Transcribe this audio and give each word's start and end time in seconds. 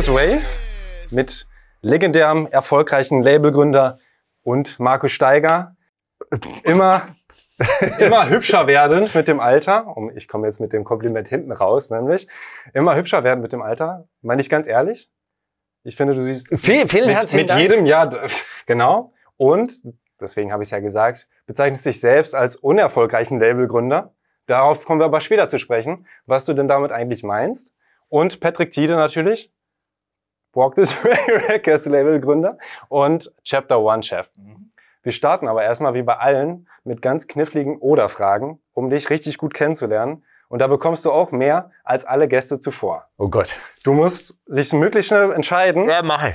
This 0.00 0.14
Way 0.14 0.38
mit 1.10 1.46
legendärem, 1.82 2.46
erfolgreichen 2.46 3.22
Labelgründer 3.22 3.98
und 4.42 4.80
Markus 4.80 5.12
Steiger. 5.12 5.76
Immer, 6.64 7.02
immer 7.98 8.30
hübscher 8.30 8.66
werden 8.66 9.10
mit 9.12 9.28
dem 9.28 9.40
Alter. 9.40 9.94
Ich 10.14 10.26
komme 10.26 10.46
jetzt 10.46 10.58
mit 10.58 10.72
dem 10.72 10.84
Kompliment 10.84 11.28
hinten 11.28 11.52
raus, 11.52 11.90
nämlich 11.90 12.28
immer 12.72 12.96
hübscher 12.96 13.24
werden 13.24 13.42
mit 13.42 13.52
dem 13.52 13.60
Alter. 13.60 14.08
Meine 14.22 14.40
ich 14.40 14.48
ganz 14.48 14.66
ehrlich. 14.66 15.10
Ich 15.82 15.96
finde, 15.96 16.14
du 16.14 16.24
siehst 16.24 16.48
Vielen, 16.58 16.88
vielen 16.88 17.08
mit, 17.08 17.16
herzlichen 17.16 17.36
mit 17.36 17.50
Dank. 17.50 17.60
jedem 17.60 17.84
Jahr 17.84 18.10
genau. 18.66 19.12
Und 19.36 19.82
deswegen 20.18 20.50
habe 20.50 20.62
ich 20.62 20.68
es 20.68 20.70
ja 20.70 20.80
gesagt, 20.80 21.28
bezeichnest 21.44 21.84
dich 21.84 22.00
selbst 22.00 22.34
als 22.34 22.56
unerfolgreichen 22.56 23.38
Labelgründer. 23.38 24.14
Darauf 24.46 24.86
kommen 24.86 24.98
wir 24.98 25.04
aber 25.04 25.20
später 25.20 25.48
zu 25.48 25.58
sprechen, 25.58 26.06
was 26.24 26.46
du 26.46 26.54
denn 26.54 26.68
damit 26.68 26.90
eigentlich 26.90 27.22
meinst. 27.22 27.74
Und 28.08 28.40
Patrick 28.40 28.70
Tiede 28.70 28.96
natürlich, 28.96 29.52
Walk 30.52 30.74
This 30.74 30.92
Way 31.04 31.18
Records 31.48 31.86
Labelgründer 31.86 32.58
und 32.88 33.32
Chapter 33.44 33.80
One 33.80 34.02
Chef. 34.02 34.30
Wir 35.02 35.12
starten 35.12 35.48
aber 35.48 35.62
erstmal 35.62 35.94
wie 35.94 36.02
bei 36.02 36.16
allen 36.18 36.68
mit 36.84 37.00
ganz 37.02 37.26
kniffligen 37.26 37.78
Oder-Fragen, 37.78 38.60
um 38.74 38.90
dich 38.90 39.08
richtig 39.10 39.38
gut 39.38 39.54
kennenzulernen. 39.54 40.24
Und 40.48 40.58
da 40.58 40.66
bekommst 40.66 41.04
du 41.04 41.12
auch 41.12 41.30
mehr 41.30 41.70
als 41.84 42.04
alle 42.04 42.26
Gäste 42.26 42.58
zuvor. 42.58 43.06
Oh 43.18 43.28
Gott. 43.28 43.54
Du 43.84 43.92
musst 43.94 44.36
dich 44.48 44.72
möglichst 44.72 45.08
schnell 45.08 45.32
entscheiden. 45.32 45.88
Ja, 45.88 46.02
mach 46.02 46.24
ich. 46.24 46.34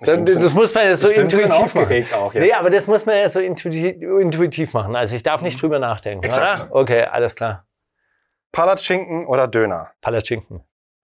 Ich 0.00 0.06
Das, 0.06 0.24
bisschen- 0.24 0.42
das 0.42 0.54
muss 0.54 0.72
man 0.72 0.84
ja 0.84 0.94
so 0.96 1.08
intuitiv 1.08 1.74
machen. 1.74 2.06
auch 2.14 2.32
jetzt. 2.32 2.42
Nee, 2.44 2.52
aber 2.54 2.70
das 2.70 2.86
muss 2.86 3.04
man 3.06 3.16
ja 3.16 3.28
so 3.28 3.40
intuitiv, 3.40 4.00
intuitiv 4.00 4.72
machen. 4.72 4.94
Also 4.96 5.14
ich 5.16 5.22
darf 5.24 5.42
nicht 5.42 5.60
drüber 5.60 5.78
nachdenken. 5.80 6.24
Exakt. 6.24 6.70
Oder? 6.70 6.74
Okay, 6.80 7.02
alles 7.04 7.34
klar. 7.34 7.66
Palatschinken 8.52 9.26
oder 9.26 9.46
Döner? 9.46 9.90
Palatschinken. 10.00 10.62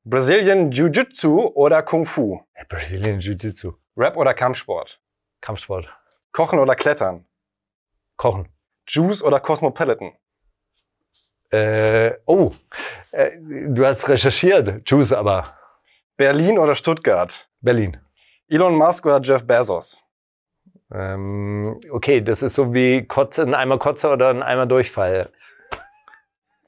Brazilian 0.09 0.71
Jiu-Jitsu 0.71 1.51
oder 1.57 1.83
Kung 1.83 2.07
Fu? 2.07 2.41
Brazilian 2.69 3.19
Jiu-Jitsu. 3.19 3.73
Rap 3.97 4.17
oder 4.17 4.35
Kampfsport? 4.35 5.01
Kampfsport. 5.41 5.89
Kochen 6.31 6.61
oder 6.61 6.77
Klettern? 6.77 7.25
Kochen. 8.17 8.49
Juice 8.87 9.21
oder 9.21 9.41
Cosmopolitan? 9.41 10.13
Äh, 11.51 12.13
oh, 12.25 12.53
äh, 13.11 13.33
du 13.41 13.85
hast 13.85 14.09
recherchiert. 14.09 14.89
Juice 14.89 15.11
aber. 15.11 15.43
Berlin 16.17 16.57
oder 16.61 16.77
Stuttgart? 16.77 17.49
Berlin. 17.61 17.97
Elon 18.49 18.77
Musk 18.77 19.07
oder 19.07 19.21
Jeff 19.21 19.45
Bezos? 19.45 20.05
Ähm, 20.93 21.81
okay, 21.91 22.21
das 22.21 22.45
ist 22.45 22.55
so 22.55 22.73
wie 22.73 23.05
Kotze, 23.09 23.43
ein 23.43 23.55
Eimer 23.55 23.81
Kotze 23.81 24.11
oder 24.11 24.29
ein 24.29 24.45
Eimer 24.45 24.67
Durchfall. 24.67 25.33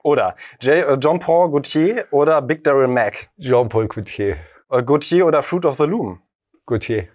Oder 0.03 0.37
J 0.61 0.89
äh, 0.89 0.97
Gaultier 0.99 2.07
oder 2.11 2.41
Big 2.43 2.65
Daryl 2.65 2.89
Mack? 2.89 3.31
Jean-Paul 3.39 3.89
Gaultier. 3.89 4.37
Äh, 4.71 4.83
Gaultier 4.83 5.27
oder 5.27 5.43
Fruit 5.43 5.65
of 5.67 5.77
the 5.77 5.85
Loom? 5.85 6.23
Gaultier. 6.67 7.09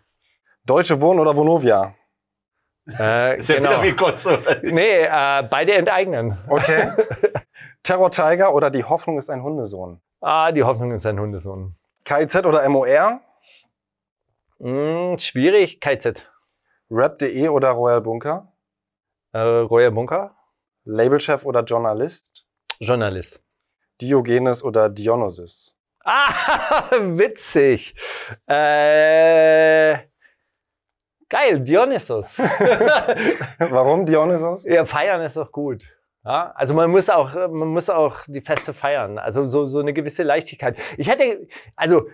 Deutsche 0.66 1.00
Wohnen 1.00 1.20
oder 1.20 1.36
Vonovia? 1.36 1.96
Äh, 2.88 3.38
Ist 3.38 3.50
ja 3.50 3.56
genau. 3.56 3.70
wieder 3.72 3.84
wie 3.84 3.96
kurz. 3.96 4.26
oder? 4.26 4.60
Nee, 4.64 5.04
äh, 5.04 5.44
beide 5.50 5.74
enteignen. 5.74 6.38
Okay. 6.48 6.92
Terror 7.84 8.12
Tiger 8.12 8.54
oder 8.54 8.70
Die 8.70 8.84
Hoffnung 8.84 9.18
ist 9.18 9.30
ein 9.30 9.44
Hundesohn? 9.44 10.02
Ah, 10.22 10.52
die 10.52 10.64
Hoffnung 10.64 10.92
ist 10.92 11.06
ein 11.06 11.20
Hundesohn. 11.20 11.76
KIZ 12.06 12.46
oder 12.46 12.68
MOR? 12.70 13.20
Hm, 14.60 15.18
schwierig. 15.18 15.82
KZ. 15.82 16.26
Rap.de 16.90 17.48
oder 17.50 17.72
Royal 17.72 18.02
Bunker? 18.02 18.54
Äh, 19.34 19.40
Royal 19.40 19.92
Bunker. 19.92 20.36
Labelchef 20.86 21.46
oder 21.46 21.62
Journalist? 21.64 22.43
Journalist. 22.84 23.40
Diogenes 24.02 24.64
oder 24.64 24.90
Dionysus? 24.90 25.74
Ah, 26.04 26.90
witzig. 26.92 27.96
Äh, 28.46 29.98
geil, 31.30 31.60
Dionysos. 31.62 32.40
Warum 33.60 34.06
Dionysos? 34.06 34.64
ja, 34.66 34.86
feiern 34.86 35.22
ist 35.22 35.38
doch 35.38 35.52
gut. 35.52 35.86
Ja, 36.26 36.54
also 36.56 36.74
man 36.74 36.90
muss 36.90 37.10
auch, 37.10 37.34
man 37.36 37.68
muss 37.68 37.90
auch 37.90 38.22
die 38.28 38.40
Feste 38.40 38.74
feiern. 38.74 39.18
Also 39.18 39.44
so, 39.44 39.68
so 39.68 39.80
eine 39.80 39.92
gewisse 39.92 40.24
Leichtigkeit. 40.24 40.78
Ich 40.98 41.10
hätte, 41.10 41.48
also 41.76 42.08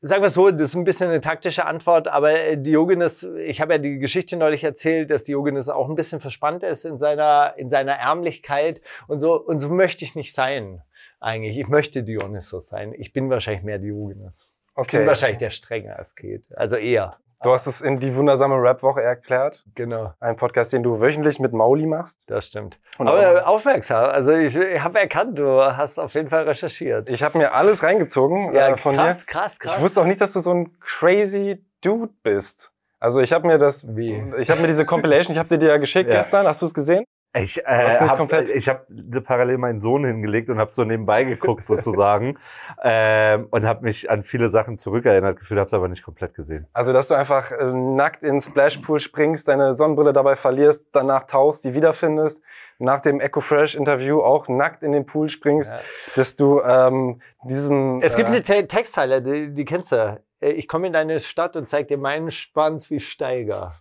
sagen 0.00 0.22
wir 0.22 0.28
es 0.28 0.34
so, 0.34 0.52
das 0.52 0.60
ist 0.62 0.76
ein 0.76 0.84
bisschen 0.84 1.10
eine 1.10 1.20
taktische 1.20 1.66
Antwort, 1.66 2.06
aber 2.06 2.32
äh, 2.32 2.56
Diogenes, 2.56 3.24
ich 3.44 3.60
habe 3.60 3.74
ja 3.74 3.78
die 3.78 3.98
Geschichte 3.98 4.36
neulich 4.36 4.62
erzählt, 4.62 5.10
dass 5.10 5.24
Diogenes 5.24 5.68
auch 5.68 5.88
ein 5.88 5.96
bisschen 5.96 6.20
verspannt 6.20 6.62
ist 6.62 6.84
in 6.84 6.98
seiner, 6.98 7.54
in 7.56 7.68
seiner 7.68 7.94
Ärmlichkeit 7.94 8.80
und 9.08 9.18
so, 9.18 9.34
und 9.34 9.58
so 9.58 9.68
möchte 9.68 10.04
ich 10.04 10.14
nicht 10.14 10.32
sein. 10.32 10.82
Eigentlich. 11.18 11.58
Ich 11.58 11.66
möchte 11.66 12.04
Dionysos 12.04 12.68
sein. 12.68 12.92
Ich 12.96 13.12
bin 13.12 13.30
wahrscheinlich 13.30 13.64
mehr 13.64 13.78
Diogenes. 13.78 14.52
Ich 14.68 14.74
bin 14.74 15.00
Okay. 15.00 15.06
wahrscheinlich 15.06 15.38
der 15.38 15.50
strenge 15.50 15.98
Asket. 15.98 16.46
Also 16.54 16.76
eher. 16.76 17.16
Du 17.42 17.52
hast 17.52 17.66
es 17.66 17.82
in 17.82 18.00
die 18.00 18.14
wundersame 18.14 18.54
Rap-Woche 18.56 19.02
erklärt. 19.02 19.64
Genau, 19.74 20.14
Ein 20.20 20.36
Podcast, 20.36 20.72
den 20.72 20.82
du 20.82 21.00
wöchentlich 21.00 21.38
mit 21.38 21.52
Mauli 21.52 21.84
machst. 21.86 22.18
das 22.26 22.46
stimmt. 22.46 22.78
Und 22.98 23.08
Aber 23.08 23.46
aufmerksam. 23.46 24.04
Also 24.06 24.30
ich, 24.32 24.56
ich 24.56 24.82
habe 24.82 24.98
erkannt, 25.00 25.38
du 25.38 25.60
hast 25.62 25.98
auf 26.00 26.14
jeden 26.14 26.30
Fall 26.30 26.44
recherchiert. 26.44 27.10
ich 27.10 27.22
habe 27.22 27.36
mir 27.36 27.52
alles 27.52 27.82
reingezogen 27.82 28.54
Ja, 28.54 28.68
äh, 28.70 28.76
von 28.78 28.94
krass, 28.96 29.20
dir. 29.20 29.26
krass, 29.32 29.58
krass. 29.58 29.74
Ich 29.76 29.82
wusste 29.82 30.00
auch 30.00 30.06
nicht, 30.06 30.20
dass 30.20 30.32
du 30.32 30.40
so 30.40 30.52
ein 30.52 30.78
crazy 30.80 31.62
Dude 31.82 32.12
bist. 32.22 32.72
Also 32.98 33.20
ich 33.20 33.32
habe 33.34 33.46
mir 33.46 33.58
das, 33.58 33.86
Wie? 33.94 34.22
ich 34.38 34.50
habe 34.50 34.62
mir 34.62 34.66
diese 34.68 34.86
Compilation, 34.86 35.34
ich 35.34 35.38
habe 35.38 35.48
sie 35.50 35.58
dir 35.58 35.68
ja 35.68 35.76
geschickt 35.76 36.08
Ja. 36.08 36.16
gestern. 36.16 36.46
Hast 36.46 36.62
du 36.62 36.66
es 36.66 36.72
gesehen? 36.72 37.04
Ich, 37.34 37.58
äh, 37.66 37.98
hab's, 38.00 38.30
ich 38.54 38.68
habe 38.68 38.86
parallel 39.22 39.58
meinen 39.58 39.78
Sohn 39.78 40.04
hingelegt 40.06 40.48
und 40.48 40.58
habe 40.58 40.70
so 40.70 40.84
nebenbei 40.84 41.24
geguckt 41.24 41.66
sozusagen 41.66 42.38
ähm, 42.82 43.48
und 43.50 43.66
habe 43.66 43.84
mich 43.84 44.10
an 44.10 44.22
viele 44.22 44.48
Sachen 44.48 44.78
zurückerinnert 44.78 45.38
gefühlt, 45.38 45.60
habe 45.60 45.66
es 45.66 45.74
aber 45.74 45.88
nicht 45.88 46.02
komplett 46.02 46.32
gesehen. 46.34 46.66
Also 46.72 46.94
dass 46.94 47.08
du 47.08 47.14
einfach 47.14 47.52
äh, 47.52 47.64
nackt 47.72 48.24
in 48.24 48.34
den 48.36 48.40
Splashpool 48.40 49.00
springst, 49.00 49.48
deine 49.48 49.74
Sonnenbrille 49.74 50.14
dabei 50.14 50.34
verlierst, 50.34 50.88
danach 50.92 51.24
tauchst, 51.26 51.64
die 51.64 51.74
wiederfindest, 51.74 52.42
nach 52.78 53.00
dem 53.00 53.20
Echo 53.20 53.40
Fresh 53.40 53.74
Interview 53.74 54.22
auch 54.22 54.48
nackt 54.48 54.82
in 54.82 54.92
den 54.92 55.04
Pool 55.04 55.28
springst, 55.28 55.72
Ja. 55.72 55.78
dass 56.14 56.36
du 56.36 56.62
ähm, 56.62 57.20
diesen 57.44 58.00
Es 58.00 58.16
gibt 58.16 58.28
äh, 58.30 58.32
eine 58.32 58.42
Te 58.42 58.66
Textzeile, 58.66 59.20
die, 59.20 59.52
die 59.52 59.64
kennst 59.66 59.92
du. 59.92 60.18
Äh, 60.40 60.50
Ich 60.52 60.68
komme 60.68 60.86
in 60.86 60.92
deine 60.94 61.20
Stadt 61.20 61.56
und 61.56 61.68
zeig 61.68 61.88
dir 61.88 61.98
meinen 61.98 62.30
Schwanz 62.30 62.90
wie 62.90 63.00
Steiger. 63.00 63.72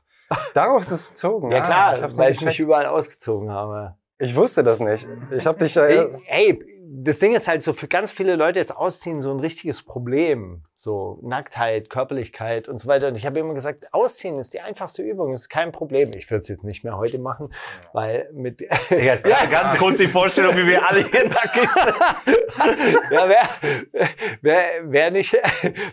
Darauf 0.54 0.82
ist 0.82 0.92
es 0.92 1.04
bezogen. 1.06 1.52
Ja 1.52 1.60
Ah, 1.60 1.62
klar, 1.66 2.10
ich, 2.10 2.18
weil 2.18 2.32
ich 2.32 2.42
mich 2.42 2.60
überall 2.60 2.86
ausgezogen 2.86 3.52
habe. 3.52 3.96
ich 4.18 4.36
wusste 4.36 4.64
das 4.64 4.80
nicht. 4.80 5.08
Ich 5.32 5.46
habe 5.46 5.58
dich 5.60 5.76
ja 5.76 5.84
Ey, 5.86 6.08
ey, 6.28 6.60
das 6.98 7.20
Ding 7.20 7.36
ist 7.36 7.48
halt 7.48 7.62
so, 7.62 7.74
für 7.74 7.88
ganz 7.88 8.12
viele 8.12 8.36
Leute 8.36 8.60
ist 8.60 8.76
Ausziehen 8.76 9.20
so 9.22 9.32
ein 9.32 9.40
richtiges 9.40 9.84
Problem. 9.84 10.64
So 10.74 11.20
Nacktheit, 11.24 11.90
Körperlichkeit 11.90 12.68
und 12.70 12.78
so 12.80 12.88
weiter. 12.88 13.08
Und 13.10 13.18
ich 13.18 13.26
habe 13.26 13.40
immer 13.40 13.54
gesagt, 13.54 13.86
Ausziehen 13.92 14.40
ist 14.40 14.54
die 14.54 14.62
einfachste 14.62 15.02
Übung, 15.04 15.34
ist 15.34 15.50
kein 15.50 15.72
Problem. 15.72 16.12
Ich 16.16 16.30
würde 16.32 16.40
es 16.42 16.48
jetzt 16.48 16.64
nicht 16.64 16.84
mehr 16.84 16.98
heute 16.98 17.20
machen, 17.20 17.54
weil 17.94 18.30
mit... 18.34 18.62
Ja, 18.90 19.16
ganz 19.46 19.76
kurz 19.78 19.98
die 20.00 20.08
Vorstellung, 20.08 20.56
wie 20.56 20.68
wir 20.68 20.88
alle 20.88 21.04
hier 21.04 21.28
nackig 21.28 21.70
sind. 21.74 23.12
ja, 23.12 23.30
wäre 23.30 23.48
wär, 24.42 24.92
wär 24.92 25.12
nicht, 25.12 25.38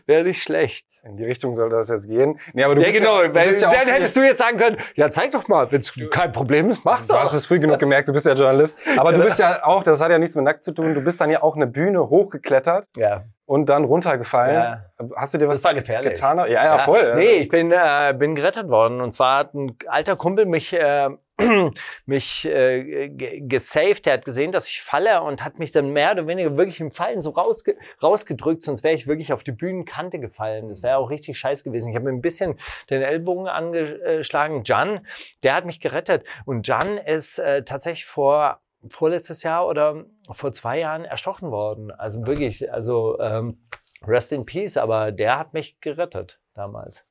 wär 0.06 0.22
nicht 0.24 0.42
schlecht. 0.42 0.86
In 1.04 1.16
die 1.16 1.24
Richtung 1.24 1.54
sollte 1.54 1.76
das 1.76 1.88
jetzt 1.88 2.06
gehen. 2.08 2.38
Nee, 2.52 2.62
aber 2.64 2.76
du 2.76 2.80
Ja, 2.80 2.86
bist 2.86 2.98
genau. 2.98 3.22
ja, 3.22 3.28
du 3.28 3.34
weil 3.34 3.48
bist 3.48 3.60
ja 3.62 3.70
dann 3.70 3.88
hättest 3.88 4.16
du 4.16 4.20
jetzt 4.20 4.38
sagen 4.38 4.56
können, 4.56 4.76
ja, 4.94 5.10
zeig 5.10 5.32
doch 5.32 5.48
mal, 5.48 5.70
wenn 5.72 5.80
es 5.80 5.92
kein 6.10 6.32
Problem 6.32 6.70
ist, 6.70 6.84
mach's 6.84 7.08
Du 7.08 7.14
doch. 7.14 7.20
hast 7.20 7.32
es 7.32 7.46
früh 7.46 7.58
genug 7.58 7.78
gemerkt, 7.80 8.06
du 8.08 8.12
bist 8.12 8.24
ja 8.26 8.34
Journalist. 8.34 8.78
Aber 8.96 9.12
du 9.12 9.20
bist 9.20 9.38
ja 9.38 9.64
auch, 9.64 9.82
das 9.82 10.00
hat 10.00 10.10
ja 10.10 10.18
nichts 10.18 10.36
mit 10.36 10.44
nackt 10.44 10.62
zu 10.62 10.72
tun, 10.72 10.94
du 10.94 11.00
bist 11.00 11.20
dann 11.20 11.30
ja 11.30 11.42
auch 11.42 11.56
eine 11.56 11.66
Bühne 11.66 12.08
hochgeklettert 12.08 12.86
Ja, 12.96 13.24
und 13.44 13.66
dann 13.68 13.84
runtergefallen. 13.84 14.54
Ja. 14.54 14.84
Hast 15.16 15.34
du 15.34 15.38
dir 15.38 15.48
was 15.48 15.58
das 15.58 15.64
war 15.64 15.74
gefährlich. 15.74 16.14
getan? 16.14 16.38
Ja, 16.38 16.46
ja, 16.46 16.78
voll. 16.78 17.14
Nee, 17.16 17.38
ich 17.42 17.48
bin, 17.48 17.72
äh, 17.72 18.14
bin 18.16 18.34
gerettet 18.34 18.68
worden. 18.68 19.00
Und 19.00 19.12
zwar 19.12 19.38
hat 19.38 19.54
ein 19.54 19.76
alter 19.88 20.16
Kumpel 20.16 20.46
mich, 20.46 20.72
äh, 20.72 21.10
mich 22.06 22.44
äh, 22.46 23.08
ge- 23.08 23.40
gesaved. 23.40 24.06
Der 24.06 24.14
hat 24.14 24.24
gesehen, 24.24 24.52
dass 24.52 24.68
ich 24.68 24.80
falle 24.82 25.22
und 25.22 25.44
hat 25.44 25.58
mich 25.58 25.72
dann 25.72 25.90
mehr 25.90 26.12
oder 26.12 26.26
weniger 26.26 26.56
wirklich 26.56 26.80
im 26.80 26.92
Fallen 26.92 27.20
so 27.20 27.30
rausge 27.30 27.76
rausgedrückt. 28.02 28.62
Sonst 28.62 28.84
wäre 28.84 28.94
ich 28.94 29.06
wirklich 29.06 29.32
auf 29.32 29.42
die 29.42 29.52
Bühnenkante 29.52 30.18
gefallen. 30.20 30.68
Das 30.68 30.82
wäre 30.82 30.98
auch 30.98 31.10
richtig 31.10 31.36
scheiß 31.38 31.64
gewesen. 31.64 31.90
Ich 31.90 31.96
habe 31.96 32.04
mir 32.04 32.12
ein 32.16 32.20
bisschen 32.22 32.56
den 32.90 33.02
Ellbogen 33.02 33.48
angeschlagen. 33.48 34.62
Jan, 34.64 35.06
der 35.42 35.54
hat 35.56 35.64
mich 35.66 35.80
gerettet. 35.80 36.24
Und 36.44 36.66
Jan 36.68 36.96
ist 36.98 37.38
äh, 37.38 37.64
tatsächlich 37.64 38.06
vor 38.06 38.60
vorletztes 38.88 39.42
Jahr 39.42 39.66
oder 39.68 40.04
vor 40.34 40.52
zwei 40.52 40.78
Jahren 40.78 41.04
erstochen 41.04 41.50
worden. 41.50 41.90
Also 41.90 42.26
wirklich, 42.26 42.72
also 42.72 43.18
ähm, 43.20 43.58
Rest 44.06 44.32
in 44.32 44.44
Peace, 44.46 44.76
aber 44.76 45.12
der 45.12 45.38
hat 45.38 45.52
mich 45.54 45.80
gerettet 45.80 46.40
damals. 46.54 47.04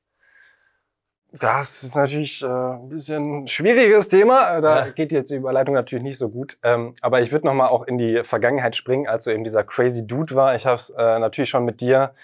Das 1.40 1.82
ist 1.82 1.96
natürlich 1.96 2.42
äh, 2.42 2.46
ein 2.46 2.90
bisschen 2.90 3.44
ein 3.44 3.48
schwieriges 3.48 4.08
Thema. 4.08 4.60
Da 4.60 4.86
Ja. 4.86 4.92
geht 4.92 5.12
jetzt 5.12 5.30
die 5.30 5.36
Überleitung 5.36 5.74
natürlich 5.74 6.02
nicht 6.02 6.18
so 6.18 6.28
gut. 6.28 6.58
Ähm, 6.62 6.94
aber 7.00 7.22
ich 7.22 7.32
würde 7.32 7.46
nochmal 7.46 7.68
auch 7.68 7.84
in 7.84 7.96
die 7.96 8.22
Vergangenheit 8.22 8.76
springen, 8.76 9.08
als 9.08 9.24
du 9.24 9.30
eben 9.30 9.42
dieser 9.42 9.64
crazy 9.64 10.06
Dude 10.06 10.34
war. 10.34 10.54
Ich 10.54 10.66
habe 10.66 10.76
es 10.76 10.90
äh, 10.90 11.18
natürlich 11.18 11.48
schon 11.48 11.64
mit 11.64 11.80
dir 11.80 12.14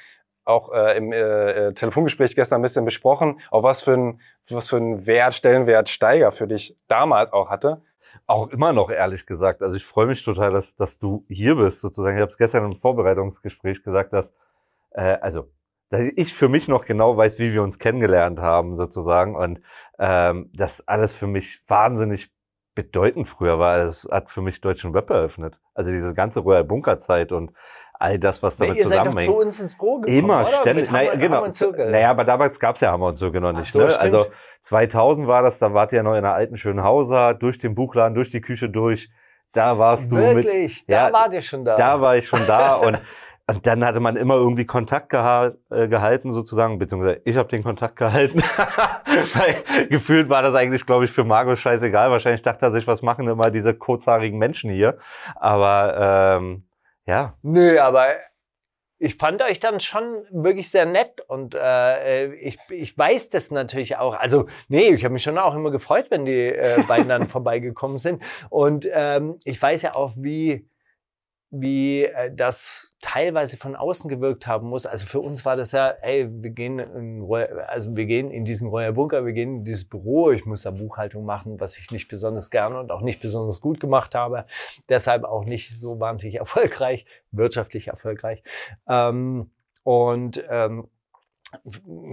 auch 0.49 0.73
äh, 0.73 0.97
im 0.97 1.13
äh, 1.13 1.19
äh, 1.19 1.73
Telefongespräch 1.75 2.35
gestern 2.35 2.61
ein 2.61 2.63
bisschen 2.63 2.85
besprochen, 2.85 3.41
auch 3.51 3.63
was 3.63 3.83
für 3.83 3.93
ein, 3.93 4.21
was 4.49 4.69
für 4.69 4.79
ein 4.79 5.07
Wert, 5.07 5.35
Stellenwert 5.35 5.89
Steiger 5.89 6.33
für 6.33 6.49
dich 6.49 6.75
damals 6.89 7.33
auch 7.33 7.51
hatte. 7.51 7.83
Auch 8.27 8.49
immer 8.49 8.73
noch, 8.73 8.91
ehrlich 8.91 9.27
gesagt. 9.27 9.63
Also 9.63 9.77
ich 9.77 9.85
freue 9.85 10.07
mich 10.07 10.25
total, 10.25 10.53
dass, 10.53 10.77
dass 10.77 10.99
du 10.99 11.25
hier 11.29 11.57
bist, 11.57 11.81
sozusagen. 11.81 12.17
Ich 12.17 12.23
habe 12.23 12.31
es 12.31 12.39
gestern 12.39 12.65
im 12.65 12.77
Vorbereitungsgespräch 12.77 13.83
gesagt, 13.83 14.13
dass, 14.13 14.33
äh, 14.93 15.19
also 15.21 15.51
dass 15.91 16.01
ich 16.17 16.35
für 16.35 16.49
mich 16.49 16.69
noch 16.69 16.85
genau 16.85 17.17
weiß, 17.17 17.39
wie 17.39 17.53
wir 17.53 17.63
uns 17.63 17.79
kennengelernt 17.79 18.41
haben, 18.41 18.77
sozusagen. 18.77 19.37
Und 19.37 19.61
ähm, 19.99 20.51
das 20.55 20.87
alles 20.87 21.15
für 21.15 21.27
mich 21.27 21.61
wahnsinnig 21.67 22.31
bedeutend 22.75 23.27
früher 23.27 23.59
war. 23.59 23.79
Es 23.79 24.07
hat 24.11 24.31
für 24.31 24.41
mich 24.41 24.61
deutschen 24.61 24.95
Rap 24.95 25.11
eröffnet. 25.11 25.59
Also 25.75 25.91
diese 25.91 26.15
ganze 26.15 26.41
Royal 26.41 26.65
Bunker 26.65 26.99
Zeit 26.99 27.33
und 27.33 27.53
all 27.99 28.19
das, 28.19 28.43
was 28.43 28.57
damit 28.57 28.77
ihr 28.77 28.87
seid 28.87 28.99
doch 28.99 29.05
zusammenhängt. 29.07 29.33
zu 29.33 29.39
uns 29.41 29.61
ins 29.61 29.77
Büro 29.77 30.01
gekommen, 30.01 30.19
Immer, 30.19 30.41
oder? 30.41 30.47
ständig. 30.47 30.91
Mit 30.91 30.93
Naja, 30.93 31.15
genau. 31.17 31.47
Naja, 31.91 32.11
aber 32.11 32.25
damals 32.25 32.61
gab's 32.61 32.81
ja 32.81 32.93
Hammer 32.93 33.07
und 33.07 33.17
Zirkel 33.17 33.41
noch 33.41 33.53
nicht. 33.53 33.73
so, 33.73 33.81
ne? 33.81 33.91
stimmt. 33.91 34.03
Also 34.03 34.27
2000 34.61 35.27
war 35.27 35.43
das, 35.43 35.59
da 35.59 35.75
wart 35.75 35.93
ihr 35.93 35.97
ja 35.99 36.03
noch 36.03 36.15
in 36.15 36.23
der 36.23 36.35
alten 36.35 36.57
Schönhauser, 36.57 37.35
durch 37.35 37.59
den 37.59 37.75
Buchladen, 37.75 38.15
durch 38.15 38.31
die 38.31 38.41
Küche 38.41 38.69
durch. 38.71 39.11
Da 39.53 39.79
warst 39.79 40.13
du 40.13 40.17
mit, 40.17 40.45
Wirklich, 40.45 40.85
da 40.87 41.09
Ja, 41.09 41.13
wart 41.13 41.33
ihr 41.33 41.41
schon 41.41 41.65
da. 41.65 41.75
da 41.75 42.01
war 42.01 42.17
ich 42.17 42.29
schon 42.29 42.47
da 42.47 42.75
und, 42.75 42.99
und 43.47 43.67
dann 43.67 43.83
hatte 43.85 43.99
man 43.99 44.15
immer 44.17 44.35
irgendwie 44.35 44.67
Kontakt 44.67 45.09
geha 45.09 45.53
äh, 45.71 45.89
gehalten 45.89 46.33
sozusagen, 46.33 46.79
beziehungsweise 46.79 47.23
ich 47.25 47.37
habe 47.37 47.49
den 47.49 47.63
Kontakt 47.65 47.97
gehalten. 47.97 48.43
Gefühlt 49.89 50.29
war 50.29 50.43
das 50.43 50.55
eigentlich, 50.55 50.85
glaube 50.85 51.07
ich, 51.07 51.11
für 51.11 51.25
Markus 51.25 51.59
scheißegal. 51.61 52.11
Wahrscheinlich 52.11 52.43
dachte 52.43 52.67
er 52.67 52.73
sich, 52.73 52.87
was 52.87 53.01
machen 53.03 53.27
immer 53.27 53.51
diese 53.51 53.75
kurzhaarigen 53.75 54.39
Menschen 54.39 54.71
hier. 54.71 54.99
Aber 55.35 56.39
ähm, 56.41 56.68
ja, 57.09 57.35
Nö, 57.43 57.81
aber 57.81 58.17
ich 58.99 59.15
fand 59.15 59.41
euch 59.43 59.61
dann 59.61 59.81
schon 59.81 60.25
wirklich 60.31 60.71
sehr 60.71 60.85
nett 60.85 61.21
und 61.27 61.55
äh, 61.55 62.35
ich, 62.35 62.59
ich 62.69 62.99
weiß 62.99 63.31
das 63.31 63.51
natürlich 63.51 63.97
auch. 63.97 64.15
Also, 64.15 64.47
nee, 64.69 64.91
ich 64.91 65.05
habe 65.05 65.13
mich 65.13 65.23
schon 65.23 65.39
auch 65.39 65.55
immer 65.55 65.71
gefreut, 65.71 66.07
wenn 66.11 66.25
die 66.25 66.49
äh, 66.49 66.83
beiden 66.87 67.09
dann 67.09 67.25
vorbeigekommen 67.27 67.99
sind. 67.99 68.23
Und 68.51 68.89
ähm, 68.93 69.39
ich 69.45 69.61
weiß 69.61 69.83
ja 69.83 69.95
auch, 69.95 70.13
wie, 70.17 70.69
wie 71.51 72.05
äh, 72.05 72.35
das 72.35 72.95
teilweise 73.01 73.57
von 73.57 73.77
außen 73.77 74.11
gewirkt 74.11 74.47
haben 74.47 74.69
muss. 74.69 74.85
Also 74.85 75.07
für 75.07 75.21
uns 75.21 75.45
war 75.45 75.57
das 75.57 75.73
ja, 75.73 75.89
ey, 75.89 76.29
wir 76.31 76.51
gehen 76.51 76.79
in, 76.79 77.33
also 77.69 77.97
wir 77.97 78.07
gehen 78.07 78.31
in 78.31 78.45
diesen 78.45 78.69
Royal 78.69 78.93
Bunker, 78.93 79.25
wir 79.25 79.33
gehen 79.33 79.59
in 79.59 79.65
dieses 79.65 79.89
Büro, 79.89 80.31
ich 80.31 80.45
muss 80.45 80.63
da 80.63 80.73
Buchhaltung 80.73 81.25
machen, 81.25 81.61
was 81.61 81.79
ich 81.79 81.91
nicht 81.91 82.09
besonders 82.09 82.51
gerne 82.51 82.79
und 82.79 82.91
auch 82.91 83.01
nicht 83.01 83.21
besonders 83.21 83.61
gut 83.61 83.81
gemacht 83.81 84.15
habe. 84.15 84.47
Deshalb 84.89 85.25
auch 85.25 85.45
nicht 85.45 85.79
so 85.79 86.01
wahnsinnig 86.01 86.35
erfolgreich, 86.39 87.07
wirtschaftlich 87.31 87.89
erfolgreich. 87.89 88.43
Ähm, 88.89 89.51
und 89.85 90.45
ähm, 90.51 90.89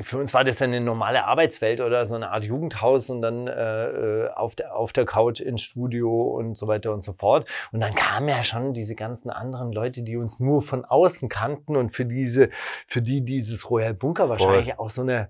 für 0.02 0.18
uns 0.18 0.34
war 0.34 0.46
das 0.46 0.62
eine 0.62 0.80
normale 0.80 1.26
Arbeitswelt 1.26 1.82
oder 1.82 2.06
so 2.06 2.16
eine 2.16 2.32
Art 2.32 2.46
Jugendhaus 2.46 3.10
und 3.10 3.22
dann 3.22 3.48
äh, 3.48 3.88
äh, 3.88 4.30
auf, 4.30 4.56
der, 4.56 4.76
auf 4.76 4.94
der 4.94 5.06
Couch 5.06 5.42
ins 5.42 5.62
Studio 5.62 6.10
und 6.10 6.56
so 6.58 6.68
weiter 6.68 6.94
und 6.94 7.02
so 7.02 7.12
fort. 7.12 7.48
Und 7.74 7.82
dann 7.82 7.96
kamen 7.96 8.30
ja 8.30 8.44
schon 8.44 8.74
diese 8.74 8.96
ganzen 8.96 9.30
anderen 9.30 9.74
Leute, 9.74 10.04
die 10.04 10.16
uns 10.16 10.40
nur 10.40 10.62
von 10.62 10.86
außen 10.86 11.28
kannten 11.28 11.76
und 11.76 11.90
für 11.90 12.06
diese, 12.06 12.50
für 12.88 13.02
die 13.02 13.26
dieses 13.26 13.70
Royal 13.70 13.94
Bunker 13.94 14.28
Voll. 14.28 14.40
wahrscheinlich 14.40 14.80
auch 14.80 14.90
so 14.90 15.02
eine, 15.02 15.30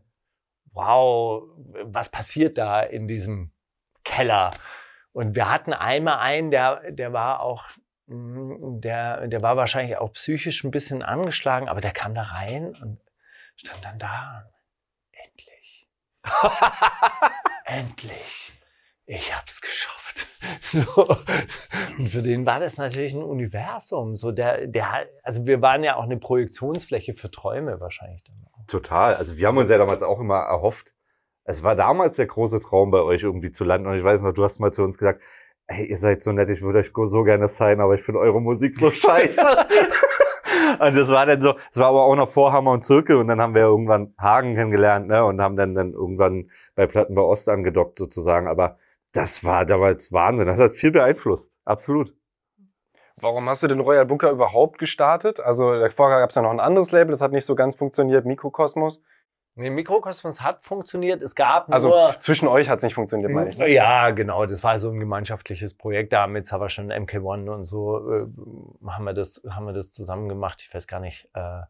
wow, 0.73 1.43
was 1.83 2.09
passiert 2.09 2.59
da 2.59 2.81
in 2.81 3.07
diesem 3.07 3.51
Keller? 4.03 4.51
Und 5.13 5.35
wir 5.35 5.51
hatten 5.51 5.73
einmal 5.73 6.19
einen, 6.19 6.51
der, 6.51 6.91
der 6.91 7.11
war 7.11 7.39
auch, 7.39 7.63
mm, 8.05 8.81
der, 8.81 9.27
der 9.29 9.41
war 9.41 9.57
wahrscheinlich 9.57 9.97
auch 9.97 10.13
psychisch 10.13 10.63
ein 10.63 10.71
bisschen 10.71 11.01
angeschlagen, 11.01 11.69
aber 11.69 11.81
der 11.81 11.91
kam 11.91 12.13
da 12.13 12.21
rein 12.21 12.75
und 12.75 12.99
stand 13.55 13.83
dann 13.83 13.99
da. 13.99 14.49
Endlich. 15.11 15.89
Endlich. 17.65 18.53
Ich 19.05 19.35
hab's 19.35 19.61
geschafft. 19.61 20.27
So. 20.61 21.07
Und 21.97 22.09
für 22.09 22.21
den 22.21 22.45
war 22.45 22.59
das 22.59 22.77
natürlich 22.77 23.13
ein 23.13 23.23
Universum. 23.23 24.15
So 24.15 24.31
der, 24.31 24.67
der, 24.67 25.07
also 25.23 25.45
wir 25.45 25.61
waren 25.61 25.83
ja 25.83 25.95
auch 25.95 26.03
eine 26.03 26.17
Projektionsfläche 26.17 27.13
für 27.13 27.31
Träume 27.31 27.79
wahrscheinlich 27.79 28.23
dann 28.23 28.35
auch. 28.51 28.65
total. 28.67 29.15
Also 29.15 29.37
wir 29.37 29.47
haben 29.47 29.57
uns 29.57 29.69
ja 29.69 29.77
damals 29.77 30.03
auch 30.03 30.19
immer 30.19 30.37
erhofft. 30.37 30.93
Es 31.45 31.63
war 31.63 31.75
damals 31.75 32.17
der 32.17 32.27
große 32.27 32.59
Traum 32.59 32.91
bei 32.91 33.01
euch 33.01 33.23
irgendwie 33.23 33.51
zu 33.51 33.63
landen. 33.63 33.87
Und 33.87 33.97
ich 33.97 34.03
weiß 34.03 34.21
noch, 34.23 34.33
du 34.33 34.43
hast 34.43 34.59
mal 34.59 34.71
zu 34.71 34.83
uns 34.83 34.97
gesagt, 34.97 35.21
hey, 35.67 35.85
ihr 35.85 35.97
seid 35.97 36.21
so 36.21 36.31
nett, 36.31 36.49
ich 36.49 36.61
würde 36.61 36.79
euch 36.79 36.91
so 36.93 37.23
gerne 37.23 37.47
sein, 37.47 37.79
aber 37.79 37.95
ich 37.95 38.01
finde 38.01 38.19
eure 38.19 38.41
Musik 38.41 38.77
so 38.77 38.91
scheiße. 38.91 39.67
Und 40.79 40.95
das 40.95 41.11
war 41.11 41.25
dann 41.25 41.41
so, 41.41 41.55
es 41.71 41.77
war 41.77 41.87
aber 41.87 42.03
auch 42.03 42.15
noch 42.15 42.27
vor 42.27 42.53
Hammer 42.53 42.71
und 42.71 42.83
Zirkel 42.83 43.17
und 43.17 43.27
dann 43.27 43.41
haben 43.41 43.55
wir 43.55 43.63
irgendwann 43.63 44.13
Hagen 44.19 44.55
kennengelernt, 44.55 45.07
ne, 45.07 45.23
und 45.23 45.41
haben 45.41 45.55
dann, 45.55 45.75
dann 45.75 45.93
irgendwann 45.93 46.49
bei 46.75 46.87
Platten 46.87 47.15
bei 47.15 47.21
Ost 47.21 47.49
angedockt 47.49 47.97
sozusagen. 47.97 48.47
Aber 48.47 48.77
das 49.13 49.43
war 49.43 49.65
damals 49.65 50.11
Wahnsinn. 50.11 50.47
Das 50.47 50.59
hat 50.59 50.73
viel 50.73 50.91
beeinflusst. 50.91 51.59
Absolut. 51.65 52.13
Warum 53.17 53.47
hast 53.47 53.63
du 53.63 53.67
den 53.67 53.79
Royal 53.79 54.05
Bunker 54.05 54.29
überhaupt 54.29 54.77
gestartet? 54.77 55.39
Also 55.39 55.73
vorher 55.89 56.19
gab 56.19 56.29
es 56.29 56.35
ja 56.35 56.41
noch 56.41 56.51
ein 56.51 56.59
anderes 56.59 56.91
Label, 56.91 57.11
das 57.11 57.21
hat 57.21 57.31
nicht 57.31 57.45
so 57.45 57.55
ganz 57.55 57.75
funktioniert, 57.75 58.25
Mikrokosmos. 58.25 59.01
Nee, 59.57 59.69
Mikrokosmos 59.69 60.41
hat 60.41 60.65
funktioniert. 60.65 61.21
Es 61.21 61.33
gab 61.33 61.71
Also 61.71 61.87
nur 61.87 62.15
zwischen 62.19 62.47
euch 62.49 62.67
hat 62.67 62.79
es 62.79 62.83
nicht 62.83 62.93
funktioniert, 62.93 63.31
meine 63.31 63.49
ich. 63.49 63.55
Ja, 63.55 64.09
genau. 64.11 64.45
Das 64.45 64.61
war 64.63 64.77
so 64.79 64.89
ein 64.89 64.99
gemeinschaftliches 64.99 65.73
Projekt. 65.73 66.11
Da 66.11 66.27
mit 66.27 66.51
aber 66.51 66.69
schon 66.69 66.91
MK1 66.91 67.49
und 67.49 67.63
so 67.63 68.11
äh, 68.11 68.25
haben 68.85 69.05
wir 69.05 69.13
das, 69.13 69.41
haben 69.49 69.65
wir 69.65 69.71
das 69.73 69.93
zusammen 69.93 70.27
gemacht. 70.27 70.61
Ich 70.61 70.73
weiß 70.73 70.87
gar 70.87 70.99
nicht. 70.99 71.29
Äh, 71.33 71.61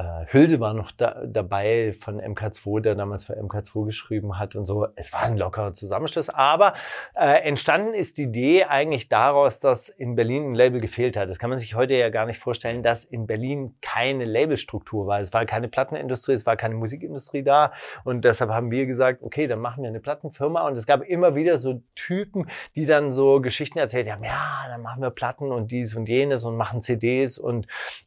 äh, 0.00 0.26
Hülse 0.32 0.60
war 0.60 0.74
noch 0.74 0.90
da, 0.90 1.22
dabei 1.26 1.94
von 2.00 2.20
MK2, 2.20 2.80
der 2.80 2.94
damals 2.94 3.24
für 3.24 3.34
MK2 3.34 3.86
geschrieben 3.86 4.38
hat 4.38 4.56
und 4.56 4.64
so. 4.64 4.88
Es 4.96 5.12
war 5.12 5.22
ein 5.22 5.36
lockerer 5.36 5.72
Zusammenschluss. 5.72 6.28
Aber 6.28 6.74
äh, 7.14 7.42
entstanden 7.42 7.94
ist 7.94 8.18
die 8.18 8.24
Idee 8.24 8.64
eigentlich 8.64 9.08
daraus, 9.08 9.60
dass 9.60 9.88
in 9.88 10.14
Berlin 10.14 10.50
ein 10.50 10.54
Label 10.54 10.80
gefehlt 10.80 11.16
hat. 11.16 11.28
Das 11.28 11.38
kann 11.38 11.50
man 11.50 11.58
sich 11.58 11.74
heute 11.74 11.94
ja 11.94 12.08
gar 12.08 12.26
nicht 12.26 12.38
vorstellen, 12.38 12.82
dass 12.82 13.04
in 13.04 13.26
Berlin 13.26 13.74
keine 13.82 14.24
Labelstruktur 14.24 15.06
war. 15.06 15.20
Es 15.20 15.32
war 15.32 15.44
keine 15.44 15.68
Plattenindustrie, 15.68 16.32
es 16.32 16.46
war 16.46 16.56
keine 16.56 16.74
Musikindustrie 16.74 17.42
da. 17.42 17.72
Und 18.04 18.24
deshalb 18.24 18.50
haben 18.50 18.70
wir 18.70 18.86
gesagt, 18.86 19.22
okay, 19.22 19.46
dann 19.46 19.60
machen 19.60 19.82
wir 19.82 19.88
eine 19.88 20.00
Plattenfirma. 20.00 20.66
Und 20.66 20.76
es 20.76 20.86
gab 20.86 21.02
immer 21.02 21.34
wieder 21.34 21.58
so 21.58 21.82
Typen, 21.94 22.46
die 22.74 22.86
dann 22.86 23.12
so 23.12 23.40
Geschichten 23.40 23.78
erzählt 23.78 24.10
haben, 24.10 24.24
ja, 24.24 24.64
dann 24.68 24.82
machen 24.82 25.02
wir 25.02 25.10
Platten 25.10 25.52
und 25.52 25.70
dies 25.70 25.94
und 25.94 26.08
jenes 26.08 26.44
und 26.44 26.56
machen 26.56 26.80
CDs 26.80 27.38
und 27.38 27.66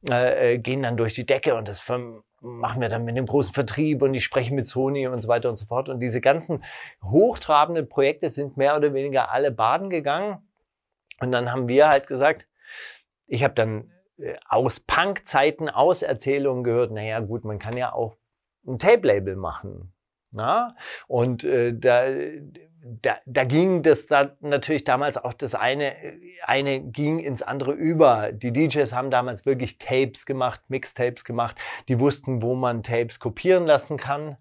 äh, 0.10 0.54
äh, 0.54 0.58
gehen 0.58 0.84
dann 0.84 0.98
durch 0.98 1.14
die 1.14 1.26
Decke 1.26 1.56
und 1.56 1.68
das 1.68 1.80
machen 2.42 2.82
wir 2.82 2.90
dann 2.90 3.06
mit 3.06 3.16
dem 3.16 3.26
großen 3.26 3.54
Vertrieb 3.54 4.02
und 4.02 4.14
ich 4.14 4.24
spreche 4.24 4.54
mit 4.54 4.66
Sony 4.66 5.08
und 5.08 5.22
so 5.22 5.28
weiter 5.28 5.50
und 5.50 5.56
so 5.56 5.66
fort. 5.66 5.90
Und 5.90 6.00
diese 6.00 6.22
ganzen 6.22 6.64
hochtrabenden 7.04 7.88
Projekte 7.88 8.30
sind 8.30 8.58
mehr 8.58 8.76
oder 8.76 8.94
weniger 8.94 9.32
alle 9.32 9.52
baden 9.52 9.90
gegangen. 9.90 10.48
Und 11.20 11.32
dann 11.32 11.52
haben 11.52 11.68
wir 11.68 11.90
halt 11.90 12.08
gesagt, 12.08 12.48
ich 13.28 13.44
habe 13.44 13.54
dann 13.54 13.92
äh, 14.18 14.36
aus 14.48 14.80
Punk-Zeiten 14.82 15.70
Auserzählungen 15.70 16.64
gehört, 16.64 16.92
naja 16.92 17.20
gut, 17.20 17.46
man 17.46 17.60
kann 17.60 17.78
ja 17.78 17.94
auch 17.94 18.18
ein 18.68 18.80
Tape-Label 18.80 19.36
machen. 19.36 19.94
Na? 20.32 20.76
Und 21.08 21.44
äh, 21.44 21.74
da, 21.78 22.06
da, 22.84 23.16
da 23.26 23.46
ging 23.46 23.82
das 23.82 24.08
da 24.08 24.36
natürlich 24.42 24.84
damals 24.84 25.18
auch 25.18 25.34
das 25.34 25.56
eine, 25.56 25.96
eine 26.46 26.82
ging 26.82 27.20
ins 27.20 27.42
andere 27.42 27.72
über. 27.72 28.34
Die 28.34 28.52
DJs 28.52 28.92
haben 28.92 29.10
damals 29.10 29.46
wirklich 29.46 29.78
Tapes 29.78 30.26
gemacht, 30.26 30.62
Mixtapes 30.68 31.24
gemacht. 31.24 31.58
Die 31.88 32.00
wussten, 32.00 32.42
wo 32.42 32.56
man 32.56 32.84
Tapes 32.84 33.22
kopieren 33.22 33.66
lassen 33.66 33.96
kann. 33.96 34.38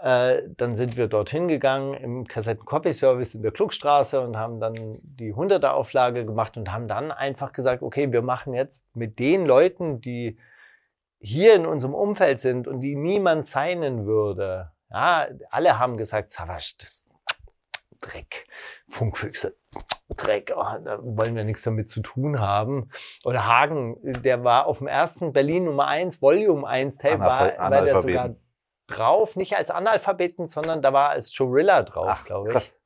Äh, 0.00 0.42
dann 0.56 0.74
sind 0.74 0.96
wir 0.96 1.06
dorthin 1.06 1.46
gegangen 1.46 1.94
im 1.94 2.26
Kassetten-Copy-Service 2.26 3.34
in 3.34 3.42
der 3.42 3.52
Klugstraße 3.52 4.20
und 4.20 4.36
haben 4.36 4.58
dann 4.58 4.98
die 5.02 5.32
100er 5.32 5.70
Auflage 5.70 6.24
gemacht 6.24 6.56
und 6.56 6.72
haben 6.72 6.88
dann 6.88 7.12
einfach 7.12 7.52
gesagt, 7.52 7.82
okay, 7.82 8.10
wir 8.10 8.22
machen 8.22 8.52
jetzt 8.52 8.84
mit 8.96 9.18
den 9.20 9.46
Leuten, 9.46 10.00
die 10.00 10.38
hier 11.20 11.54
in 11.54 11.66
unserem 11.66 11.94
Umfeld 11.94 12.40
sind 12.40 12.66
und 12.66 12.80
die 12.80 12.96
niemand 12.96 13.46
signen 13.46 14.06
würde. 14.06 14.72
Ja, 14.90 15.26
alle 15.50 15.78
haben 15.78 15.96
gesagt, 15.96 16.30
Savasch, 16.30 16.76
das 16.78 17.07
Dreck, 18.00 18.46
Funkfüchse, 18.88 19.56
Dreck, 20.16 20.52
oh, 20.56 20.62
da 20.84 20.98
wollen 21.02 21.34
wir 21.34 21.44
nichts 21.44 21.62
damit 21.62 21.88
zu 21.88 22.00
tun 22.00 22.38
haben. 22.40 22.90
Oder 23.24 23.46
Hagen, 23.46 23.96
der 24.22 24.44
war 24.44 24.66
auf 24.66 24.78
dem 24.78 24.86
ersten 24.86 25.32
Berlin 25.32 25.64
Nummer 25.64 25.86
1, 25.88 26.22
Volume 26.22 26.66
1 26.66 26.98
Tape, 26.98 27.18
war, 27.20 27.40
Analpha- 27.40 27.58
war 27.58 27.70
der 27.84 27.98
sogar 27.98 28.34
drauf, 28.86 29.36
nicht 29.36 29.56
als 29.56 29.70
Analphabeten, 29.70 30.46
sondern 30.46 30.80
da 30.80 30.92
war 30.92 31.10
als 31.10 31.34
Gorilla 31.36 31.82
drauf, 31.82 32.24
glaube 32.24 32.48
ich. 32.48 32.52
krass. 32.52 32.80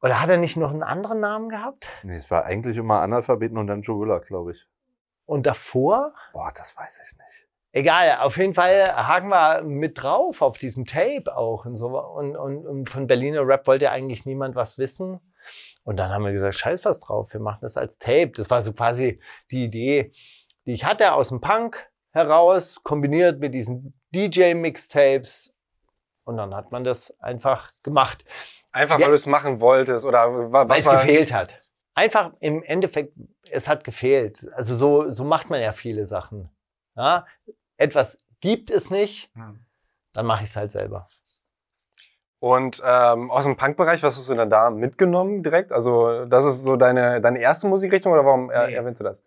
Oder 0.00 0.20
hat 0.20 0.30
er 0.30 0.36
nicht 0.36 0.56
noch 0.56 0.70
einen 0.70 0.82
anderen 0.82 1.20
Namen 1.20 1.48
gehabt? 1.48 1.90
Nee, 2.02 2.14
es 2.16 2.30
war 2.30 2.44
eigentlich 2.44 2.76
immer 2.78 3.00
Analphabeten 3.00 3.58
und 3.58 3.66
dann 3.66 3.80
Joella, 3.80 4.18
glaube 4.18 4.52
ich. 4.52 4.66
Und 5.24 5.46
davor? 5.46 6.14
Boah, 6.32 6.52
das 6.54 6.76
weiß 6.76 7.00
ich 7.10 7.18
nicht. 7.18 7.45
Egal, 7.76 8.20
auf 8.20 8.38
jeden 8.38 8.54
Fall 8.54 8.90
Hagen 8.96 9.28
war 9.28 9.62
mit 9.62 10.02
drauf 10.02 10.40
auf 10.40 10.56
diesem 10.56 10.86
Tape 10.86 11.36
auch 11.36 11.66
und 11.66 11.76
so. 11.76 11.88
Und, 12.00 12.34
und, 12.34 12.66
und 12.66 12.88
von 12.88 13.06
Berliner 13.06 13.46
Rap 13.46 13.66
wollte 13.66 13.90
eigentlich 13.90 14.24
niemand 14.24 14.54
was 14.54 14.78
wissen. 14.78 15.20
Und 15.84 15.98
dann 15.98 16.10
haben 16.10 16.24
wir 16.24 16.32
gesagt, 16.32 16.54
scheiß 16.54 16.86
was 16.86 17.00
drauf, 17.00 17.34
wir 17.34 17.40
machen 17.40 17.58
das 17.60 17.76
als 17.76 17.98
Tape. 17.98 18.28
Das 18.34 18.48
war 18.48 18.62
so 18.62 18.72
quasi 18.72 19.20
die 19.50 19.64
Idee, 19.64 20.12
die 20.64 20.72
ich 20.72 20.86
hatte 20.86 21.12
aus 21.12 21.28
dem 21.28 21.42
Punk 21.42 21.86
heraus, 22.12 22.80
kombiniert 22.82 23.40
mit 23.40 23.52
diesen 23.52 23.92
DJ-Mixtapes. 24.14 25.52
Und 26.24 26.38
dann 26.38 26.54
hat 26.54 26.72
man 26.72 26.82
das 26.82 27.14
einfach 27.20 27.72
gemacht, 27.82 28.24
Einfach, 28.72 28.98
Ja. 28.98 29.04
weil 29.04 29.10
du 29.10 29.16
es 29.16 29.26
machen 29.26 29.60
wolltest 29.60 30.06
oder 30.06 30.50
weil 30.50 30.66
was 30.68 30.80
es 30.80 30.88
gefehlt 30.90 31.30
hat. 31.30 31.60
Einfach 31.94 32.32
im 32.40 32.62
Endeffekt, 32.62 33.12
es 33.50 33.68
hat 33.68 33.84
gefehlt. 33.84 34.48
Also 34.54 34.76
so, 34.76 35.10
so 35.10 35.24
macht 35.24 35.50
man 35.50 35.60
ja 35.60 35.72
viele 35.72 36.06
Sachen. 36.06 36.50
Ja? 36.96 37.26
Etwas 37.76 38.18
gibt 38.40 38.70
es 38.70 38.90
nicht, 38.90 39.30
dann 40.12 40.26
mache 40.26 40.44
ich 40.44 40.50
es 40.50 40.56
halt 40.56 40.70
selber. 40.70 41.08
Und 42.38 42.82
ähm, 42.84 43.30
aus 43.30 43.44
dem 43.44 43.56
Punk-Bereich, 43.56 44.02
was 44.02 44.16
hast 44.16 44.28
du 44.28 44.34
denn 44.34 44.50
da 44.50 44.70
mitgenommen 44.70 45.42
direkt? 45.42 45.72
Also, 45.72 46.26
das 46.26 46.44
ist 46.44 46.62
so 46.62 46.76
deine, 46.76 47.20
deine 47.20 47.38
erste 47.40 47.66
Musikrichtung 47.66 48.12
oder 48.12 48.24
warum 48.24 48.48
Nee. 48.48 48.74
erwähnst 48.74 49.00
du 49.00 49.04
das? 49.04 49.24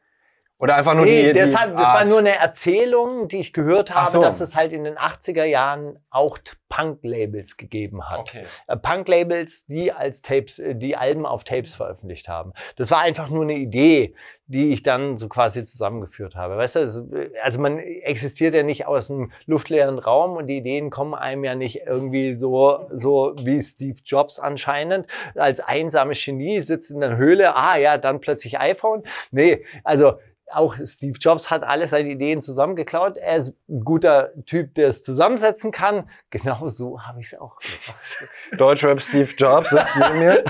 Oder 0.60 0.76
einfach 0.76 0.94
nur 0.94 1.06
nee, 1.06 1.22
die, 1.22 1.28
die 1.28 1.34
deshalb, 1.40 1.78
das 1.78 1.88
war 1.88 2.06
nur 2.06 2.20
eine 2.20 2.36
Erzählung, 2.36 3.30
die 3.30 3.38
ich 3.38 3.54
gehört 3.54 3.96
habe, 3.96 4.12
so. 4.12 4.22
dass 4.22 4.42
es 4.42 4.58
halt 4.58 4.74
in 4.74 4.84
den 4.84 4.98
80er 4.98 5.46
Jahren 5.46 5.98
auch 6.10 6.38
Punk-Labels 6.68 7.56
gegeben 7.56 8.10
hat. 8.10 8.20
Okay. 8.20 8.44
Äh, 8.68 8.76
Punk-Labels, 8.76 9.68
die 9.68 9.94
als 9.94 10.22
Tapes, 10.22 10.60
äh, 10.60 10.76
die 10.76 10.98
Alben 10.98 11.26
auf 11.26 11.46
Tapes 11.46 11.76
veröffentlicht 11.76 12.28
haben. 12.28 12.52
Das 12.76 12.92
war 12.92 13.00
einfach 13.00 13.30
nur 13.30 13.44
eine 13.44 13.56
Idee, 13.56 14.16
die 14.48 14.74
ich 14.74 14.84
dann 14.84 15.18
so 15.18 15.30
quasi 15.30 15.64
zusammengeführt 15.64 16.36
habe. 16.36 16.58
Weißt 16.58 16.76
du, 16.76 16.80
also, 16.80 17.16
äh, 17.16 17.32
also 17.42 17.62
man 17.62 17.80
existiert 17.80 18.54
ja 18.54 18.64
nicht 18.64 18.86
aus 18.86 19.10
einem 19.10 19.32
luftleeren 19.46 19.98
Raum 19.98 20.36
und 20.36 20.48
die 20.48 20.58
Ideen 20.58 20.90
kommen 20.90 21.14
einem 21.14 21.46
ja 21.46 21.56
nicht 21.56 21.84
irgendwie 21.86 22.34
so, 22.34 22.90
so 22.92 23.34
wie 23.42 23.62
Steve 23.62 23.98
Jobs 24.04 24.40
anscheinend 24.40 25.08
als 25.36 25.62
einsames 25.62 26.24
Genie 26.24 26.60
sitzt 26.60 26.92
in 26.92 27.00
der 27.00 27.16
Höhle, 27.16 27.56
ah 27.56 27.78
ja, 27.78 27.98
dann 27.98 28.20
plötzlich 28.20 28.60
iPhone. 28.60 29.04
Nee, 29.32 29.64
also 29.86 30.16
auch 30.52 30.76
Steve 30.86 31.18
Jobs 31.20 31.50
hat 31.50 31.64
alle 31.64 31.88
seine 31.88 32.10
Ideen 32.10 32.42
zusammengeklaut. 32.42 33.18
Er 33.18 33.38
ist 33.38 33.54
ein 33.70 33.82
guter 33.84 34.32
Typ, 34.46 34.74
der 34.76 34.88
es 34.90 35.04
zusammensetzen 35.04 35.72
kann. 35.72 36.10
Genau 36.30 36.68
so 36.70 37.02
habe 37.02 37.20
ich 37.22 37.28
es 37.34 37.40
auch 37.40 37.58
gemacht. 37.60 38.30
Deutschrap 38.58 39.02
Steve 39.02 39.30
Jobs 39.38 39.70
sitzt 39.72 39.96
neben 39.98 40.20
mir. 40.20 40.44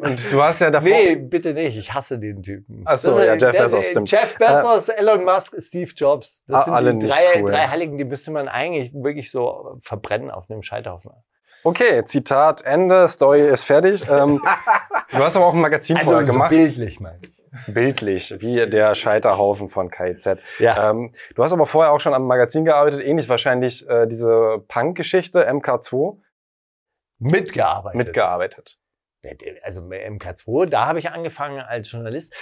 Und 0.00 0.20
du 0.32 0.42
hast 0.42 0.60
ja 0.60 0.70
davor. 0.70 0.88
Nee, 0.90 1.16
bitte 1.16 1.54
nicht. 1.54 1.76
Ich 1.76 1.92
hasse 1.92 2.18
den 2.18 2.42
Typen. 2.42 2.82
Ach 2.84 2.98
so, 2.98 3.18
ja, 3.20 3.34
Jeff 3.34 3.52
der- 3.52 3.62
Bezos, 3.62 3.86
stimmt. 3.86 4.10
Jeff 4.10 4.36
Bezos, 4.38 4.88
Elon 4.88 5.24
Musk, 5.24 5.54
Steve 5.60 5.90
Jobs. 5.94 6.44
Das 6.46 6.60
Ah, 6.62 6.64
sind 6.64 6.74
alle 6.74 6.94
die 6.94 7.06
drei, 7.06 7.40
cool. 7.42 7.50
drei 7.50 7.66
Heiligen, 7.68 7.98
die 7.98 8.04
müsste 8.04 8.30
man 8.30 8.48
eigentlich 8.48 8.92
wirklich 8.94 9.30
so 9.30 9.78
verbrennen 9.82 10.30
auf 10.30 10.50
einem 10.50 10.62
Scheiterhaufen. 10.62 11.12
Okay, 11.64 12.04
Zitat, 12.04 12.62
Ende, 12.62 13.06
Story 13.08 13.48
ist 13.48 13.64
fertig. 13.64 14.02
Ähm, 14.08 14.42
du 15.10 15.18
hast 15.18 15.36
aber 15.36 15.46
auch 15.46 15.54
ein 15.54 15.60
Magazin 15.60 15.96
Also 15.96 16.10
vorher 16.10 16.26
so 16.26 16.32
gemacht. 16.32 16.50
bildlich 16.50 17.00
mal. 17.00 17.18
Bildlich, 17.66 18.34
wie 18.40 18.66
der 18.66 18.94
Scheiterhaufen 18.94 19.68
von 19.68 19.90
KIZ. 19.90 20.38
Ja. 20.58 20.90
Ähm, 20.90 21.12
du 21.34 21.42
hast 21.42 21.52
aber 21.52 21.66
vorher 21.66 21.92
auch 21.92 22.00
schon 22.00 22.14
am 22.14 22.26
Magazin 22.26 22.64
gearbeitet, 22.64 23.02
ähnlich 23.04 23.28
wahrscheinlich 23.28 23.86
äh, 23.88 24.06
diese 24.06 24.64
Punk-Geschichte, 24.68 25.48
MK2, 25.48 26.18
Mitgearbeitet. 27.18 27.96
mitgearbeitet. 27.98 28.78
also 29.62 29.82
MK2, 29.82 30.66
da 30.66 30.86
habe 30.86 30.98
ich 30.98 31.10
angefangen 31.10 31.60
als 31.60 31.92
Journalist. 31.92 32.34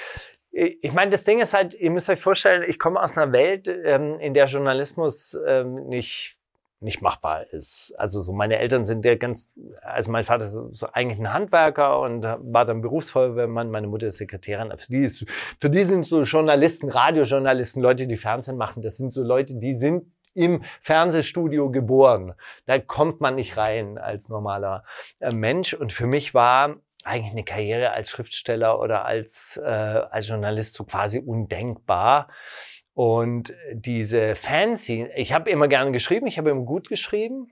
Ich 0.53 0.93
meine, 0.93 1.11
das 1.11 1.25
Ding 1.25 1.41
ist 1.41 1.55
halt, 1.55 1.75
ihr 1.75 1.91
müsst 1.91 2.09
euch 2.09 2.21
vorstellen, 2.21 2.65
ich 2.69 2.79
komme 2.79 3.01
aus 3.03 3.17
einer 3.17 3.33
Welt, 3.33 3.69
ähm, 3.69 4.19
in 4.21 4.33
der 4.33 4.47
Journalismus 4.47 5.37
ähm, 5.47 5.87
nicht 5.89 6.40
nicht 6.81 7.03
machbar 7.03 7.53
ist. 7.53 7.95
Also 7.99 8.23
so 8.23 8.33
meine 8.33 8.59
Eltern 8.59 8.85
sind 8.85 9.05
ja 9.05 9.15
ganz, 9.15 9.53
also 9.83 10.11
mein 10.11 10.25
Vater 10.25 10.47
ist 10.47 10.55
so 10.73 10.87
eigentlich 10.93 11.19
ein 11.19 11.33
Handwerker 11.33 12.01
und 12.01 12.23
war 12.23 12.65
dann 12.65 12.81
Berufsfeuerwehrmann, 12.81 13.71
meine 13.71 13.87
Mutter 13.87 14.09
ist 14.09 14.19
Sekretärin. 14.19 14.73
Für 14.77 14.89
die, 14.89 15.05
ist, 15.05 15.27
für 15.61 15.71
die 15.71 15.85
sind 15.85 16.07
so 16.07 16.23
Journalisten, 16.23 16.89
Radiojournalisten, 16.89 17.83
Leute, 17.83 18.07
die 18.07 18.17
Fernsehen 18.17 18.57
machen, 18.57 18.83
das 18.83 18.97
sind 18.97 19.13
so 19.13 19.23
Leute, 19.23 19.57
die 19.57 19.75
sind 19.75 20.05
im 20.35 20.63
Fernsehstudio 20.81 21.71
geboren. 21.71 22.35
Da 22.67 22.79
kommt 22.79 23.21
man 23.21 23.35
nicht 23.35 23.57
rein 23.57 23.99
als 23.99 24.29
normaler 24.29 24.85
äh, 25.19 25.35
Mensch. 25.35 25.75
Und 25.75 25.93
für 25.93 26.07
mich 26.07 26.35
war 26.35 26.77
eigentlich 27.05 27.33
eine 27.33 27.45
Karriere 27.45 27.95
als 27.95 28.11
Schriftsteller 28.11 28.81
oder 28.81 29.05
als, 29.05 29.61
äh, 29.63 29.69
als 29.69 30.29
Journalist 30.29 30.75
so 30.75 30.85
quasi 30.85 31.19
undenkbar. 31.19 32.29
Und 33.01 33.55
diese 33.73 34.35
Fanzine, 34.35 35.11
ich 35.17 35.33
habe 35.33 35.49
immer 35.49 35.69
gerne 35.69 35.91
geschrieben, 35.91 36.27
ich 36.27 36.37
habe 36.37 36.51
immer 36.51 36.67
gut 36.67 36.91
geschrieben. 36.91 37.51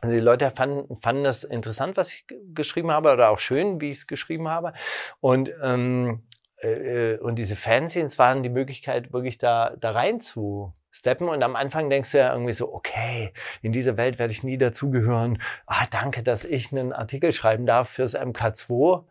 Also 0.00 0.16
die 0.16 0.20
Leute 0.20 0.50
fanden, 0.50 0.96
fanden 0.96 1.22
das 1.22 1.44
interessant, 1.44 1.96
was 1.96 2.12
ich 2.12 2.26
geschrieben 2.52 2.90
habe, 2.90 3.12
oder 3.12 3.30
auch 3.30 3.38
schön, 3.38 3.80
wie 3.80 3.90
ich 3.90 3.98
es 3.98 4.06
geschrieben 4.08 4.48
habe. 4.48 4.72
Und, 5.20 5.52
ähm, 5.62 6.24
äh, 6.56 7.16
und 7.18 7.38
diese 7.38 7.54
Fanzines 7.54 8.18
waren 8.18 8.42
die 8.42 8.48
Möglichkeit, 8.48 9.12
wirklich 9.12 9.38
da, 9.38 9.76
da 9.78 9.92
rein 9.92 10.18
zu 10.18 10.74
steppen. 10.90 11.28
Und 11.28 11.44
am 11.44 11.54
Anfang 11.54 11.88
denkst 11.88 12.10
du 12.10 12.18
ja 12.18 12.32
irgendwie 12.32 12.52
so, 12.52 12.74
okay, 12.74 13.32
in 13.62 13.70
dieser 13.70 13.96
Welt 13.96 14.18
werde 14.18 14.32
ich 14.32 14.42
nie 14.42 14.58
dazugehören. 14.58 15.40
Ah, 15.64 15.86
danke, 15.92 16.24
dass 16.24 16.44
ich 16.44 16.72
einen 16.72 16.92
Artikel 16.92 17.30
schreiben 17.30 17.66
darf 17.66 17.88
fürs 17.88 18.16
MK2. 18.16 19.04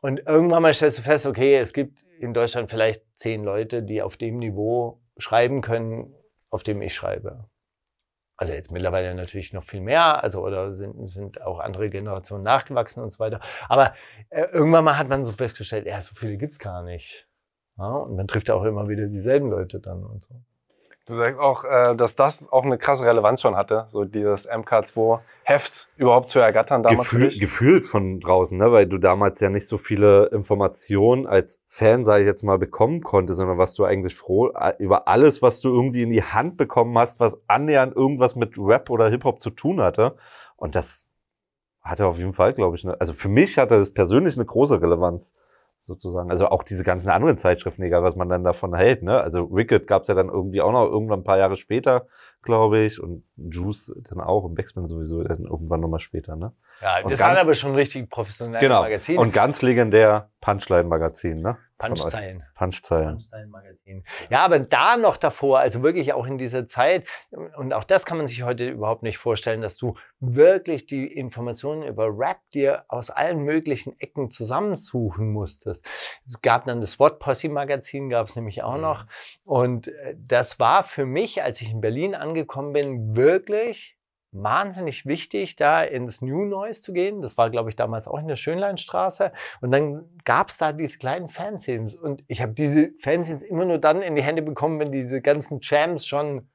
Und 0.00 0.20
irgendwann 0.26 0.62
mal 0.62 0.72
stellst 0.72 0.98
du 0.98 1.02
fest, 1.02 1.26
okay, 1.26 1.56
es 1.56 1.72
gibt 1.72 2.04
in 2.20 2.32
Deutschland 2.32 2.70
vielleicht 2.70 3.04
zehn 3.16 3.42
Leute, 3.42 3.82
die 3.82 4.02
auf 4.02 4.16
dem 4.16 4.38
Niveau 4.38 5.00
schreiben 5.16 5.60
können, 5.60 6.14
auf 6.50 6.62
dem 6.62 6.80
ich 6.82 6.94
schreibe. 6.94 7.48
Also 8.36 8.52
jetzt 8.52 8.70
mittlerweile 8.70 9.16
natürlich 9.16 9.52
noch 9.52 9.64
viel 9.64 9.80
mehr, 9.80 10.22
also 10.22 10.44
oder 10.46 10.72
sind, 10.72 11.10
sind 11.10 11.42
auch 11.42 11.58
andere 11.58 11.90
Generationen 11.90 12.44
nachgewachsen 12.44 13.02
und 13.02 13.12
so 13.12 13.18
weiter. 13.18 13.40
Aber 13.68 13.94
äh, 14.30 14.44
irgendwann 14.52 14.84
mal 14.84 14.96
hat 14.96 15.08
man 15.08 15.24
so 15.24 15.32
festgestellt, 15.32 15.86
ja, 15.86 16.00
so 16.00 16.14
viele 16.14 16.36
gibt's 16.36 16.60
gar 16.60 16.84
nicht. 16.84 17.28
Ja, 17.76 17.90
und 17.90 18.14
man 18.14 18.28
trifft 18.28 18.50
auch 18.50 18.62
immer 18.62 18.88
wieder 18.88 19.06
dieselben 19.06 19.50
Leute 19.50 19.80
dann 19.80 20.04
und 20.04 20.22
so. 20.22 20.34
Du 21.08 21.14
sagst 21.14 21.40
auch, 21.40 21.64
äh, 21.64 21.96
dass 21.96 22.16
das 22.16 22.52
auch 22.52 22.64
eine 22.64 22.76
krasse 22.76 23.06
Relevanz 23.06 23.40
schon 23.40 23.56
hatte, 23.56 23.86
so 23.88 24.04
dieses 24.04 24.46
MK2-Heft 24.46 25.88
überhaupt 25.96 26.28
zu 26.28 26.38
ergattern 26.38 26.82
damals. 26.82 27.08
Gefühl, 27.08 27.30
gefühlt 27.30 27.86
von 27.86 28.20
draußen, 28.20 28.58
ne? 28.58 28.70
weil 28.72 28.86
du 28.86 28.98
damals 28.98 29.40
ja 29.40 29.48
nicht 29.48 29.66
so 29.66 29.78
viele 29.78 30.26
Informationen 30.26 31.26
als 31.26 31.62
Fan, 31.66 32.04
sage 32.04 32.24
ich 32.24 32.26
jetzt 32.26 32.42
mal, 32.42 32.58
bekommen 32.58 33.00
konntest, 33.02 33.38
sondern 33.38 33.56
was 33.56 33.74
du 33.74 33.86
eigentlich 33.86 34.14
froh 34.14 34.48
äh, 34.48 34.74
über 34.78 35.08
alles, 35.08 35.40
was 35.40 35.62
du 35.62 35.70
irgendwie 35.70 36.02
in 36.02 36.10
die 36.10 36.22
Hand 36.22 36.58
bekommen 36.58 36.96
hast, 36.98 37.20
was 37.20 37.38
annähernd 37.46 37.96
irgendwas 37.96 38.36
mit 38.36 38.58
Rap 38.58 38.90
oder 38.90 39.08
Hip-Hop 39.08 39.40
zu 39.40 39.48
tun 39.48 39.80
hatte. 39.80 40.16
Und 40.56 40.74
das 40.74 41.06
hatte 41.80 42.06
auf 42.06 42.18
jeden 42.18 42.34
Fall, 42.34 42.52
glaube 42.52 42.76
ich, 42.76 42.84
eine, 42.84 43.00
also 43.00 43.14
für 43.14 43.28
mich 43.28 43.56
hatte 43.56 43.78
das 43.78 43.94
persönlich 43.94 44.36
eine 44.36 44.44
große 44.44 44.82
Relevanz 44.82 45.34
sozusagen. 45.80 46.30
Also 46.30 46.48
auch 46.48 46.62
diese 46.62 46.84
ganzen 46.84 47.10
anderen 47.10 47.36
Zeitschriften, 47.36 47.82
egal 47.82 48.02
was 48.02 48.16
man 48.16 48.28
dann 48.28 48.44
davon 48.44 48.74
hält. 48.74 49.02
Ne? 49.02 49.20
Also 49.20 49.50
Wicked 49.50 49.86
gab's 49.86 50.08
ja 50.08 50.14
dann 50.14 50.28
irgendwie 50.28 50.60
auch 50.60 50.72
noch 50.72 50.86
irgendwann 50.86 51.20
ein 51.20 51.24
paar 51.24 51.38
Jahre 51.38 51.56
später, 51.56 52.06
glaube 52.42 52.80
ich. 52.80 53.02
Und 53.02 53.24
Juice 53.36 53.94
dann 54.08 54.20
auch 54.20 54.44
und 54.44 54.54
Backspin 54.54 54.88
sowieso 54.88 55.22
dann 55.22 55.44
irgendwann 55.44 55.80
nochmal 55.80 56.00
später. 56.00 56.36
Ne? 56.36 56.52
Ja, 56.80 57.00
Und 57.02 57.10
das 57.10 57.20
waren 57.20 57.36
aber 57.36 57.54
schon 57.54 57.74
richtig 57.74 58.08
professionelle 58.08 58.60
Genau. 58.60 58.82
Magazine. 58.82 59.20
Und 59.20 59.32
ganz 59.32 59.62
legendär 59.62 60.30
Punchline-Magazin, 60.40 61.40
ne? 61.40 61.58
Punchstyle. 61.78 62.38
Punchzeilen. 62.56 63.08
Punchstyle-Magazin. 63.12 64.04
Ja, 64.30 64.44
aber 64.44 64.58
da 64.60 64.96
noch 64.96 65.16
davor, 65.16 65.58
also 65.60 65.82
wirklich 65.82 66.12
auch 66.12 66.26
in 66.26 66.38
dieser 66.38 66.66
Zeit, 66.66 67.06
und 67.56 67.72
auch 67.72 67.84
das 67.84 68.04
kann 68.06 68.16
man 68.18 68.26
sich 68.26 68.42
heute 68.42 68.68
überhaupt 68.68 69.02
nicht 69.02 69.18
vorstellen, 69.18 69.60
dass 69.60 69.76
du 69.76 69.94
wirklich 70.20 70.86
die 70.86 71.06
Informationen 71.06 71.82
über 71.84 72.06
Rap 72.16 72.38
dir 72.52 72.84
aus 72.88 73.10
allen 73.10 73.42
möglichen 73.44 73.98
Ecken 74.00 74.30
zusammensuchen 74.30 75.32
musstest. 75.32 75.84
Es 76.26 76.40
gab 76.42 76.64
dann 76.64 76.80
das 76.80 76.98
What 76.98 77.18
Posse 77.18 77.48
Magazin, 77.48 78.08
gab 78.08 78.28
es 78.28 78.36
nämlich 78.36 78.62
auch 78.62 78.74
Mhm. 78.76 78.80
noch. 78.82 79.06
Und 79.44 79.88
äh, 79.88 80.14
das 80.16 80.58
war 80.60 80.82
für 80.84 81.06
mich, 81.06 81.42
als 81.42 81.60
ich 81.60 81.72
in 81.72 81.80
Berlin 81.80 82.14
angekommen 82.14 82.72
bin, 82.72 83.16
wirklich 83.16 83.97
wahnsinnig 84.32 85.06
wichtig, 85.06 85.56
da 85.56 85.82
ins 85.82 86.20
New 86.20 86.44
Noise 86.44 86.82
zu 86.82 86.92
gehen. 86.92 87.22
Das 87.22 87.36
war, 87.38 87.50
glaube 87.50 87.70
ich, 87.70 87.76
damals 87.76 88.08
auch 88.08 88.18
in 88.18 88.28
der 88.28 88.36
Schönleinstraße. 88.36 89.32
Und 89.60 89.70
dann 89.70 90.04
gab 90.24 90.50
es 90.50 90.58
da 90.58 90.72
diese 90.72 90.98
kleinen 90.98 91.28
Fanzines. 91.28 91.94
Und 91.94 92.24
ich 92.28 92.42
habe 92.42 92.52
diese 92.52 92.92
Fanzines 93.00 93.42
immer 93.42 93.64
nur 93.64 93.78
dann 93.78 94.02
in 94.02 94.16
die 94.16 94.22
Hände 94.22 94.42
bekommen, 94.42 94.78
wenn 94.78 94.92
diese 94.92 95.20
ganzen 95.20 95.60
Jams 95.62 96.06
schon 96.06 96.48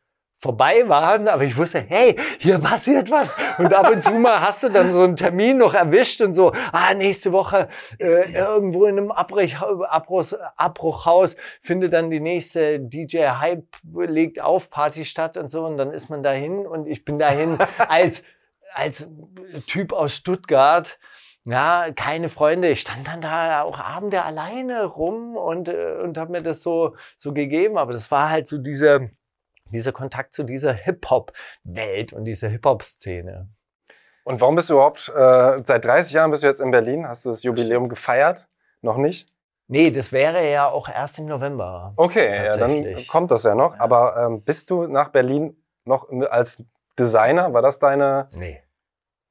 vorbei 0.43 0.87
waren, 0.87 1.29
aber 1.29 1.43
ich 1.43 1.55
wusste, 1.57 1.79
hey, 1.87 2.17
hier 2.37 2.59
passiert 2.59 3.09
was. 3.09 3.35
Und 3.57 3.73
ab 3.73 3.89
und 3.89 4.03
zu 4.03 4.13
mal 4.13 4.41
hast 4.41 4.61
du 4.61 4.69
dann 4.69 4.91
so 4.91 5.01
einen 5.01 5.15
Termin 5.15 5.57
noch 5.57 5.73
erwischt 5.73 6.21
und 6.21 6.33
so, 6.33 6.51
ah, 6.73 6.93
nächste 6.93 7.31
Woche 7.31 7.69
äh, 7.97 8.31
irgendwo 8.33 8.85
in 8.85 8.97
einem 8.97 9.11
Abbruch, 9.11 9.61
Abbruch, 9.89 10.33
Abbruchhaus 10.57 11.37
findet 11.61 11.93
dann 11.93 12.11
die 12.11 12.19
nächste 12.19 12.79
DJ 12.79 13.29
Hype 13.39 13.65
legt 13.93 14.41
auf 14.41 14.69
Party 14.69 15.05
statt 15.05 15.37
und 15.37 15.49
so 15.49 15.65
und 15.65 15.77
dann 15.77 15.91
ist 15.91 16.09
man 16.09 16.21
dahin 16.23 16.67
und 16.67 16.87
ich 16.87 17.05
bin 17.05 17.17
dahin 17.17 17.57
als 17.87 18.23
als 18.75 19.09
Typ 19.67 19.93
aus 19.93 20.15
Stuttgart 20.15 20.99
ja, 21.45 21.91
keine 21.93 22.29
Freunde. 22.29 22.69
Ich 22.69 22.81
stand 22.81 23.07
dann 23.07 23.21
da 23.21 23.63
auch 23.63 23.79
Abende 23.79 24.23
alleine 24.23 24.85
rum 24.85 25.35
und, 25.35 25.67
äh, 25.67 25.97
und 26.01 26.17
habe 26.17 26.31
mir 26.31 26.41
das 26.41 26.63
so, 26.63 26.95
so 27.17 27.33
gegeben. 27.33 27.77
Aber 27.77 27.91
das 27.91 28.09
war 28.11 28.29
halt 28.29 28.47
so 28.47 28.57
diese, 28.57 29.11
dieser 29.73 29.91
Kontakt 29.91 30.33
zu 30.33 30.43
dieser 30.43 30.73
Hip-Hop-Welt 30.73 32.13
und 32.13 32.25
dieser 32.25 32.47
Hip-Hop-Szene. 32.49 33.49
Und 34.23 34.39
warum 34.39 34.55
bist 34.55 34.69
du 34.69 34.75
überhaupt, 34.75 35.09
äh, 35.09 35.61
seit 35.65 35.83
30 35.83 36.13
Jahren 36.13 36.31
bist 36.31 36.43
du 36.43 36.47
jetzt 36.47 36.61
in 36.61 36.71
Berlin? 36.71 37.07
Hast 37.07 37.25
du 37.25 37.29
das 37.29 37.43
Jubiläum 37.43 37.89
gefeiert? 37.89 38.47
Noch 38.81 38.97
nicht? 38.97 39.27
Nee, 39.67 39.91
das 39.91 40.11
wäre 40.11 40.49
ja 40.49 40.69
auch 40.69 40.87
erst 40.89 41.19
im 41.19 41.25
November. 41.25 41.93
Okay, 41.95 42.45
ja, 42.45 42.57
dann 42.57 42.95
kommt 43.07 43.31
das 43.31 43.43
ja 43.43 43.55
noch. 43.55 43.75
Ja. 43.75 43.81
Aber 43.81 44.17
ähm, 44.17 44.43
bist 44.43 44.69
du 44.69 44.87
nach 44.87 45.09
Berlin 45.09 45.57
noch 45.85 46.09
als 46.29 46.63
Designer? 46.97 47.53
War 47.53 47.61
das 47.61 47.79
deine? 47.79 48.29
Nee. 48.33 48.61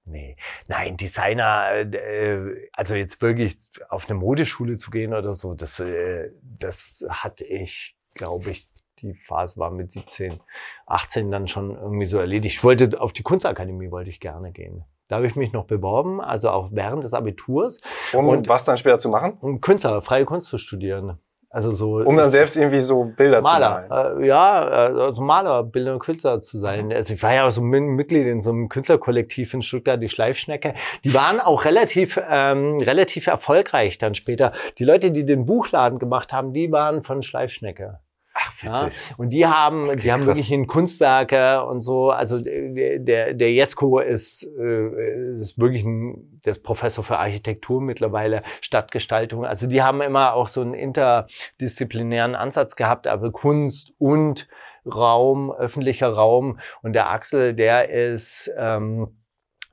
Nee. 0.04 0.36
Nein, 0.66 0.96
Designer, 0.96 1.70
äh, 1.92 2.68
also 2.72 2.94
jetzt 2.94 3.22
wirklich 3.22 3.56
auf 3.88 4.08
eine 4.08 4.18
Modeschule 4.18 4.76
zu 4.76 4.90
gehen 4.90 5.14
oder 5.14 5.32
so, 5.32 5.54
das, 5.54 5.78
äh, 5.78 6.30
das 6.42 7.04
hatte 7.08 7.44
ich, 7.44 7.96
glaube 8.14 8.50
ich, 8.50 8.68
die 9.02 9.14
Phase 9.14 9.58
war 9.58 9.70
mit 9.70 9.90
17, 9.90 10.40
18 10.86 11.30
dann 11.30 11.46
schon 11.48 11.70
irgendwie 11.76 12.06
so 12.06 12.18
erledigt. 12.18 12.56
Ich 12.56 12.64
wollte 12.64 13.00
auf 13.00 13.12
die 13.12 13.22
Kunstakademie 13.22 13.90
wollte 13.90 14.10
ich 14.10 14.20
gerne 14.20 14.52
gehen. 14.52 14.84
Da 15.08 15.16
habe 15.16 15.26
ich 15.26 15.36
mich 15.36 15.52
noch 15.52 15.64
beworben, 15.66 16.20
also 16.20 16.48
auch 16.50 16.68
während 16.72 17.04
des 17.04 17.12
Abiturs. 17.12 17.80
Um 18.14 18.28
Und- 18.28 18.48
was 18.48 18.64
dann 18.64 18.76
später 18.78 18.98
zu 18.98 19.08
machen? 19.10 19.36
um 19.40 19.60
Künstler, 19.60 20.00
freie 20.02 20.24
Kunst 20.24 20.48
zu 20.48 20.56
studieren. 20.58 21.18
Also 21.54 21.72
so 21.74 21.96
Um 21.98 22.16
dann 22.16 22.30
selbst 22.30 22.56
irgendwie 22.56 22.80
so 22.80 23.04
Bilder 23.04 23.42
Maler, 23.42 23.82
zu 23.82 23.88
malen. 23.90 24.22
äh, 24.22 24.26
ja, 24.26 24.86
äh, 24.88 25.00
also 25.02 25.20
Maler, 25.20 25.62
bildender 25.64 25.98
Künstler 25.98 26.40
zu 26.40 26.58
sein. 26.58 26.90
Also 26.90 27.12
ich 27.12 27.22
war 27.22 27.34
ja 27.34 27.46
auch 27.46 27.50
so 27.50 27.60
Mitglied 27.60 28.26
in 28.26 28.40
so 28.40 28.48
einem 28.48 28.70
Künstlerkollektiv 28.70 29.52
in 29.52 29.60
Stuttgart, 29.60 30.00
die 30.02 30.08
Schleifschnecke. 30.08 30.72
Die 31.04 31.12
waren 31.12 31.40
auch 31.40 31.66
relativ, 31.66 32.18
ähm, 32.30 32.78
relativ 32.78 33.26
erfolgreich 33.26 33.98
dann 33.98 34.14
später. 34.14 34.54
Die 34.78 34.84
Leute, 34.84 35.10
die 35.10 35.26
den 35.26 35.44
Buchladen 35.44 35.98
gemacht 35.98 36.32
haben, 36.32 36.54
die 36.54 36.72
waren 36.72 37.02
von 37.02 37.22
Schleifschnecke. 37.22 37.98
Ach, 38.34 38.62
Ja, 38.62 38.86
witzig. 38.86 39.14
und 39.18 39.30
die 39.30 39.46
haben, 39.46 39.96
die 39.98 40.10
haben 40.12 40.20
krass. 40.20 40.28
wirklich 40.28 40.50
in 40.52 40.66
Kunstwerke 40.66 41.64
und 41.64 41.82
so, 41.82 42.10
also 42.10 42.40
der, 42.40 42.98
der, 42.98 43.34
der 43.34 43.52
Jesko 43.52 43.98
ist, 43.98 44.44
äh, 44.58 45.34
ist 45.34 45.58
wirklich 45.58 45.84
ein, 45.84 46.40
der 46.44 46.52
ist 46.52 46.62
Professor 46.62 47.04
für 47.04 47.18
Architektur 47.18 47.80
mittlerweile, 47.80 48.42
Stadtgestaltung. 48.60 49.44
Also 49.44 49.66
die 49.66 49.82
haben 49.82 50.00
immer 50.00 50.32
auch 50.34 50.48
so 50.48 50.60
einen 50.62 50.74
interdisziplinären 50.74 52.34
Ansatz 52.34 52.76
gehabt, 52.76 53.06
aber 53.06 53.30
Kunst 53.32 53.92
und 53.98 54.48
Raum, 54.86 55.52
öffentlicher 55.52 56.08
Raum. 56.12 56.58
Und 56.82 56.94
der 56.94 57.10
Axel, 57.10 57.54
der 57.54 57.90
ist, 57.90 58.50
ähm, 58.58 59.16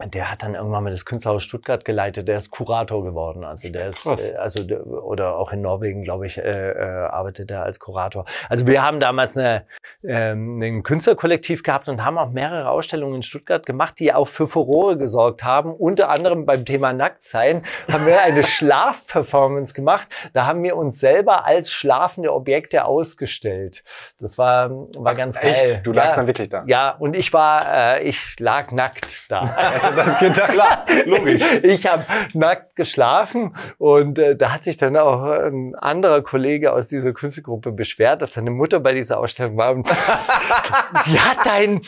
der 0.06 0.32
hat 0.32 0.44
dann 0.44 0.56
irgendwann 0.56 0.86
mal 0.86 0.92
das 0.92 1.04
Künstlerhaus 1.04 1.44
Stuttgart 1.44 1.84
geleitet. 1.84 2.30
Der 2.30 2.38
ist 2.38 2.52
Kurator 2.52 3.04
geworden. 3.04 3.44
Also 3.44 3.70
der 3.70 3.90
ist, 3.90 4.04
Krass. 4.04 4.32
äh, 4.32 4.36
also 4.36 4.64
der, 4.64 4.88
oder 4.88 5.36
auch 5.36 5.52
in 5.52 5.62
Norwegen, 5.62 6.04
glaube 6.04 6.26
ich, 6.26 6.38
äh, 6.38 6.72
äh, 6.72 7.08
arbeitet 7.08 7.52
er 7.52 7.64
als 7.64 7.80
Kurator. 7.80 8.24
Also 8.48 8.66
wir 8.66 8.82
haben 8.82 9.02
damals 9.02 9.36
eine, 9.36 9.66
ähm, 10.02 10.62
ein 10.62 10.84
Künstlerkollektiv 10.84 11.64
gehabt 11.64 11.90
und 11.90 12.06
haben 12.06 12.18
auch 12.18 12.30
mehrere 12.30 12.70
Ausstellungen 12.70 13.16
in 13.16 13.24
Stuttgart 13.24 13.66
gemacht, 13.66 13.96
die 14.00 14.14
auch 14.14 14.30
für 14.30 14.48
Furore 14.48 14.98
gesorgt 14.98 15.44
haben. 15.44 15.74
Unter 15.74 16.10
anderem 16.10 16.46
beim 16.46 16.64
Thema 16.64 16.94
Nacktsein 16.94 17.64
haben 17.92 18.06
wir 18.06 18.22
eine 18.22 18.44
Schlafperformance 18.44 19.74
gemacht. 19.74 20.08
Da 20.32 20.46
haben 20.46 20.64
wir 20.64 20.78
uns 20.78 21.02
selber 21.02 21.44
als 21.46 21.74
schlafende 21.74 22.34
Objekte 22.34 22.86
ausgestellt. 22.86 23.84
Das 24.18 24.38
war, 24.38 24.70
war 24.98 25.16
ganz 25.16 25.38
geil. 25.38 25.56
Echt? 25.56 25.86
Du 25.86 25.92
lagst 25.92 26.12
ja, 26.12 26.16
dann 26.16 26.28
wirklich 26.28 26.48
da. 26.48 26.64
ja, 26.68 26.92
und 26.92 27.18
ich 27.18 27.34
war, 27.34 27.98
äh, 27.98 28.04
ich 28.04 28.40
lag 28.40 28.72
nackt 28.72 29.30
da. 29.30 29.89
Das 29.96 30.20
geht 30.20 30.38
da 30.38 30.48
klar. 30.48 30.86
Logisch. 31.06 31.44
Ich 31.64 31.86
habe 31.86 32.06
nackt 32.34 32.76
geschlafen 32.76 33.56
und 33.78 34.20
äh, 34.20 34.36
da 34.36 34.52
hat 34.52 34.64
sich 34.64 34.78
dann 34.78 34.96
auch 34.98 35.24
ein 35.24 35.76
anderer 35.76 36.22
Kollege 36.22 36.74
aus 36.74 36.88
dieser 36.88 37.14
Künstlergruppe 37.14 37.72
beschwert, 37.72 38.22
dass 38.22 38.34
seine 38.34 38.52
Mutter 38.52 38.80
bei 38.80 38.94
dieser 38.94 39.20
Ausstellung 39.20 39.58
war 39.58 39.74
und 39.74 39.88
die 41.06 41.20
hat 41.20 41.46
deinen 41.46 41.82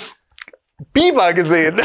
Biber 0.93 1.33
gesehen. 1.33 1.81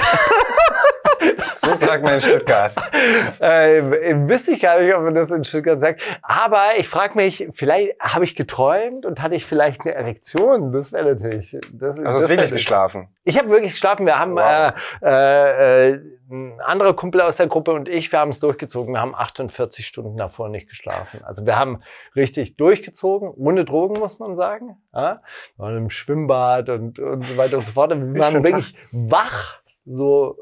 So 1.66 1.76
sagt 1.76 2.02
man 2.04 2.14
in 2.14 2.20
Stuttgart. 2.20 2.74
äh, 3.40 3.82
wüsste 4.28 4.52
ich 4.52 4.60
gar 4.60 4.80
nicht, 4.80 4.94
ob 4.94 5.02
man 5.02 5.14
das 5.14 5.30
in 5.30 5.44
Stuttgart 5.44 5.80
sagt. 5.80 6.00
Aber 6.22 6.62
ich 6.78 6.88
frage 6.88 7.14
mich, 7.16 7.48
vielleicht 7.52 7.98
habe 8.00 8.24
ich 8.24 8.36
geträumt 8.36 9.04
und 9.04 9.20
hatte 9.22 9.34
ich 9.34 9.44
vielleicht 9.44 9.80
eine 9.82 9.94
Erektion. 9.94 10.70
Das 10.72 10.92
wäre 10.92 11.04
natürlich. 11.06 11.56
Das, 11.72 11.98
Also 11.98 12.02
das 12.02 12.22
hast 12.22 12.28
wirklich 12.28 12.50
geschlafen. 12.52 13.08
Ich 13.24 13.38
habe 13.38 13.48
wirklich 13.50 13.72
geschlafen. 13.72 14.06
Wir 14.06 14.18
haben 14.18 14.36
Wow. 14.36 14.74
äh, 15.02 15.08
äh, 15.08 15.90
äh, 15.90 16.00
ein 16.28 16.60
anderer 16.60 16.94
Kumpel 16.94 17.20
aus 17.20 17.36
der 17.36 17.46
Gruppe 17.46 17.72
und 17.72 17.88
ich, 17.88 18.10
wir 18.10 18.18
haben 18.18 18.30
es 18.30 18.40
durchgezogen. 18.40 18.94
Wir 18.94 19.00
haben 19.00 19.14
48 19.14 19.86
Stunden 19.86 20.16
davor 20.16 20.48
nicht 20.48 20.68
geschlafen. 20.68 21.20
Also 21.24 21.46
wir 21.46 21.56
haben 21.58 21.80
richtig 22.16 22.56
durchgezogen, 22.56 23.30
ohne 23.30 23.64
Drogen, 23.64 23.98
muss 23.98 24.18
man 24.18 24.34
sagen. 24.36 24.76
Ja? 24.92 25.22
Wir 25.56 25.64
waren 25.64 25.76
im 25.76 25.90
Schwimmbad 25.90 26.68
und, 26.68 26.98
und 26.98 27.24
so 27.24 27.36
weiter 27.36 27.56
und 27.58 27.64
so 27.64 27.72
fort. 27.72 27.90
Wir 27.90 28.20
waren 28.20 28.42
wirklich 28.44 28.74
wach, 28.92 29.60
so 29.84 30.36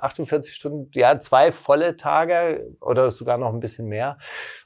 48 0.00 0.54
Stunden, 0.54 0.90
ja, 0.94 1.18
zwei 1.18 1.52
volle 1.52 1.96
Tage 1.96 2.66
oder 2.80 3.10
sogar 3.10 3.38
noch 3.38 3.52
ein 3.52 3.60
bisschen 3.60 3.88
mehr. 3.88 4.18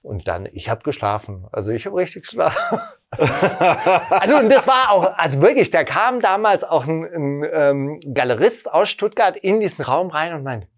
Und 0.02 0.28
dann, 0.28 0.48
ich 0.52 0.68
habe 0.68 0.82
geschlafen. 0.82 1.46
Also 1.52 1.70
ich 1.70 1.86
habe 1.86 1.96
richtig 1.96 2.24
geschlafen. 2.24 2.80
Also 3.12 4.36
und 4.36 4.50
das 4.50 4.68
war 4.68 4.92
auch, 4.92 5.16
also 5.16 5.42
wirklich, 5.42 5.70
da 5.70 5.82
kam 5.82 6.20
damals 6.20 6.62
auch 6.62 6.86
ein, 6.86 7.04
ein 7.04 7.50
ähm, 7.52 8.00
Galerist 8.14 8.70
aus 8.72 8.88
Stuttgart 8.88 9.36
in 9.36 9.58
diesen 9.58 9.84
Raum 9.84 10.10
rein 10.10 10.32
und 10.32 10.44
meinte, 10.44 10.68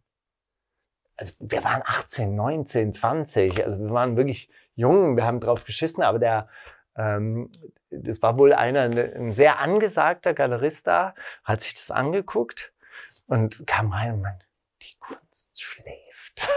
also 1.19 1.35
wir 1.41 1.63
waren 1.63 1.83
18, 1.85 2.35
19, 2.35 2.95
20, 2.95 3.65
also 3.67 3.81
wir 3.81 3.91
waren 3.91 4.17
wirklich 4.17 4.49
jung, 4.75 5.17
wir 5.17 5.27
haben 5.27 5.41
drauf 5.41 5.65
geschissen, 5.65 6.03
aber 6.03 6.19
der, 6.19 6.49
ähm, 6.97 7.51
das 7.91 8.23
war 8.23 8.39
wohl 8.39 8.55
einer, 8.55 8.85
ein 8.85 9.35
sehr 9.35 9.59
angesagter 9.59 10.33
Galerist 10.33 10.87
da, 10.87 11.15
hat 11.45 11.61
sich 11.61 11.75
das 11.75 11.91
angeguckt 11.91 12.72
und 13.27 13.67
kam 13.67 13.93
rein 13.93 14.15
und 14.15 14.23
meinte, 14.23 14.47
die 14.83 14.97
Kunst 14.99 15.63
schläft. 15.63 16.49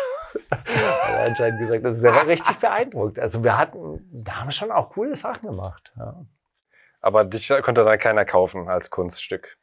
hat 0.52 1.30
anscheinend 1.30 1.60
gesagt, 1.60 1.86
das 1.86 1.98
ist 1.98 2.04
war 2.04 2.28
richtig 2.28 2.58
beeindruckt. 2.58 3.20
Also 3.20 3.44
wir 3.44 3.58
hatten, 3.58 4.08
wir 4.12 4.40
haben 4.40 4.52
schon 4.52 4.72
auch 4.72 4.92
coole 4.92 5.16
Sachen 5.16 5.48
gemacht. 5.48 5.94
Ja. 5.98 6.26
Aber 7.02 7.24
dich 7.24 7.50
konnte 7.62 7.86
dann 7.86 8.00
keiner 8.00 8.26
kaufen 8.26 8.68
als 8.68 8.90
Kunststück. 8.90 9.58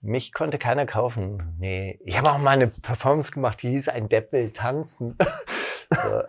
Mich 0.00 0.32
konnte 0.32 0.58
keiner 0.58 0.86
kaufen. 0.86 1.56
Nee. 1.58 2.00
Ich 2.04 2.18
habe 2.18 2.30
auch 2.30 2.38
mal 2.38 2.50
eine 2.50 2.66
Performance 2.66 3.30
gemacht, 3.30 3.62
die 3.62 3.70
hieß 3.70 3.88
Ein 3.88 4.08
Depp 4.08 4.32
will 4.32 4.50
tanzen. 4.50 5.16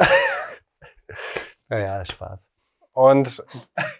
naja, 1.67 2.05
Spaß. 2.05 2.52
Und 2.93 3.43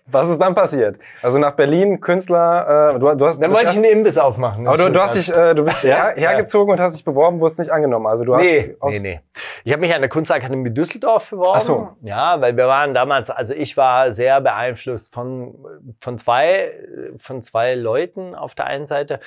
was 0.05 0.29
ist 0.29 0.37
dann 0.39 0.53
passiert? 0.53 0.97
Also 1.23 1.39
nach 1.39 1.53
Berlin, 1.55 1.99
Künstler, 1.99 2.93
äh, 2.95 2.99
du, 2.99 3.15
du 3.15 3.25
hast 3.25 3.41
Dann 3.41 3.51
wollte 3.51 3.71
ich 3.71 3.75
einen 3.75 3.85
Imbiss 3.85 4.19
aufmachen. 4.19 4.67
Aber 4.67 4.77
du, 4.77 4.91
du 4.91 5.01
hast 5.01 5.15
dich, 5.15 5.35
äh, 5.35 5.55
du 5.55 5.63
bist 5.63 5.83
Ja, 5.83 6.09
her, 6.09 6.13
hergezogen 6.15 6.71
und 6.71 6.79
hast 6.79 6.95
dich 6.95 7.03
beworben, 7.03 7.39
wurdest 7.39 7.59
nicht 7.59 7.71
angenommen. 7.71 8.05
Also 8.05 8.23
du 8.23 8.35
hast 8.35 8.43
Nee, 8.43 8.75
aus- 8.79 8.91
nee, 8.93 8.99
nee. 8.99 9.19
Ich 9.63 9.71
habe 9.73 9.81
mich 9.81 9.93
an 9.95 10.01
der 10.01 10.09
Kunstakademie 10.09 10.69
Düsseldorf 10.69 11.31
beworben. 11.31 11.57
Ach 11.57 11.61
so. 11.61 11.89
Ja, 12.01 12.39
weil 12.39 12.55
wir 12.55 12.67
waren 12.67 12.93
damals, 12.93 13.31
also 13.31 13.55
ich 13.55 13.75
war 13.77 14.13
sehr 14.13 14.39
beeinflusst 14.41 15.11
von, 15.11 15.55
von 15.99 16.19
zwei, 16.19 16.71
von 17.17 17.41
zwei 17.41 17.73
Leuten 17.73 18.35
auf 18.35 18.53
der 18.53 18.67
einen 18.67 18.85
Seite. 18.85 19.19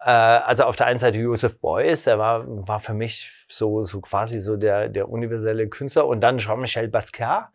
Äh, 0.00 0.10
also 0.10 0.64
auf 0.64 0.76
der 0.76 0.86
einen 0.88 0.98
Seite 0.98 1.16
Joseph 1.18 1.58
Beuys, 1.58 2.04
der 2.04 2.18
war, 2.18 2.44
war 2.46 2.80
für 2.80 2.92
mich 2.92 3.32
so, 3.48 3.82
so 3.84 4.00
quasi 4.02 4.40
so 4.40 4.56
der, 4.56 4.88
der 4.90 5.08
universelle 5.08 5.68
Künstler. 5.68 6.06
Und 6.06 6.20
dann 6.20 6.36
Jean-Michel 6.38 6.88
Basquiat, 6.88 7.48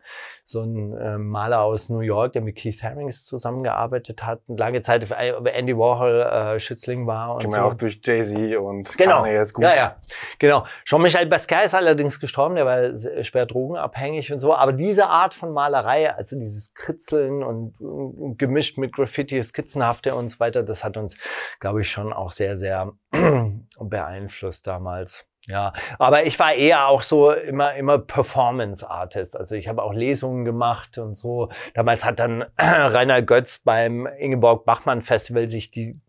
so 0.44 0.62
ein 0.62 0.96
äh, 0.96 1.18
Maler 1.18 1.62
aus 1.62 1.88
New 1.88 2.00
York, 2.00 2.32
der 2.32 2.42
mit 2.42 2.56
Keith 2.56 2.82
Harrings 2.82 3.24
zusammengearbeitet 3.24 4.24
hat 4.26 4.40
und 4.46 4.58
lange 4.58 4.80
Zeit 4.80 5.04
für 5.04 5.14
Andy 5.16 5.76
Warhol 5.76 6.20
äh, 6.20 6.60
Schützling 6.60 7.06
war. 7.06 7.34
Und 7.34 7.42
Kennt 7.42 7.52
so. 7.52 7.60
auch 7.60 7.74
durch 7.74 8.00
Jay-Z 8.02 8.56
und 8.56 8.96
Genau. 8.98 9.22
Kanye 9.22 9.34
jetzt 9.34 9.54
gut. 9.54 9.64
Ja, 9.64 9.74
ja, 9.74 9.96
genau. 10.38 10.66
Jean-Michel 10.84 11.26
Basquiat 11.26 11.66
ist 11.66 11.74
allerdings 11.74 12.18
gestorben, 12.18 12.56
der 12.56 12.66
war 12.66 13.24
schwer 13.24 13.46
drogenabhängig 13.46 14.32
und 14.32 14.40
so. 14.40 14.54
Aber 14.54 14.72
diese 14.72 15.08
Art 15.08 15.34
von 15.34 15.52
Malerei, 15.52 16.12
also 16.12 16.36
dieses 16.36 16.74
Kritzeln 16.74 17.42
und, 17.42 17.80
und 17.80 18.38
gemischt 18.38 18.78
mit 18.78 18.92
Graffiti, 18.94 19.42
Skizzenhafte 19.42 20.14
und 20.14 20.28
so 20.28 20.40
weiter, 20.40 20.62
das 20.62 20.82
hat 20.82 20.96
uns, 20.96 21.16
glaube 21.60 21.82
ich, 21.82 21.90
schon 21.90 22.12
auch 22.12 22.32
sehr, 22.32 22.56
sehr 22.56 22.92
beeinflusst 23.78 24.66
damals. 24.66 25.24
Ja, 25.46 25.72
aber 25.98 26.24
ich 26.24 26.38
war 26.38 26.54
eher 26.54 26.86
auch 26.86 27.02
so 27.02 27.32
immer, 27.32 27.74
immer 27.74 27.98
Performance-Artist. 27.98 29.36
Also 29.36 29.56
ich 29.56 29.68
habe 29.68 29.82
auch 29.82 29.92
Lesungen 29.92 30.44
gemacht 30.44 30.98
und 30.98 31.14
so. 31.14 31.48
Damals 31.74 32.04
hat 32.04 32.20
dann 32.20 32.44
Rainer 32.58 33.22
Götz 33.22 33.58
beim 33.58 34.06
Ingeborg 34.06 34.64
Bachmann 34.64 35.02
Festival 35.02 35.48
sich 35.48 35.70
die 35.70 36.00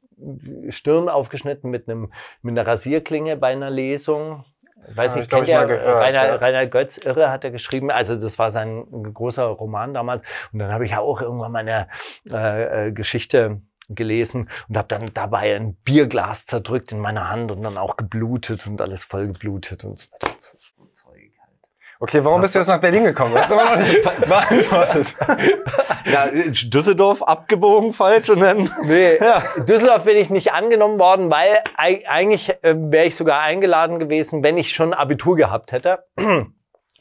Stirn 0.70 1.10
aufgeschnitten 1.10 1.70
mit 1.70 1.90
einem 1.90 2.14
mit 2.42 2.58
einer 2.58 2.68
Rasierklinge 2.68 3.36
bei 3.36 3.48
einer 3.48 3.70
Lesung. 3.72 4.46
Weiß 4.94 5.14
Ja, 5.14 5.22
nicht, 5.22 5.32
ich 5.32 5.36
kennt 5.36 5.48
ich 5.48 5.54
ihr 5.54 5.66
gehört, 5.66 6.00
Rainer, 6.02 6.26
ja. 6.28 6.36
Rainer 6.36 6.68
Götz, 6.68 6.98
Irre, 6.98 7.32
hat 7.32 7.44
er 7.44 7.52
geschrieben. 7.52 7.90
Also 7.90 8.16
das 8.16 8.38
war 8.38 8.52
sein 8.52 8.86
großer 9.14 9.46
Roman 9.46 9.94
damals. 9.94 10.24
Und 10.52 10.60
dann 10.60 10.72
habe 10.72 10.86
ich 10.86 10.92
ja 10.92 11.00
auch 11.00 11.22
irgendwann 11.22 11.54
meine 11.54 11.88
äh, 12.32 12.88
äh, 12.88 12.92
Geschichte 12.92 13.62
gelesen 13.90 14.50
und 14.70 14.78
habe 14.78 14.88
dann 14.88 15.12
dabei 15.14 15.56
ein 15.56 15.76
Bierglas 15.84 16.46
zerdrückt 16.46 16.92
in 16.92 17.00
meiner 17.00 17.30
Hand 17.30 17.52
und 17.52 17.62
dann 17.64 17.78
auch 17.78 17.98
geblutet 17.98 18.66
und 18.68 18.82
alles 18.82 19.04
voll 19.04 19.28
geblutet 19.28 19.84
und 19.84 20.00
so 20.00 20.08
weiter. 20.12 20.28
halt. 20.32 20.40
Okay, 22.00 22.26
warum 22.26 22.42
bist 22.42 22.54
du 22.56 22.60
jetzt 22.60 22.68
nach 22.68 22.82
Berlin 22.82 23.06
gekommen? 23.06 23.34
Das 23.34 23.46
ist 23.46 23.52
aber 23.54 23.64
noch 23.66 23.78
nicht 23.78 24.04
beantwortet. 24.28 25.16
ja, 26.12 26.28
Düsseldorf 26.70 27.22
abgebogen 27.22 27.94
falsch 27.94 28.30
und 28.30 28.42
dann. 28.42 28.70
Nee, 28.84 29.18
Ja. 29.22 29.44
Düsseldorf 29.64 30.04
bin 30.04 30.18
ich 30.18 30.30
nicht 30.30 30.52
angenommen 30.52 31.00
worden, 31.00 31.32
weil 31.32 31.60
eig- 31.78 32.06
eigentlich 32.06 32.50
äh, 32.62 32.76
wäre 32.76 33.06
ich 33.06 33.16
sogar 33.16 33.40
eingeladen 33.42 34.00
gewesen, 34.00 34.44
wenn 34.44 34.58
ich 34.58 34.74
schon 34.74 34.94
Abitur 34.94 35.36
gehabt 35.36 35.72
hätte. 35.72 36.04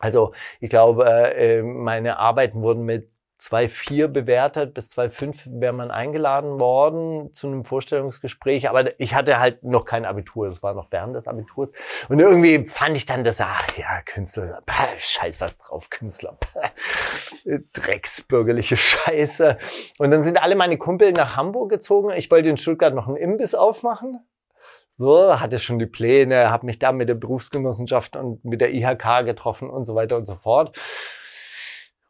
Also 0.05 0.33
ich 0.59 0.69
glaube, 0.69 1.05
äh, 1.37 1.63
meine 1.63 2.19
Arbeiten 2.19 2.61
wurden 2.61 2.83
mit 2.83 3.12
2,4 3.43 4.07
bewertet, 4.07 4.73
bis 4.73 4.97
2,5 4.97 5.61
wäre 5.61 5.73
man 5.73 5.91
eingeladen 5.91 6.61
worden 6.61 7.33
zu 7.33 7.49
einem 7.49 7.65
Vorstellungsgespräch. 7.65 8.69
Aber 8.69 8.99
ich 9.01 9.17
hatte 9.17 9.41
halt 9.41 9.65
noch 9.65 9.85
kein 9.85 10.05
Abitur, 10.05 10.47
das 10.47 10.63
war 10.63 10.75
noch 10.75 10.87
während 10.93 11.17
des 11.17 11.27
Abiturs. 11.27 11.73
Und 12.09 12.21
irgendwie 12.21 12.65
fand 12.69 12.97
ich 12.97 13.05
dann 13.05 13.25
das, 13.25 13.41
ach 13.41 13.67
ja, 13.77 14.01
Künstler, 14.05 14.63
pah, 14.65 14.87
scheiß 14.97 15.41
was 15.41 15.59
drauf, 15.59 15.91
Künstler, 15.91 16.37
pah, 16.39 16.71
drecksbürgerliche 17.73 18.77
Scheiße. 18.77 19.59
Und 19.99 20.13
dann 20.13 20.23
sind 20.23 20.41
alle 20.41 20.55
meine 20.55 20.79
Kumpel 20.79 21.11
nach 21.11 21.37
Hamburg 21.37 21.71
gezogen. 21.71 22.13
Ich 22.17 22.31
wollte 22.31 22.49
in 22.49 22.59
Stuttgart 22.59 22.95
noch 22.95 23.09
einen 23.09 23.17
Imbiss 23.17 23.57
aufmachen. 23.57 24.25
So, 24.95 25.41
hatte 25.41 25.59
schon 25.59 25.81
die 25.81 25.87
Pläne, 25.87 26.51
habe 26.51 26.67
mich 26.67 26.79
da 26.79 26.93
mit 26.93 27.09
der 27.09 27.15
Berufsgenossenschaft 27.15 28.15
und 28.15 28.45
mit 28.45 28.61
der 28.61 28.73
IHK 28.73 29.25
getroffen 29.25 29.69
und 29.69 29.85
so 29.85 29.97
weiter 29.97 30.17
und 30.17 30.27
so 30.27 30.37
fort. 30.37 30.77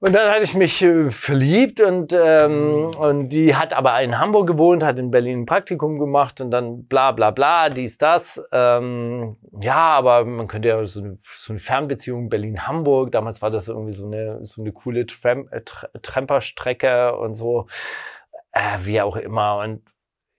Und 0.04 0.14
dann 0.14 0.28
hatte 0.32 0.42
ich 0.42 0.54
mich 0.54 0.82
äh, 0.82 1.12
verliebt 1.12 1.80
und, 1.80 2.12
ähm, 2.12 2.90
und 2.98 3.28
die 3.28 3.54
hat 3.54 3.72
aber 3.72 4.02
in 4.02 4.18
Hamburg 4.18 4.48
gewohnt, 4.48 4.82
hat 4.82 4.98
in 4.98 5.12
Berlin 5.12 5.42
ein 5.42 5.46
Praktikum 5.46 6.00
gemacht 6.00 6.40
und 6.40 6.50
dann 6.50 6.88
bla 6.88 7.12
bla 7.12 7.30
bla, 7.30 7.68
dies, 7.68 7.98
das. 7.98 8.42
Ähm, 8.50 9.36
ja, 9.60 9.76
aber 9.76 10.24
man 10.24 10.48
könnte 10.48 10.70
ja 10.70 10.84
so 10.86 10.98
eine, 10.98 11.18
so 11.36 11.52
eine 11.52 11.60
Fernbeziehung 11.60 12.30
Berlin-Hamburg, 12.30 13.12
damals 13.12 13.42
war 13.42 13.52
das 13.52 13.68
irgendwie 13.68 13.92
so 13.92 14.06
eine, 14.06 14.44
so 14.44 14.60
eine 14.60 14.72
coole 14.72 15.06
Tram, 15.06 15.46
äh, 15.52 15.60
Tremperstrecke 15.60 17.16
und 17.16 17.36
so, 17.36 17.68
äh, 18.50 18.78
wie 18.82 19.00
auch 19.00 19.14
immer. 19.14 19.58
Und 19.58 19.82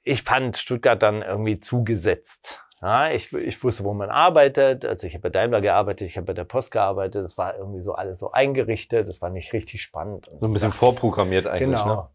ich 0.04 0.24
fand 0.24 0.58
Stuttgart 0.58 1.02
dann 1.02 1.22
irgendwie 1.22 1.62
zugesetzt. 1.62 2.63
Ja, 2.84 3.10
ich, 3.12 3.32
ich 3.32 3.64
wusste, 3.64 3.86
wo 3.86 3.94
man 3.94 4.10
arbeitet. 4.10 4.84
Also 4.84 5.08
ich 5.08 5.14
habe 5.14 5.22
bei 5.22 5.30
Daimler 5.30 5.62
gearbeitet, 5.62 6.10
ich 6.10 6.18
habe 6.18 6.26
bei 6.26 6.34
der 6.34 6.44
Post 6.44 6.72
gearbeitet. 6.72 7.24
Das 7.24 7.38
war 7.38 7.56
irgendwie 7.58 7.80
so 7.80 7.94
alles 7.94 8.20
so 8.20 8.34
eingerichtet. 8.34 9.08
Das 9.08 9.22
war 9.22 9.30
nicht 9.30 9.54
richtig 9.54 9.82
spannend. 9.82 10.30
So 10.42 10.48
ein 10.48 10.52
bisschen 10.52 10.72
ja. 10.72 10.76
vorprogrammiert 10.76 11.48
eigentlich. 11.48 11.82
Genau. 11.82 11.96
Ne? 11.96 12.10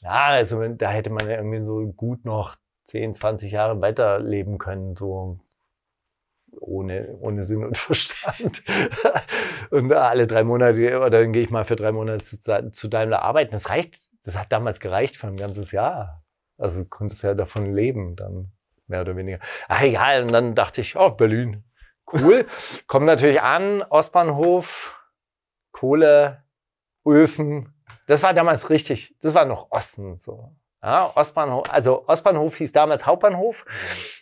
Ja, 0.00 0.24
also 0.28 0.66
da 0.66 0.90
hätte 0.90 1.10
man 1.10 1.28
ja 1.28 1.36
irgendwie 1.36 1.62
so 1.62 1.78
gut 1.92 2.24
noch 2.24 2.56
10, 2.84 3.12
20 3.12 3.52
Jahre 3.52 3.82
weiterleben 3.82 4.56
können, 4.56 4.96
so 4.96 5.40
ohne, 6.58 7.18
ohne 7.20 7.44
Sinn 7.44 7.62
und 7.62 7.76
Verstand. 7.76 8.62
und 9.70 9.92
alle 9.92 10.26
drei 10.26 10.42
Monate, 10.42 11.00
oder 11.00 11.20
dann 11.20 11.34
gehe 11.34 11.42
ich 11.42 11.50
mal 11.50 11.66
für 11.66 11.76
drei 11.76 11.92
Monate 11.92 12.24
zu, 12.24 12.70
zu 12.70 12.88
Daimler 12.88 13.20
arbeiten. 13.20 13.52
Das 13.52 13.68
reicht, 13.68 14.08
das 14.24 14.38
hat 14.38 14.52
damals 14.52 14.80
gereicht 14.80 15.18
für 15.18 15.26
ein 15.26 15.36
ganzes 15.36 15.70
Jahr. 15.70 16.24
Also 16.56 16.84
du 16.84 16.88
konntest 16.88 17.22
ja 17.22 17.34
davon 17.34 17.74
leben 17.74 18.16
dann 18.16 18.52
mehr 18.86 19.00
oder 19.00 19.16
weniger. 19.16 19.38
Ach 19.68 19.82
egal, 19.82 20.22
und 20.22 20.32
dann 20.32 20.54
dachte 20.54 20.80
ich, 20.80 20.96
oh, 20.96 21.10
Berlin, 21.10 21.64
cool. 22.12 22.46
Kommt 22.86 23.06
natürlich 23.06 23.42
an, 23.42 23.82
Ostbahnhof, 23.82 24.98
Kohle, 25.72 26.44
Öfen. 27.06 27.74
Das 28.06 28.22
war 28.22 28.34
damals 28.34 28.70
richtig, 28.70 29.14
das 29.20 29.34
war 29.34 29.44
noch 29.44 29.70
Osten 29.70 30.18
so. 30.18 30.54
Ja, 30.84 31.10
Ostbahnhof, 31.14 31.72
also 31.72 32.06
Ostbahnhof 32.08 32.58
hieß 32.58 32.72
damals 32.72 33.06
Hauptbahnhof. 33.06 33.64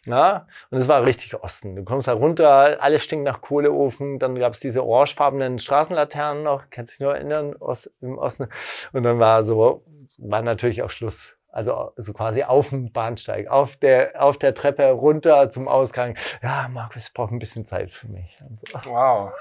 Ja, 0.06 0.46
und 0.70 0.78
es 0.78 0.86
war 0.86 1.04
richtig 1.04 1.34
Osten. 1.42 1.74
Du 1.74 1.82
kommst 1.82 2.06
da 2.06 2.12
runter, 2.12 2.80
alles 2.80 3.02
stinkt 3.02 3.24
nach 3.24 3.40
Kohleofen. 3.40 4.20
Dann 4.20 4.36
gab 4.36 4.52
es 4.52 4.60
diese 4.60 4.84
orangefarbenen 4.84 5.58
Straßenlaternen 5.58 6.44
noch, 6.44 6.70
kannst 6.70 6.92
dich 6.92 7.00
nur 7.00 7.16
erinnern, 7.16 7.56
im 8.00 8.16
Osten. 8.16 8.48
Und 8.92 9.02
dann 9.02 9.18
war 9.18 9.42
so, 9.42 9.84
war 10.18 10.42
natürlich 10.42 10.84
auch 10.84 10.90
Schluss. 10.90 11.36
Also 11.52 11.92
so 11.96 12.14
quasi 12.14 12.42
auf 12.44 12.70
dem 12.70 12.92
Bahnsteig, 12.92 13.46
auf 13.48 13.76
der, 13.76 14.22
auf 14.22 14.38
der 14.38 14.54
Treppe 14.54 14.90
runter 14.90 15.50
zum 15.50 15.68
Ausgang. 15.68 16.16
Ja, 16.42 16.66
Markus, 16.72 17.08
ich 17.08 17.12
brauche 17.12 17.34
ein 17.34 17.38
bisschen 17.38 17.66
Zeit 17.66 17.92
für 17.92 18.08
mich. 18.08 18.38
So. 18.56 18.90
Wow. 18.90 19.32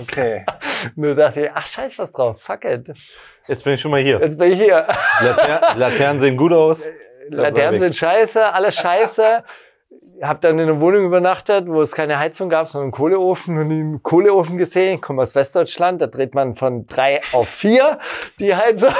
Okay. 0.00 0.44
da 0.96 1.14
dachte 1.14 1.44
ich, 1.44 1.50
ach 1.54 1.66
scheiß 1.66 1.98
was 2.00 2.10
drauf, 2.10 2.42
fuck 2.42 2.64
it. 2.64 2.92
Jetzt 3.46 3.62
bin 3.62 3.74
ich 3.74 3.80
schon 3.80 3.92
mal 3.92 4.00
hier. 4.00 4.20
Jetzt 4.20 4.38
bin 4.38 4.50
ich 4.50 4.60
hier. 4.60 4.86
Later 5.20 5.76
Laternen 5.76 6.18
sehen 6.18 6.36
gut 6.36 6.52
aus. 6.52 6.90
Laternen 7.28 7.78
sind 7.78 7.94
scheiße, 7.94 8.44
alles 8.52 8.74
scheiße 8.74 9.44
habe 10.20 10.40
dann 10.40 10.58
in 10.58 10.68
einer 10.68 10.80
Wohnung 10.80 11.04
übernachtet, 11.04 11.68
wo 11.68 11.80
es 11.82 11.92
keine 11.92 12.18
Heizung 12.18 12.48
gab, 12.48 12.68
sondern 12.68 12.86
einen 12.86 12.92
Kohleofen 12.92 13.56
und 13.56 13.70
einen 13.70 14.02
Kohleofen 14.02 14.58
gesehen. 14.58 14.96
Ich 14.96 15.02
komme 15.02 15.22
aus 15.22 15.34
Westdeutschland, 15.34 16.00
da 16.00 16.06
dreht 16.06 16.34
man 16.34 16.54
von 16.54 16.86
drei 16.86 17.20
auf 17.32 17.48
vier 17.48 17.98
die 18.38 18.54
Heizung. 18.54 18.92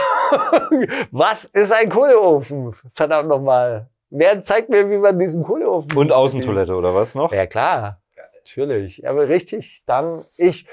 Was 1.11 1.44
ist 1.44 1.72
ein 1.72 1.88
Kohleofen? 1.88 2.75
Verdammt 2.94 3.29
nochmal. 3.29 3.88
Wer 4.11 4.42
zeigt 4.42 4.68
mir, 4.68 4.90
wie 4.90 4.98
man 4.98 5.18
diesen 5.18 5.42
Kohleofen... 5.42 5.96
Und 5.96 6.12
Außentoilette 6.12 6.75
oder 6.75 6.94
was 6.94 7.14
noch? 7.14 7.33
Ja, 7.33 7.46
klar. 7.46 8.03
Natürlich. 8.44 9.09
Aber 9.09 9.29
richtig, 9.29 9.85
dann, 9.87 10.22
ich 10.37 10.66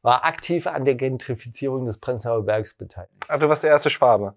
war 0.00 0.24
aktiv 0.24 0.66
an 0.66 0.84
der 0.84 0.94
Gentrifizierung 0.94 1.84
des 1.84 1.98
Prenzlauer 1.98 2.44
Bergs 2.44 2.74
beteiligt. 2.74 3.12
Ach, 3.28 3.38
du 3.38 3.48
warst 3.48 3.64
der 3.64 3.70
erste 3.70 3.90
Schwabe. 3.90 4.34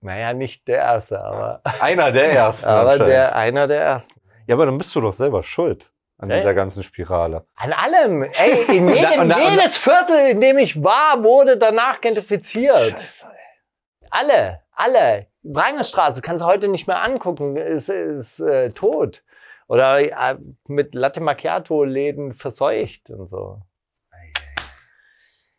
Naja, 0.00 0.32
nicht 0.32 0.68
der 0.68 0.78
erste, 0.78 1.20
aber. 1.20 1.60
Einer 1.80 2.12
der 2.12 2.32
ersten. 2.32 2.66
aber 2.68 2.98
der, 2.98 3.34
einer 3.34 3.66
der 3.66 3.80
ersten. 3.80 4.20
Ja, 4.46 4.54
aber 4.54 4.66
dann 4.66 4.78
bist 4.78 4.94
du 4.94 5.00
doch 5.00 5.12
selber 5.12 5.42
schuld 5.42 5.90
an 6.18 6.30
Ey? 6.30 6.38
dieser 6.38 6.54
ganzen 6.54 6.82
Spirale. 6.82 7.46
An 7.56 7.72
allem. 7.72 8.22
Ey, 8.22 8.64
in 8.76 8.88
jedem, 8.88 9.28
na, 9.28 9.38
na, 9.38 9.50
jedes 9.50 9.76
Viertel, 9.76 10.30
in 10.30 10.40
dem 10.40 10.58
ich 10.58 10.82
war, 10.82 11.22
wurde 11.22 11.56
danach 11.56 12.00
gentrifiziert. 12.00 12.92
Scheiße, 12.92 13.26
ey. 13.26 14.08
Alle, 14.10 14.60
alle. 14.72 15.26
Brangerstraße 15.42 16.22
kannst 16.22 16.42
du 16.42 16.46
heute 16.46 16.68
nicht 16.68 16.86
mehr 16.86 17.02
angucken, 17.02 17.56
ist, 17.56 17.88
ist 17.88 18.40
äh, 18.40 18.70
tot. 18.70 19.22
Oder 19.66 19.98
äh, 20.00 20.38
mit 20.66 20.94
Latte 20.94 21.20
Macchiato-Läden 21.20 22.32
verseucht 22.32 23.10
und 23.10 23.26
so. 23.26 23.62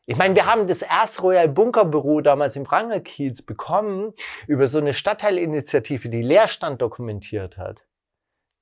Ich 0.08 0.17
meine, 0.17 0.36
wir 0.36 0.45
haben 0.45 0.67
das 0.67 0.84
erste 0.84 1.21
Royal 1.21 1.50
Bunker 1.50 1.86
Büro 1.86 2.21
damals 2.21 2.56
im 2.56 2.63
Prangerkiez 2.63 3.41
bekommen 3.41 4.13
über 4.45 4.67
so 4.67 4.78
eine 4.78 4.93
Stadtteilinitiative, 4.93 6.10
die 6.10 6.21
Leerstand 6.21 6.80
dokumentiert 6.82 7.58
hat. 7.58 7.84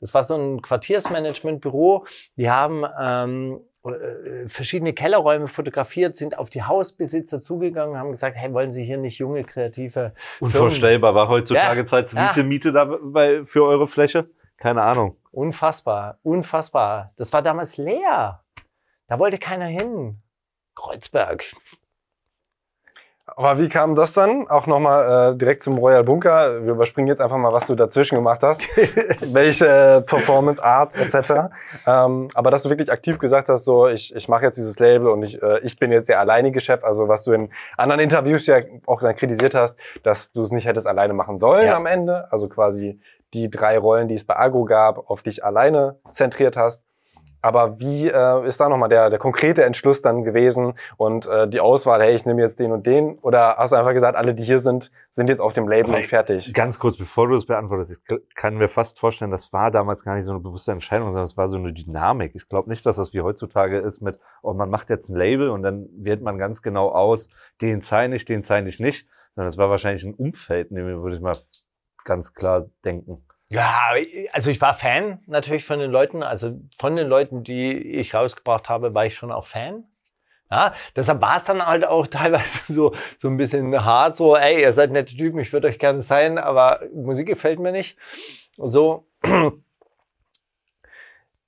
Das 0.04 0.14
war 0.14 0.24
so 0.24 0.36
ein 0.36 0.62
Quartiersmanagementbüro. 0.62 2.06
Die 2.36 2.50
haben 2.50 2.84
ähm, 3.00 3.62
äh, 3.86 4.50
verschiedene 4.50 4.92
Kellerräume 4.92 5.48
fotografiert, 5.48 6.18
sind 6.18 6.38
auf 6.38 6.50
die 6.50 6.62
Hausbesitzer 6.64 7.40
zugegangen, 7.40 7.98
haben 7.98 8.12
gesagt, 8.12 8.36
hey, 8.36 8.52
wollen 8.52 8.74
Sie 8.74 8.84
hier 8.84 8.98
nicht 8.98 9.18
junge, 9.18 9.46
kreative 9.46 10.14
Unvorstellbar. 10.42 11.16
War 11.16 11.30
heutzutage 11.30 11.80
ja, 11.80 11.86
Zeit, 11.86 12.14
wie 12.14 12.18
ja. 12.18 12.34
viel 12.34 12.44
Miete 12.44 12.74
da 12.74 12.84
bei, 12.84 13.46
für 13.46 13.64
eure 13.64 13.88
Fläche? 13.88 14.30
Keine 14.58 14.82
Ahnung. 14.82 15.16
Unfassbar, 15.32 16.20
unfassbar. 16.22 17.14
Das 17.16 17.32
war 17.32 17.42
damals 17.42 17.78
leer. 17.78 18.44
Da 19.08 19.20
wollte 19.20 19.38
keiner 19.38 19.68
hin. 19.68 20.22
Kreuzberg. 20.76 21.46
Aber 23.36 23.60
wie 23.60 23.70
kam 23.70 23.96
das 23.96 24.14
dann? 24.14 24.48
Auch 24.48 24.68
nochmal 24.68 25.34
äh, 25.34 25.38
direkt 25.38 25.64
zum 25.64 25.78
Royal 25.78 26.04
Bunker. 26.04 26.64
Wir 26.64 26.74
überspringen 26.74 27.08
jetzt 27.08 27.22
einfach 27.22 27.38
mal, 27.38 27.52
was 27.52 27.66
du 27.66 27.76
dazwischen 27.76 28.16
gemacht 28.16 28.42
hast. 28.44 28.62
Welche 29.34 29.68
äh, 29.68 30.02
Performance 30.02 30.64
Arts 30.64 30.96
etc. 30.96 31.50
Ähm, 31.88 32.28
aber 32.34 32.52
dass 32.52 32.64
du 32.64 32.70
wirklich 32.70 32.92
aktiv 32.92 33.18
gesagt 33.20 33.50
hast, 33.50 33.66
so 33.66 33.88
ich, 33.88 34.16
ich 34.16 34.28
mache 34.30 34.44
jetzt 34.44 34.58
dieses 34.58 34.80
Label 34.80 35.08
und 35.08 35.24
ich, 35.24 35.42
äh, 35.42 35.60
ich 35.60 35.78
bin 35.78 35.92
jetzt 35.92 36.10
der 36.10 36.20
alleinige 36.20 36.62
Chef. 36.62 36.84
Also 36.84 37.08
was 37.08 37.24
du 37.24 37.34
in 37.34 37.50
anderen 37.78 38.02
Interviews 38.02 38.46
ja 38.46 38.58
auch 38.86 39.02
dann 39.02 39.16
kritisiert 39.16 39.56
hast, 39.56 39.80
dass 40.04 40.32
du 40.32 40.42
es 40.42 40.52
nicht 40.52 40.66
hättest 40.66 40.88
alleine 40.88 41.14
machen 41.14 41.38
sollen 41.38 41.68
ja. 41.68 41.76
am 41.76 41.86
Ende. 41.86 42.32
Also 42.32 42.50
quasi 42.50 43.00
die 43.34 43.50
drei 43.50 43.78
Rollen, 43.78 44.08
die 44.08 44.16
es 44.16 44.26
bei 44.26 44.38
Agro 44.38 44.66
gab, 44.66 45.10
auf 45.10 45.24
dich 45.24 45.44
alleine 45.44 45.98
zentriert 46.12 46.56
hast. 46.56 46.84
Aber 47.44 47.78
wie 47.78 48.08
äh, 48.08 48.48
ist 48.48 48.58
da 48.62 48.70
nochmal 48.70 48.88
der, 48.88 49.10
der 49.10 49.20
konkrete 49.20 49.66
Entschluss 49.66 50.02
dann 50.02 50.24
gewesen 50.24 50.76
und 50.96 51.28
äh, 51.28 51.46
die 51.46 51.60
Auswahl, 51.60 52.02
hey, 52.02 52.16
ich 52.16 52.26
nehme 52.26 52.42
jetzt 52.42 52.58
den 52.58 52.72
und 52.72 52.88
den? 52.88 53.20
Oder 53.20 53.58
hast 53.58 53.74
du 53.74 53.76
einfach 53.76 53.92
gesagt, 53.92 54.18
alle, 54.18 54.34
die 54.34 54.44
hier 54.44 54.60
sind, 54.60 54.92
sind 55.12 55.28
jetzt 55.28 55.42
auf 55.42 55.52
dem 55.52 55.68
Label 55.68 55.94
und 55.94 56.06
fertig? 56.06 56.54
Ganz 56.54 56.80
kurz, 56.80 56.96
bevor 56.96 57.28
du 57.28 57.34
das 57.36 57.46
beantwortest, 57.46 58.00
ich 58.08 58.36
kann 58.36 58.56
mir 58.56 58.70
fast 58.70 58.98
vorstellen, 58.98 59.30
das 59.30 59.52
war 59.52 59.72
damals 59.72 60.06
gar 60.06 60.16
nicht 60.16 60.24
so 60.24 60.32
eine 60.32 60.40
bewusste 60.40 60.72
Entscheidung, 60.72 61.10
sondern 61.10 61.26
es 61.26 61.36
war 61.36 61.50
so 61.50 61.58
eine 61.58 61.74
Dynamik. 61.74 62.34
Ich 62.34 62.48
glaube 62.48 62.70
nicht, 62.70 62.86
dass 62.86 62.96
das 62.96 63.14
wie 63.14 63.20
heutzutage 63.20 63.78
ist 63.78 64.02
mit, 64.02 64.20
oh, 64.42 64.54
man 64.54 64.70
macht 64.70 64.90
jetzt 64.90 65.10
ein 65.10 65.18
Label 65.18 65.50
und 65.50 65.64
dann 65.64 65.90
wählt 65.98 66.22
man 66.22 66.38
ganz 66.38 66.62
genau 66.62 66.92
aus, 66.92 67.28
den 67.62 67.82
zeichne 67.82 68.16
ich, 68.16 68.24
den 68.24 68.44
zeichne 68.44 68.70
ich 68.70 68.80
nicht, 68.80 69.06
sondern 69.36 69.50
es 69.50 69.58
war 69.58 69.70
wahrscheinlich 69.70 70.06
ein 70.06 70.14
Umfeld, 70.14 70.70
in 70.70 70.78
dem 70.78 71.04
würde 71.04 71.18
ich 71.18 71.22
mal 71.22 71.38
ganz 72.06 72.34
klar 72.34 72.68
denken. 72.86 73.22
Ja, 73.54 73.92
also 74.32 74.50
ich 74.50 74.60
war 74.62 74.74
Fan 74.74 75.20
natürlich 75.28 75.64
von 75.64 75.78
den 75.78 75.92
Leuten. 75.92 76.24
Also 76.24 76.60
von 76.76 76.96
den 76.96 77.08
Leuten, 77.08 77.44
die 77.44 77.72
ich 77.72 78.16
rausgebracht 78.16 78.68
habe, 78.68 78.96
war 78.96 79.06
ich 79.06 79.14
schon 79.14 79.32
auch 79.32 79.46
Fan. 79.46 79.84
Ja, 80.50 80.74
deshalb 80.96 81.22
war 81.22 81.38
es 81.38 81.44
dann 81.44 81.64
halt 81.64 81.86
auch 81.86 82.08
teilweise 82.12 82.74
so, 82.74 82.96
so 83.20 83.28
ein 83.28 83.38
bisschen 83.38 83.86
hart, 83.86 84.16
so, 84.16 84.36
ey, 84.36 84.60
ihr 84.62 84.74
seid 84.74 84.92
nette 84.92 85.16
Typen, 85.16 85.40
ich 85.40 85.54
würde 85.54 85.68
euch 85.68 85.78
gerne 85.78 86.02
sein, 86.02 86.40
aber 86.40 86.82
Musik 86.96 87.28
gefällt 87.28 87.60
mir 87.60 87.72
nicht. 87.72 87.96
So. 88.58 89.06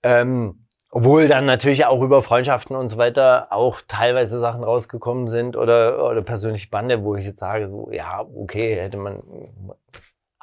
ähm, 0.03 0.67
obwohl 0.91 1.27
dann 1.27 1.45
natürlich 1.45 1.85
auch 1.85 2.01
über 2.03 2.21
Freundschaften 2.21 2.75
und 2.75 2.87
so 2.89 2.97
weiter 2.97 3.47
auch 3.51 3.81
teilweise 3.87 4.37
Sachen 4.37 4.63
rausgekommen 4.63 5.27
sind 5.27 5.57
oder, 5.57 6.07
oder 6.07 6.21
persönliche 6.21 6.69
Bande, 6.69 7.03
wo 7.03 7.15
ich 7.15 7.25
jetzt 7.25 7.39
sage, 7.39 7.67
so, 7.67 7.89
ja, 7.91 8.21
okay, 8.21 8.75
hätte 8.75 8.97
man 8.97 9.23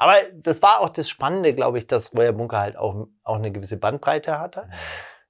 aber 0.03 0.17
das 0.35 0.61
war 0.63 0.81
auch 0.81 0.89
das 0.89 1.09
Spannende, 1.09 1.55
glaube 1.55 1.79
ich, 1.79 1.87
dass 1.87 2.13
Royal 2.13 2.33
Bunker 2.33 2.59
halt 2.59 2.77
auch, 2.77 3.07
auch 3.23 3.37
eine 3.37 3.53
gewisse 3.53 3.77
Bandbreite 3.77 4.41
hatte. 4.41 4.69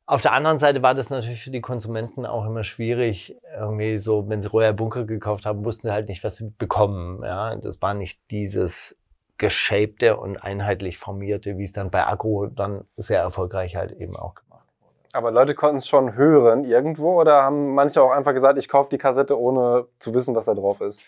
Auf 0.06 0.22
der 0.22 0.32
anderen 0.32 0.58
Seite 0.58 0.82
war 0.82 0.94
das 0.94 1.10
natürlich 1.10 1.42
für 1.42 1.50
die 1.50 1.60
Konsumenten 1.60 2.24
auch 2.24 2.46
immer 2.46 2.64
schwierig. 2.64 3.36
Irgendwie 3.54 3.98
so, 3.98 4.30
wenn 4.30 4.40
sie 4.40 4.48
Royal 4.48 4.72
Bunker 4.72 5.04
gekauft 5.04 5.44
haben, 5.44 5.66
wussten 5.66 5.88
sie 5.88 5.92
halt 5.92 6.08
nicht, 6.08 6.24
was 6.24 6.36
sie 6.36 6.54
bekommen. 6.56 7.22
Ja, 7.22 7.54
das 7.56 7.82
war 7.82 7.92
nicht 7.92 8.18
dieses 8.30 8.96
geschapte 9.36 10.16
und 10.16 10.42
einheitlich 10.42 10.96
formierte, 10.96 11.58
wie 11.58 11.64
es 11.64 11.74
dann 11.74 11.90
bei 11.90 12.06
Agro 12.06 12.46
dann 12.46 12.86
sehr 12.96 13.20
erfolgreich 13.20 13.76
halt 13.76 13.92
eben 13.92 14.16
auch 14.16 14.34
gemacht 14.36 14.68
wurde. 14.80 14.94
Aber 15.12 15.30
Leute 15.32 15.54
konnten 15.54 15.76
es 15.76 15.86
schon 15.86 16.14
hören 16.14 16.64
irgendwo 16.64 17.20
oder 17.20 17.42
haben 17.42 17.74
manche 17.74 18.02
auch 18.02 18.10
einfach 18.10 18.32
gesagt, 18.32 18.58
ich 18.58 18.70
kaufe 18.70 18.88
die 18.88 18.98
Kassette, 18.98 19.38
ohne 19.38 19.86
zu 19.98 20.14
wissen, 20.14 20.34
was 20.34 20.46
da 20.46 20.54
drauf 20.54 20.80
ist? 20.80 21.02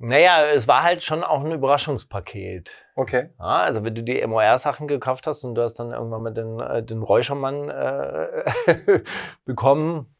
Naja, 0.00 0.46
es 0.46 0.68
war 0.68 0.84
halt 0.84 1.02
schon 1.02 1.24
auch 1.24 1.44
ein 1.44 1.50
Überraschungspaket. 1.50 2.72
Okay. 2.94 3.30
Ja, 3.38 3.62
also 3.62 3.82
wenn 3.84 3.94
du 3.94 4.02
die 4.02 4.24
MOR-Sachen 4.24 4.86
gekauft 4.86 5.26
hast 5.26 5.44
und 5.44 5.54
du 5.54 5.62
hast 5.62 5.74
dann 5.74 5.90
irgendwann 5.90 6.22
mal 6.22 6.32
den, 6.32 6.60
äh, 6.60 6.82
den 6.82 7.02
Räuchermann 7.02 7.68
äh, 7.68 9.00
bekommen, 9.44 10.14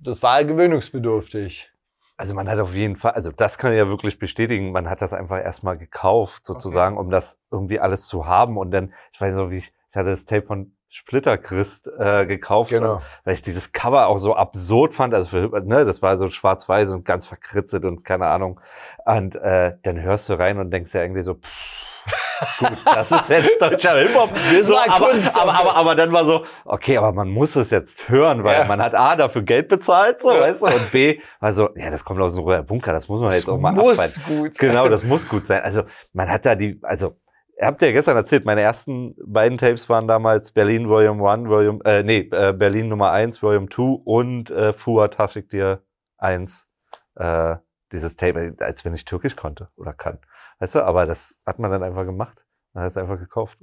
das 0.00 0.22
war 0.22 0.42
gewöhnungsbedürftig. 0.44 1.70
Also 2.16 2.34
man 2.34 2.48
hat 2.48 2.58
auf 2.58 2.74
jeden 2.74 2.96
Fall, 2.96 3.12
also 3.12 3.30
das 3.30 3.58
kann 3.58 3.72
ich 3.72 3.78
ja 3.78 3.86
wirklich 3.88 4.18
bestätigen, 4.18 4.72
man 4.72 4.88
hat 4.88 5.02
das 5.02 5.12
einfach 5.12 5.38
erstmal 5.38 5.78
gekauft, 5.78 6.44
sozusagen, 6.44 6.96
um 6.96 7.10
das 7.10 7.38
irgendwie 7.50 7.78
alles 7.78 8.08
zu 8.08 8.26
haben. 8.26 8.56
Und 8.56 8.70
dann, 8.70 8.92
ich 9.12 9.20
weiß 9.20 9.36
noch, 9.36 9.50
wie 9.50 9.58
ich, 9.58 9.72
ich 9.90 9.96
hatte 9.96 10.10
das 10.10 10.24
Tape 10.24 10.46
von 10.46 10.72
Splitter 10.90 11.36
Christ 11.36 11.90
äh, 11.98 12.24
gekauft, 12.26 12.70
Genau. 12.70 13.02
weil 13.24 13.34
ich 13.34 13.42
dieses 13.42 13.72
Cover 13.72 14.06
auch 14.06 14.18
so 14.18 14.34
absurd 14.34 14.94
fand. 14.94 15.14
Also 15.14 15.48
für, 15.50 15.60
ne, 15.60 15.84
das 15.84 16.00
war 16.02 16.16
so 16.16 16.28
schwarz-weiß 16.30 16.90
und 16.92 17.04
ganz 17.04 17.26
verkritzelt 17.26 17.84
und 17.84 18.04
keine 18.04 18.26
Ahnung. 18.26 18.60
Und 19.04 19.34
äh, 19.36 19.74
dann 19.82 20.00
hörst 20.00 20.28
du 20.28 20.34
rein 20.38 20.58
und 20.58 20.70
denkst 20.70 20.94
ja 20.94 21.02
irgendwie 21.02 21.20
so, 21.22 21.34
pff, 21.34 22.58
gut, 22.58 22.70
das 22.86 23.10
ist 23.10 23.28
jetzt 23.28 23.60
deutscher 23.60 23.98
Hip-Hop. 23.98 24.30
Das 24.56 24.66
So, 24.66 24.74
war 24.74 24.88
aber, 24.88 25.10
Kunst. 25.10 25.36
aber, 25.38 25.52
aber, 25.60 25.74
aber 25.76 25.94
dann 25.94 26.10
war 26.12 26.24
so, 26.24 26.44
okay, 26.64 26.96
aber 26.96 27.12
man 27.12 27.28
muss 27.28 27.54
es 27.56 27.68
jetzt 27.70 28.08
hören, 28.08 28.42
weil 28.44 28.60
Ja. 28.60 28.64
man 28.64 28.80
hat 28.80 28.94
A, 28.94 29.14
dafür 29.14 29.42
Geld 29.42 29.68
bezahlt, 29.68 30.22
so, 30.22 30.32
Ja. 30.32 30.40
weißt 30.40 30.62
du, 30.62 30.66
und 30.66 30.90
B, 30.90 31.20
also, 31.38 31.68
ja, 31.76 31.90
das 31.90 32.02
kommt 32.02 32.20
aus 32.22 32.34
dem 32.34 32.44
Royal 32.44 32.62
Bunker, 32.62 32.92
das 32.94 33.08
muss 33.08 33.20
man 33.20 33.32
jetzt 33.32 33.48
auch 33.50 33.58
mal 33.58 33.72
muss 33.72 33.98
abschreiben. 33.98 34.38
gut 34.42 34.58
Genau, 34.58 34.88
das 34.88 35.04
muss 35.04 35.28
gut 35.28 35.44
sein. 35.44 35.60
Also, 35.62 35.82
man 36.14 36.30
hat 36.30 36.46
da 36.46 36.54
die, 36.54 36.80
also, 36.82 37.16
ihr 37.60 37.66
habt 37.66 37.82
ja 37.82 37.90
gestern 37.92 38.16
erzählt, 38.16 38.44
meine 38.44 38.60
ersten 38.60 39.14
beiden 39.24 39.58
Tapes 39.58 39.88
waren 39.88 40.06
damals 40.08 40.52
Berlin 40.52 40.88
Volume 40.88 41.28
1, 41.28 41.48
Volume, 41.48 41.80
äh, 41.84 42.02
nee, 42.02 42.28
äh, 42.32 42.52
Berlin 42.52 42.88
Nummer 42.88 43.10
1, 43.10 43.42
Volume 43.42 43.68
2 43.68 43.82
und 44.04 44.50
äh, 44.50 44.72
Fuhr 44.72 45.10
Taschik 45.10 45.48
dir 45.50 45.82
1, 46.18 46.68
äh, 47.16 47.56
dieses 47.92 48.16
Tape, 48.16 48.54
als 48.60 48.84
wenn 48.84 48.94
ich 48.94 49.04
Türkisch 49.04 49.36
konnte 49.36 49.68
oder 49.76 49.92
kann. 49.92 50.18
Weißt 50.58 50.74
du, 50.74 50.84
aber 50.84 51.06
das 51.06 51.40
hat 51.46 51.58
man 51.58 51.70
dann 51.70 51.82
einfach 51.82 52.04
gemacht. 52.04 52.44
Man 52.74 52.84
hat 52.84 52.90
es 52.90 52.96
einfach 52.96 53.18
gekauft. 53.18 53.58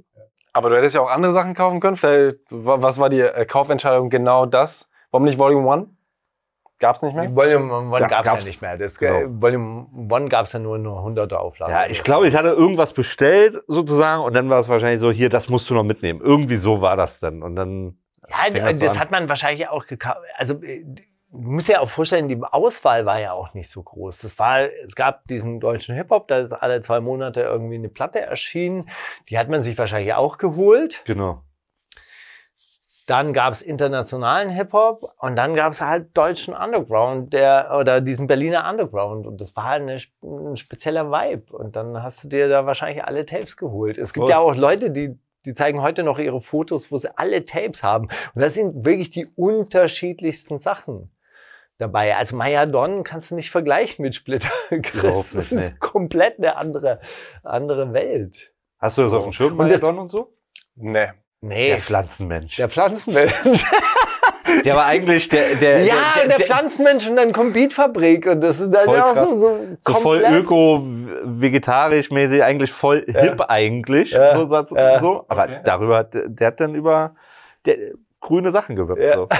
Aber 0.52 0.70
du 0.70 0.76
hättest 0.76 0.94
ja 0.94 1.00
auch 1.02 1.10
andere 1.10 1.32
Sachen 1.32 1.54
kaufen 1.54 1.80
können. 1.80 1.96
Vielleicht, 1.96 2.38
wa- 2.50 2.80
was 2.82 2.98
war 2.98 3.08
die 3.10 3.20
äh, 3.20 3.44
Kaufentscheidung 3.44 4.08
genau 4.10 4.46
das? 4.46 4.88
Warum 5.10 5.24
nicht 5.24 5.38
Volume 5.38 5.70
1? 5.72 5.88
Gab's 6.78 7.00
nicht 7.02 7.14
mehr? 7.16 7.34
Volume 7.34 7.72
One 7.74 7.98
Ja, 8.00 8.06
gab 8.06 8.20
es 8.20 8.26
ja 8.26 8.32
gab's. 8.32 8.46
nicht 8.46 8.60
mehr. 8.62 8.76
Das, 8.76 8.98
Genau. 8.98 9.40
Volume 9.40 9.86
One 10.10 10.28
gab 10.28 10.44
es 10.46 10.52
ja 10.52 10.58
nur 10.58 10.78
nur 10.78 10.98
100er 11.00 11.36
Auflagen. 11.36 11.72
Ja, 11.72 11.86
ich 11.86 12.02
glaube, 12.04 12.28
ich 12.28 12.36
hatte 12.36 12.48
irgendwas 12.48 12.92
bestellt 12.92 13.62
sozusagen 13.66 14.22
und 14.22 14.34
dann 14.34 14.50
war 14.50 14.58
es 14.58 14.68
wahrscheinlich 14.68 15.00
so, 15.00 15.10
hier, 15.10 15.28
das 15.30 15.48
musst 15.48 15.70
du 15.70 15.74
noch 15.74 15.84
mitnehmen. 15.84 16.20
Irgendwie 16.22 16.56
so 16.56 16.80
war 16.82 16.96
das 16.96 17.20
dann. 17.20 17.42
Und 17.42 17.56
dann 17.56 17.96
Ja, 18.28 18.50
das 18.50 18.78
das, 18.78 18.98
hat 18.98 19.10
man 19.10 19.28
wahrscheinlich 19.28 19.68
auch 19.68 19.86
gekauft. 19.86 20.18
Also, 20.36 20.62
äh, 20.62 20.84
du 20.84 20.98
musst 21.50 21.68
dir 21.68 21.80
auch 21.80 21.88
vorstellen, 21.88 22.28
die 22.28 22.38
Auswahl 22.42 23.06
war 23.06 23.20
ja 23.20 23.32
auch 23.32 23.54
nicht 23.54 23.70
so 23.70 23.82
groß. 23.82 24.18
Das 24.18 24.38
war, 24.38 24.68
es 24.84 24.94
gab 24.94 25.26
diesen 25.28 25.60
deutschen 25.60 25.94
Hip-Hop, 25.94 26.28
da 26.28 26.38
ist 26.40 26.52
alle 26.52 26.80
zwei 26.82 27.00
Monate 27.00 27.40
irgendwie 27.42 27.76
eine 27.76 27.88
Platte 27.88 28.20
erschienen. 28.20 28.88
Die 29.28 29.38
hat 29.38 29.48
man 29.48 29.62
sich 29.62 29.76
wahrscheinlich 29.78 30.12
auch 30.14 30.38
geholt. 30.38 31.02
Genau. 31.06 31.42
Dann 33.06 33.32
gab 33.32 33.52
es 33.52 33.62
internationalen 33.62 34.50
Hip-Hop 34.50 35.14
und 35.18 35.36
dann 35.36 35.54
gab 35.54 35.72
es 35.72 35.80
halt 35.80 36.16
deutschen 36.16 36.54
Underground, 36.54 37.32
der 37.32 37.76
oder 37.80 38.00
diesen 38.00 38.26
Berliner 38.26 38.68
Underground 38.68 39.26
und 39.28 39.40
das 39.40 39.54
war 39.54 39.64
halt 39.64 39.82
eine, 39.82 39.96
ein 40.22 40.56
spezieller 40.56 41.10
Vibe 41.12 41.56
und 41.56 41.76
dann 41.76 42.02
hast 42.02 42.24
du 42.24 42.28
dir 42.28 42.48
da 42.48 42.66
wahrscheinlich 42.66 43.04
alle 43.04 43.24
Tapes 43.24 43.56
geholt. 43.56 43.96
Es 43.96 44.12
gibt 44.12 44.24
Voll. 44.24 44.30
ja 44.30 44.38
auch 44.38 44.54
Leute, 44.56 44.90
die 44.90 45.18
die 45.44 45.54
zeigen 45.54 45.80
heute 45.80 46.02
noch 46.02 46.18
ihre 46.18 46.40
Fotos, 46.40 46.90
wo 46.90 46.96
sie 46.96 47.16
alle 47.16 47.44
Tapes 47.44 47.84
haben 47.84 48.08
und 48.34 48.42
das 48.42 48.54
sind 48.54 48.84
wirklich 48.84 49.10
die 49.10 49.26
unterschiedlichsten 49.36 50.58
Sachen 50.58 51.10
dabei. 51.78 52.16
Also 52.16 52.34
Maya 52.34 52.66
Don 52.66 53.04
kannst 53.04 53.30
du 53.30 53.36
nicht 53.36 53.52
vergleichen 53.52 54.02
mit 54.02 54.16
Splitter 54.16 54.50
Chris. 54.82 55.32
Das 55.32 55.52
ist 55.52 55.72
nee. 55.74 55.78
komplett 55.78 56.38
eine 56.38 56.56
andere 56.56 56.98
andere 57.44 57.92
Welt. 57.92 58.52
Hast 58.78 58.98
du 58.98 59.02
das 59.02 59.12
auf 59.12 59.22
dem 59.22 59.32
Schirm, 59.32 59.56
Und 59.58 59.68
das- 59.70 59.80
Mayadon 59.80 60.00
und 60.00 60.10
so? 60.10 60.32
Nee. 60.74 61.10
Nee, 61.40 61.68
Der 61.68 61.78
Pflanzenmensch. 61.78 62.56
der 62.56 62.68
Pflanzenmensch. 62.68 63.32
Der 64.64 64.74
war 64.76 64.86
eigentlich 64.86 65.28
der, 65.28 65.56
der, 65.56 65.82
ja, 65.84 65.94
der, 66.16 66.28
der, 66.38 66.46
Pflanzenmensch 66.46 67.06
und 67.08 67.16
dann 67.16 67.32
kommt 67.32 67.52
Beatfabrik 67.52 68.26
und 68.26 68.40
das 68.40 68.60
ist 68.60 68.70
dann 68.72 68.88
auch 68.88 69.12
so, 69.12 69.36
so, 69.36 69.58
so 69.80 69.92
voll 69.94 70.24
öko, 70.24 70.82
vegetarisch 71.24 72.10
mäßig, 72.10 72.42
eigentlich 72.42 72.70
voll 72.72 73.04
Ja. 73.08 73.20
hip 73.22 73.40
eigentlich, 73.48 74.12
Ja. 74.12 74.34
so 74.34 74.46
Satz 74.48 74.70
Ja. 74.74 74.98
so. 75.00 75.24
Aber 75.28 75.42
Okay. 75.44 75.60
darüber 75.64 75.98
hat, 75.98 76.14
der 76.14 76.46
hat 76.46 76.60
dann 76.60 76.74
über 76.74 77.16
der, 77.66 77.76
grüne 78.20 78.50
Sachen 78.50 78.76
gewippt, 78.76 79.02
Ja. 79.02 79.14
so. 79.14 79.28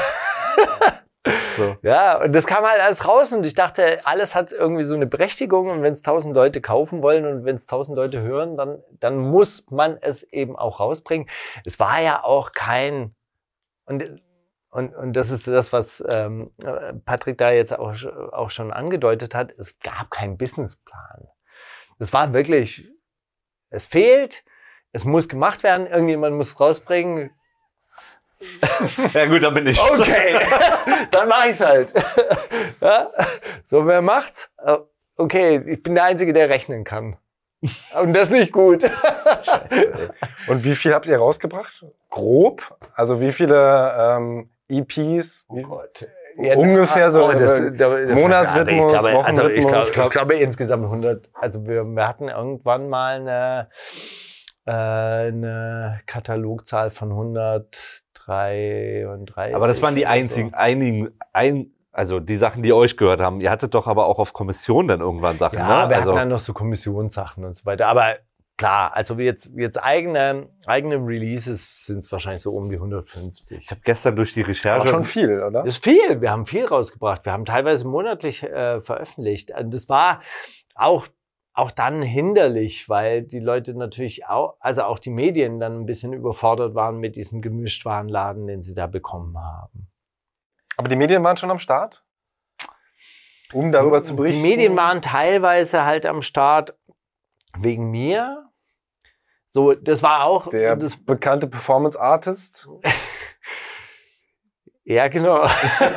so. 1.56 1.76
Ja, 1.82 2.22
und 2.22 2.32
das 2.32 2.46
kam 2.46 2.64
halt 2.64 2.80
alles 2.80 3.06
raus 3.06 3.32
und 3.32 3.44
ich 3.44 3.54
dachte, 3.54 4.00
alles 4.04 4.34
hat 4.34 4.52
irgendwie 4.52 4.84
so 4.84 4.94
eine 4.94 5.06
Berechtigung 5.06 5.70
und 5.70 5.82
wenn 5.82 5.92
es 5.92 6.02
tausend 6.02 6.34
Leute 6.34 6.60
kaufen 6.60 7.02
wollen 7.02 7.26
und 7.26 7.44
wenn 7.44 7.56
es 7.56 7.66
tausend 7.66 7.96
Leute 7.96 8.22
hören, 8.22 8.56
dann, 8.56 8.82
dann 9.00 9.18
muss 9.18 9.66
man 9.70 9.98
es 10.00 10.22
eben 10.24 10.56
auch 10.56 10.80
rausbringen. 10.80 11.28
Es 11.64 11.78
war 11.78 12.00
ja 12.00 12.22
auch 12.22 12.52
kein, 12.52 13.14
und, 13.86 14.22
und, 14.70 14.94
und 14.94 15.12
das 15.14 15.30
ist 15.30 15.46
das, 15.46 15.72
was 15.72 16.04
ähm, 16.12 16.50
Patrick 17.04 17.38
da 17.38 17.50
jetzt 17.50 17.78
auch, 17.78 17.94
auch 18.32 18.50
schon 18.50 18.72
angedeutet 18.72 19.34
hat, 19.34 19.52
es 19.58 19.78
gab 19.80 20.10
keinen 20.10 20.36
Businessplan. 20.36 21.28
Es 21.98 22.12
war 22.12 22.32
wirklich, 22.32 22.90
es 23.70 23.86
fehlt, 23.86 24.44
es 24.92 25.04
muss 25.04 25.28
gemacht 25.28 25.62
werden, 25.62 25.86
irgendjemand 25.86 26.36
muss 26.36 26.58
rausbringen, 26.58 27.30
Ja 29.14 29.26
gut, 29.26 29.42
dann 29.42 29.54
bin 29.54 29.66
ich. 29.66 29.80
Okay, 29.80 30.36
dann 31.10 31.28
mach 31.28 31.46
ich's 31.46 31.64
halt. 31.64 31.92
ja? 32.80 33.08
So, 33.64 33.86
wer 33.86 34.02
macht's? 34.02 34.48
Äh, 34.64 34.76
Okay, 35.18 35.62
ich 35.66 35.82
bin 35.82 35.94
der 35.94 36.04
Einzige, 36.04 36.34
der 36.34 36.50
rechnen 36.50 36.84
kann. 36.84 37.16
Und 37.98 38.12
das 38.14 38.28
nicht 38.28 38.52
gut. 38.52 38.84
Und 40.46 40.62
wie 40.62 40.74
viel 40.74 40.92
habt 40.92 41.06
ihr 41.06 41.16
rausgebracht? 41.16 41.86
Grob? 42.10 42.76
Also 42.94 43.18
wie 43.22 43.32
viele 43.32 43.94
ähm, 43.98 44.50
EPs? 44.68 45.46
Wie, 45.48 45.64
Jetzt- 46.38 46.58
Ungefähr 46.58 47.10
so, 47.10 47.32
das, 47.32 47.60
äh, 47.60 47.72
das- 47.72 48.10
Monatsrhythmus, 48.10 48.92
ich 48.92 48.98
glaube, 49.00 49.24
also 49.24 49.48
ich, 49.48 49.54
glaube, 49.62 49.72
Wochenrhythmus. 49.78 50.04
ich 50.06 50.10
glaube 50.12 50.34
insgesamt 50.34 50.84
100. 50.84 51.30
Also 51.32 51.66
wir, 51.66 51.82
wir 51.84 52.06
hatten 52.06 52.28
irgendwann 52.28 52.90
mal 52.90 53.16
eine, 53.16 53.70
äh, 54.66 54.70
eine 55.28 56.00
Katalogzahl 56.04 56.90
von 56.90 57.10
133. 58.26 59.54
Aber 59.54 59.68
das 59.68 59.82
waren 59.82 59.94
die 59.94 60.02
oder 60.02 60.10
so. 60.10 60.20
einzigen, 60.20 60.54
einigen, 60.54 61.10
ein, 61.32 61.70
also 61.92 62.20
die 62.20 62.36
Sachen, 62.36 62.62
die 62.62 62.72
euch 62.72 62.96
gehört 62.96 63.20
haben. 63.20 63.40
Ihr 63.40 63.50
hattet 63.50 63.74
doch 63.74 63.86
aber 63.86 64.06
auch 64.06 64.18
auf 64.18 64.32
Kommission 64.32 64.88
dann 64.88 65.00
irgendwann 65.00 65.38
Sachen, 65.38 65.58
Ja, 65.58 65.84
ne? 65.84 65.90
wir 65.90 65.96
Also, 65.96 66.10
hatten 66.10 66.18
dann 66.18 66.28
noch 66.28 66.38
so 66.38 66.52
Kommissionssachen 66.52 67.44
und 67.44 67.54
so 67.54 67.64
weiter. 67.64 67.86
Aber 67.88 68.16
klar, 68.58 68.94
also 68.94 69.14
jetzt, 69.18 69.50
jetzt 69.56 69.82
eigene, 69.82 70.48
eigene 70.66 70.96
Releases 70.96 71.84
sind 71.86 72.00
es 72.00 72.12
wahrscheinlich 72.12 72.42
so 72.42 72.52
um 72.52 72.68
die 72.68 72.76
150. 72.76 73.58
ich 73.62 73.70
habe 73.70 73.80
gestern 73.84 74.16
durch 74.16 74.34
die 74.34 74.40
Aber 74.40 74.48
Recherche 74.50 74.88
schon 74.88 75.04
viel, 75.04 75.42
oder? 75.42 75.62
Das 75.62 75.76
ist 75.76 75.84
viel. 75.84 76.20
Wir 76.20 76.30
haben 76.30 76.46
viel 76.46 76.64
rausgebracht. 76.66 77.24
Wir 77.24 77.32
haben 77.32 77.44
teilweise 77.44 77.86
monatlich 77.86 78.42
äh, 78.42 78.80
veröffentlicht. 78.80 79.52
Und 79.58 79.72
das 79.72 79.88
war 79.88 80.20
auch, 80.74 81.06
auch 81.56 81.70
dann 81.70 82.02
hinderlich, 82.02 82.88
weil 82.88 83.22
die 83.22 83.40
Leute 83.40 83.74
natürlich 83.74 84.26
auch, 84.26 84.56
also 84.60 84.82
auch 84.82 84.98
die 84.98 85.10
Medien 85.10 85.58
dann 85.58 85.80
ein 85.80 85.86
bisschen 85.86 86.12
überfordert 86.12 86.74
waren 86.74 86.98
mit 86.98 87.16
diesem 87.16 87.40
Gemischtwarenladen, 87.40 88.46
den 88.46 88.62
sie 88.62 88.74
da 88.74 88.86
bekommen 88.86 89.38
haben. 89.38 89.90
Aber 90.76 90.88
die 90.88 90.96
Medien 90.96 91.24
waren 91.24 91.38
schon 91.38 91.50
am 91.50 91.58
Start? 91.58 92.04
Um 93.54 93.72
darüber 93.72 94.02
zu 94.02 94.14
berichten? 94.14 94.42
Die 94.42 94.48
Medien 94.48 94.76
waren 94.76 95.00
teilweise 95.00 95.86
halt 95.86 96.04
am 96.04 96.20
Start 96.20 96.76
wegen 97.58 97.90
mir. 97.90 98.50
So, 99.46 99.72
das 99.72 100.02
war 100.02 100.24
auch, 100.24 100.48
Der 100.50 100.76
das, 100.76 100.96
bekannte 101.04 101.46
Performance 101.46 101.98
Artist. 101.98 102.68
ja 104.84 105.08
genau, 105.08 105.46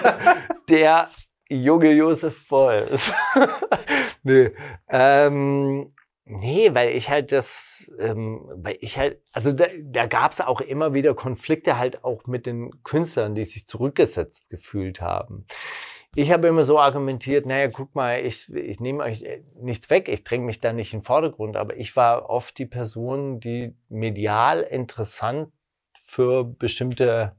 der 0.69 1.09
junge 1.49 1.91
Josef 1.91 2.47
Beuys. 2.47 3.11
nee, 4.23 4.51
ähm, 4.87 5.93
nee, 6.25 6.73
weil 6.73 6.95
ich 6.95 7.09
halt 7.09 7.31
das, 7.31 7.91
ähm, 7.99 8.45
weil 8.55 8.77
ich 8.79 8.97
halt, 8.97 9.21
also 9.31 9.51
da, 9.51 9.65
da 9.83 10.05
gab 10.05 10.31
es 10.31 10.41
auch 10.41 10.61
immer 10.61 10.93
wieder 10.93 11.13
Konflikte 11.15 11.77
halt 11.77 12.03
auch 12.03 12.27
mit 12.27 12.45
den 12.45 12.83
Künstlern, 12.83 13.35
die 13.35 13.45
sich 13.45 13.65
zurückgesetzt 13.65 14.49
gefühlt 14.49 15.01
haben. 15.01 15.45
Ich 16.15 16.31
habe 16.31 16.47
immer 16.47 16.63
so 16.63 16.79
argumentiert, 16.79 17.45
naja, 17.45 17.67
guck 17.67 17.93
mal, 17.93 18.25
ich, 18.25 18.51
ich 18.53 18.79
nehme 18.79 19.03
euch 19.03 19.21
äh, 19.23 19.43
nichts 19.55 19.89
weg, 19.89 20.07
ich 20.07 20.23
dränge 20.23 20.45
mich 20.45 20.59
da 20.59 20.73
nicht 20.73 20.93
in 20.93 20.99
den 20.99 21.05
Vordergrund, 21.05 21.55
aber 21.55 21.77
ich 21.77 21.95
war 21.95 22.29
oft 22.29 22.57
die 22.57 22.65
Person, 22.65 23.39
die 23.39 23.75
medial 23.89 24.61
interessant 24.61 25.51
für 26.01 26.43
bestimmte 26.43 27.35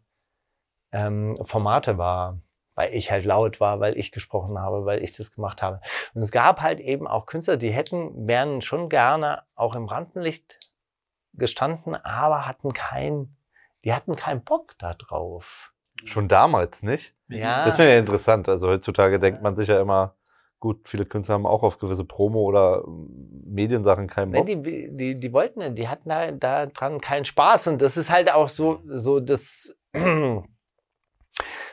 ähm, 0.93 1.37
Formate 1.45 1.99
war, 1.99 2.41
weil 2.75 2.95
ich 2.95 3.11
halt 3.11 3.25
laut 3.25 3.61
war, 3.61 3.81
weil 3.81 3.99
ich 3.99 4.13
gesprochen 4.13 4.59
habe, 4.59 4.85
weil 4.85 5.03
ich 5.03 5.13
das 5.13 5.33
gemacht 5.33 5.63
habe. 5.63 5.81
Und 6.15 6.23
es 6.23 6.31
gab 6.31 6.61
halt 6.61 6.81
eben 6.81 7.07
auch 7.07 7.27
Künstler, 7.27 7.57
die 7.57 7.71
hätten, 7.71 8.27
wären 8.27 8.61
schon 8.63 8.89
gerne 8.89 9.43
auch 9.55 9.75
im 9.75 9.87
Rampenlicht 9.87 10.59
gestanden, 11.35 11.95
aber 11.95 12.47
hatten 12.47 12.73
kein, 12.73 13.37
die 13.85 13.93
hatten 13.95 14.17
keinen 14.17 14.43
Bock 14.43 14.75
da 14.79 14.95
drauf. 14.95 15.73
Schon 16.05 16.29
damals 16.29 16.83
nicht? 16.83 17.15
Ja. 17.29 17.65
Das 17.65 17.79
wäre 17.79 17.93
ja 17.93 17.99
interessant. 17.99 18.49
Also 18.49 18.69
heutzutage 18.69 19.19
denkt 19.21 19.43
man 19.43 19.55
sich 19.55 19.69
ja 19.69 19.81
immer, 19.81 20.15
gut, 20.59 20.89
viele 20.89 21.05
Künstler 21.05 21.35
haben 21.35 21.47
auch 21.47 21.63
auf 21.63 21.79
gewisse 21.79 22.05
Promo- 22.05 22.45
oder 22.45 22.83
ähm, 22.87 23.31
Mediensachen 23.47 24.07
keinen 24.09 24.31
Nee, 24.31 24.39
Bock. 24.39 24.47
die, 24.47 24.91
die, 24.97 25.21
die 25.21 25.33
wollten, 25.33 25.61
nicht, 25.61 25.79
die 25.79 25.89
hatten 25.89 26.09
da, 26.09 26.31
da 26.33 26.67
dran 26.67 27.01
keinen 27.01 27.25
Spaß. 27.25 27.69
Und 27.69 27.83
das 27.83 27.97
ist 27.97 28.11
halt 28.11 28.31
auch 28.33 28.49
so, 28.49 28.81
so 28.87 29.21
das, 29.21 29.75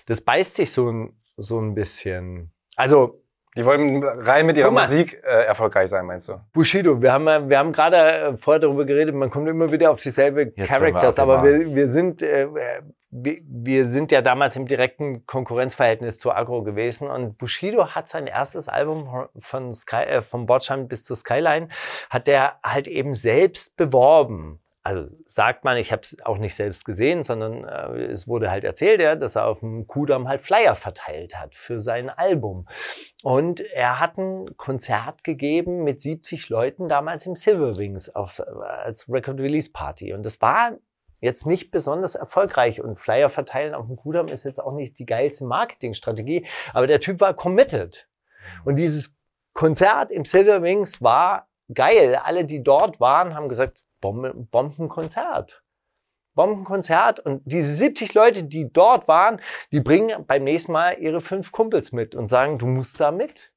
das 0.08 0.22
beißt 0.22 0.56
sich 0.56 0.72
so 0.72 0.90
ein, 0.90 1.16
so 1.38 1.60
ein 1.60 1.76
bisschen. 1.76 2.52
Also, 2.76 3.22
Die 3.56 3.66
wollen 3.66 4.04
rein 4.04 4.46
mit 4.46 4.58
ihrer 4.58 4.72
mal. 4.72 4.82
Musik 4.82 5.22
äh, 5.24 5.46
erfolgreich 5.46 5.90
sein, 5.90 6.06
meinst 6.06 6.30
du? 6.30 6.40
Bushido, 6.54 7.02
wir 7.02 7.12
haben, 7.14 7.26
ja- 7.28 7.48
wir 7.50 7.58
haben 7.60 7.72
gerade 7.74 7.98
äh, 7.98 8.38
vorher 8.38 8.60
darüber 8.60 8.86
geredet, 8.86 9.14
man 9.16 9.30
kommt 9.30 9.48
immer 9.48 9.72
wieder 9.72 9.92
auf 9.92 10.00
dieselbe 10.00 10.42
Jetzt 10.44 10.58
werden 10.58 10.68
wir 10.68 10.68
Characters, 10.68 11.18
aber 11.20 11.44
wir, 11.44 11.76
wir 11.76 11.88
sind, 11.88 12.22
äh, 12.22 12.44
äh, 12.44 12.82
wir, 13.10 13.38
wir 13.48 13.88
sind 13.88 14.12
ja 14.12 14.22
damals 14.22 14.56
im 14.58 14.68
direkten 14.68 15.26
Konkurrenzverhältnis 15.26 16.20
zu 16.20 16.32
Agro 16.32 16.62
gewesen 16.62 17.10
und 17.10 17.38
Bushido 17.38 17.88
hat 17.96 18.10
sein 18.10 18.28
erstes 18.28 18.68
Album 18.68 19.28
von 19.40 19.74
Sky, 19.74 20.04
äh, 20.04 20.22
vom 20.22 20.46
Bordstein 20.46 20.88
bis 20.88 21.04
zur 21.04 21.16
Skyline, 21.16 21.70
hat 22.12 22.28
der 22.28 22.60
halt 22.64 22.88
eben 22.88 23.14
selbst 23.14 23.76
beworben. 23.78 24.60
Also 24.88 25.10
sagt 25.26 25.66
man, 25.66 25.76
ich 25.76 25.92
habe 25.92 26.04
es 26.04 26.16
auch 26.24 26.38
nicht 26.38 26.56
selbst 26.56 26.86
gesehen, 26.86 27.22
sondern 27.22 27.66
äh, 27.66 28.06
es 28.06 28.26
wurde 28.26 28.50
halt 28.50 28.64
erzählt, 28.64 29.02
ja, 29.02 29.16
dass 29.16 29.36
er 29.36 29.46
auf 29.46 29.60
dem 29.60 29.86
Kudamm 29.86 30.30
halt 30.30 30.42
Flyer 30.42 30.76
verteilt 30.76 31.38
hat 31.38 31.56
für 31.56 31.82
sein 31.82 32.10
Album. 32.10 32.70
Und 33.22 33.60
er 33.60 34.00
hat 34.00 34.18
ein 34.18 34.56
Konzert 34.56 35.26
gegeben 35.26 35.84
mit 35.84 36.00
70 36.00 36.48
Leuten 36.48 36.88
damals 36.88 37.26
im 37.26 37.36
Silver 37.36 37.78
Wings 37.78 38.08
auf, 38.16 38.40
als 38.40 39.10
Record 39.10 39.42
Release 39.42 39.70
Party. 39.74 40.14
Und 40.14 40.26
das 40.26 40.42
war 40.42 40.78
jetzt 41.20 41.46
nicht 41.46 41.70
besonders 41.70 42.16
erfolgreich. 42.16 42.80
Und 42.80 42.98
Flyer 42.98 43.28
verteilen 43.28 43.76
auf 43.76 43.88
dem 43.88 43.98
Kudamm 43.98 44.30
ist 44.30 44.46
jetzt 44.46 44.64
auch 44.64 44.72
nicht 44.72 44.98
die 45.00 45.06
geilste 45.06 45.44
Marketingstrategie. 45.44 46.48
Aber 46.72 46.88
der 46.88 47.02
Typ 47.02 47.20
war 47.20 47.34
committed. 47.34 48.08
Und 48.64 48.78
dieses 48.78 49.18
Konzert 49.52 50.12
im 50.12 50.24
Silver 50.24 50.62
Wings 50.62 51.02
war 51.02 51.50
geil. 51.74 52.16
Alle, 52.16 52.46
die 52.46 52.64
dort 52.64 53.02
waren, 53.02 53.36
haben 53.36 53.50
gesagt, 53.50 53.84
Bombe, 54.02 54.34
Bombenkonzert. 54.34 55.64
Bombenkonzert. 56.36 57.20
Und 57.20 57.42
diese 57.46 57.76
70 57.76 58.14
Leute, 58.14 58.44
die 58.44 58.72
dort 58.72 59.08
waren, 59.08 59.42
die 59.72 59.82
bringen 59.82 60.26
beim 60.26 60.44
nächsten 60.44 60.72
Mal 60.72 61.00
ihre 61.00 61.20
fünf 61.20 61.52
Kumpels 61.52 61.92
mit 61.92 62.16
und 62.16 62.28
sagen, 62.28 62.58
du 62.58 62.68
musst 62.68 63.00
da 63.00 63.12
mit. 63.12 63.52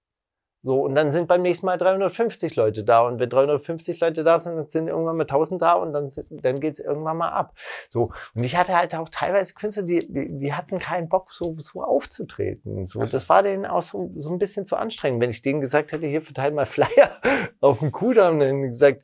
So, 0.62 0.83
und 0.83 0.94
dann 0.94 1.11
sind 1.11 1.26
beim 1.26 1.40
nächsten 1.40 1.64
Mal 1.64 1.79
350 1.79 2.55
Leute 2.55 2.85
da. 2.85 3.00
Und 3.07 3.18
wenn 3.18 3.31
350 3.31 3.98
Leute 4.00 4.24
da 4.24 4.38
sind, 4.38 4.57
dann 4.57 4.68
sind 4.68 4.88
irgendwann 4.88 5.16
mal 5.16 5.22
1000 5.22 5.62
da 5.62 5.72
und 5.72 5.94
dann, 5.94 6.11
dann 6.29 6.61
geht's 6.61 6.79
irgendwann 6.79 7.16
mal 7.16 7.31
ab. 7.31 7.55
So, 7.88 8.12
und 8.35 8.44
ich 8.44 8.57
hatte 8.57 8.76
halt 8.76 8.94
auch 8.94 9.09
teilweise 9.09 9.55
Künstler, 9.55 9.85
die, 9.85 10.00
die, 10.00 10.38
die 10.38 10.53
hatten 10.53 10.79
keinen 10.79 11.09
Bock, 11.09 11.31
so, 11.31 11.57
so 11.59 11.83
aufzutreten. 11.83 12.87
So, 12.87 13.00
das 13.00 13.29
war 13.31 13.42
denen 13.42 13.64
auch 13.64 13.83
so, 13.83 14.12
so 14.18 14.31
ein 14.31 14.38
bisschen 14.38 14.66
zu 14.66 14.76
anstrengend. 14.76 15.22
Wenn 15.22 15.31
ich 15.31 15.40
denen 15.40 15.62
gesagt 15.62 15.92
hätte, 15.92 16.07
hier 16.07 16.20
verteilt 16.20 16.55
mal 16.55 16.66
Flyer 16.66 17.11
auf 17.61 17.79
dem 17.79 17.90
Kudamm, 17.90 18.38
dann 18.38 18.48
hätten 18.48 18.62
die 18.62 18.68
gesagt, 18.68 19.03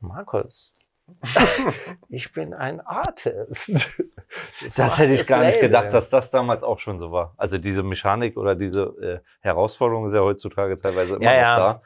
Markus, 0.00 0.74
ich 2.08 2.32
bin 2.32 2.52
ein 2.52 2.80
Artist. 2.80 3.90
Das 4.76 4.78
war 4.78 4.98
hätte 4.98 5.14
ich 5.14 5.26
gar 5.26 5.40
nicht 5.44 5.54
Label. 5.56 5.68
gedacht, 5.68 5.92
dass 5.92 6.10
das 6.10 6.30
damals 6.30 6.64
auch 6.64 6.78
schon 6.78 6.98
so 6.98 7.12
war. 7.12 7.34
Also 7.36 7.58
diese 7.58 7.82
Mechanik 7.82 8.36
oder 8.36 8.54
diese 8.56 8.82
äh, 9.00 9.18
Herausforderung 9.40 10.06
ist 10.06 10.14
ja 10.14 10.20
heutzutage 10.20 10.78
teilweise 10.78 11.16
immer 11.16 11.24
Ja, 11.24 11.58
noch 11.58 11.82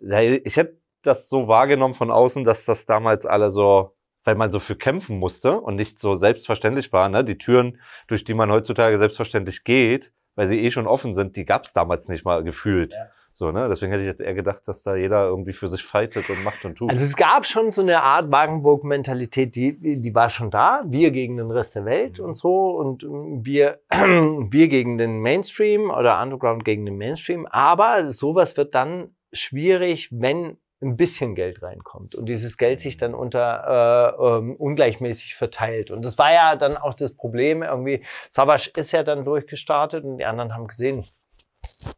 ja. 0.00 0.10
da. 0.10 0.20
Ich 0.44 0.56
hätte 0.56 0.78
das 1.02 1.28
so 1.28 1.46
wahrgenommen 1.46 1.94
von 1.94 2.10
außen, 2.10 2.44
dass 2.44 2.64
das 2.64 2.86
damals 2.86 3.24
alle 3.24 3.50
so, 3.52 3.94
weil 4.24 4.34
man 4.34 4.50
so 4.50 4.58
für 4.58 4.74
kämpfen 4.76 5.18
musste 5.18 5.60
und 5.60 5.76
nicht 5.76 6.00
so 6.00 6.16
selbstverständlich 6.16 6.92
war, 6.92 7.08
ne? 7.08 7.24
Die 7.24 7.38
Türen, 7.38 7.80
durch 8.08 8.24
die 8.24 8.34
man 8.34 8.50
heutzutage 8.50 8.98
selbstverständlich 8.98 9.62
geht, 9.62 10.12
weil 10.34 10.48
sie 10.48 10.60
eh 10.64 10.70
schon 10.72 10.88
offen 10.88 11.14
sind, 11.14 11.36
die 11.36 11.44
gab 11.44 11.64
es 11.64 11.72
damals 11.72 12.08
nicht 12.08 12.24
mal 12.24 12.42
gefühlt. 12.42 12.92
Ja. 12.94 13.06
So, 13.38 13.52
ne? 13.52 13.68
Deswegen 13.68 13.92
hätte 13.92 14.02
ich 14.02 14.08
jetzt 14.08 14.22
eher 14.22 14.32
gedacht, 14.32 14.66
dass 14.66 14.82
da 14.82 14.96
jeder 14.96 15.26
irgendwie 15.26 15.52
für 15.52 15.68
sich 15.68 15.84
fightet 15.84 16.30
und 16.30 16.42
macht 16.42 16.64
und 16.64 16.76
tut. 16.76 16.88
Also 16.88 17.04
es 17.04 17.16
gab 17.16 17.44
schon 17.44 17.70
so 17.70 17.82
eine 17.82 18.02
Art 18.02 18.32
Wagenburg-Mentalität, 18.32 19.54
die, 19.54 20.00
die 20.00 20.14
war 20.14 20.30
schon 20.30 20.50
da. 20.50 20.82
Wir 20.86 21.10
gegen 21.10 21.36
den 21.36 21.50
Rest 21.50 21.74
der 21.74 21.84
Welt 21.84 22.18
und 22.18 22.34
so 22.34 22.70
und 22.70 23.02
ähm, 23.02 23.44
wir, 23.44 23.80
wir 23.90 24.68
gegen 24.68 24.96
den 24.96 25.20
Mainstream 25.20 25.90
oder 25.90 26.22
Underground 26.22 26.64
gegen 26.64 26.86
den 26.86 26.96
Mainstream. 26.96 27.44
Aber 27.44 28.10
sowas 28.10 28.56
wird 28.56 28.74
dann 28.74 29.14
schwierig, 29.34 30.08
wenn 30.12 30.56
ein 30.80 30.96
bisschen 30.96 31.34
Geld 31.34 31.62
reinkommt 31.62 32.14
und 32.14 32.30
dieses 32.30 32.56
Geld 32.56 32.80
sich 32.80 32.96
dann 32.96 33.12
unter 33.14 34.16
äh, 34.18 34.38
ähm, 34.38 34.56
ungleichmäßig 34.56 35.34
verteilt. 35.34 35.90
Und 35.90 36.06
das 36.06 36.16
war 36.16 36.32
ja 36.32 36.56
dann 36.56 36.78
auch 36.78 36.94
das 36.94 37.14
Problem 37.14 37.62
irgendwie. 37.62 38.02
Savage 38.30 38.70
ist 38.76 38.92
ja 38.92 39.02
dann 39.02 39.26
durchgestartet 39.26 40.04
und 40.04 40.16
die 40.16 40.24
anderen 40.24 40.54
haben 40.54 40.68
gesehen, 40.68 41.04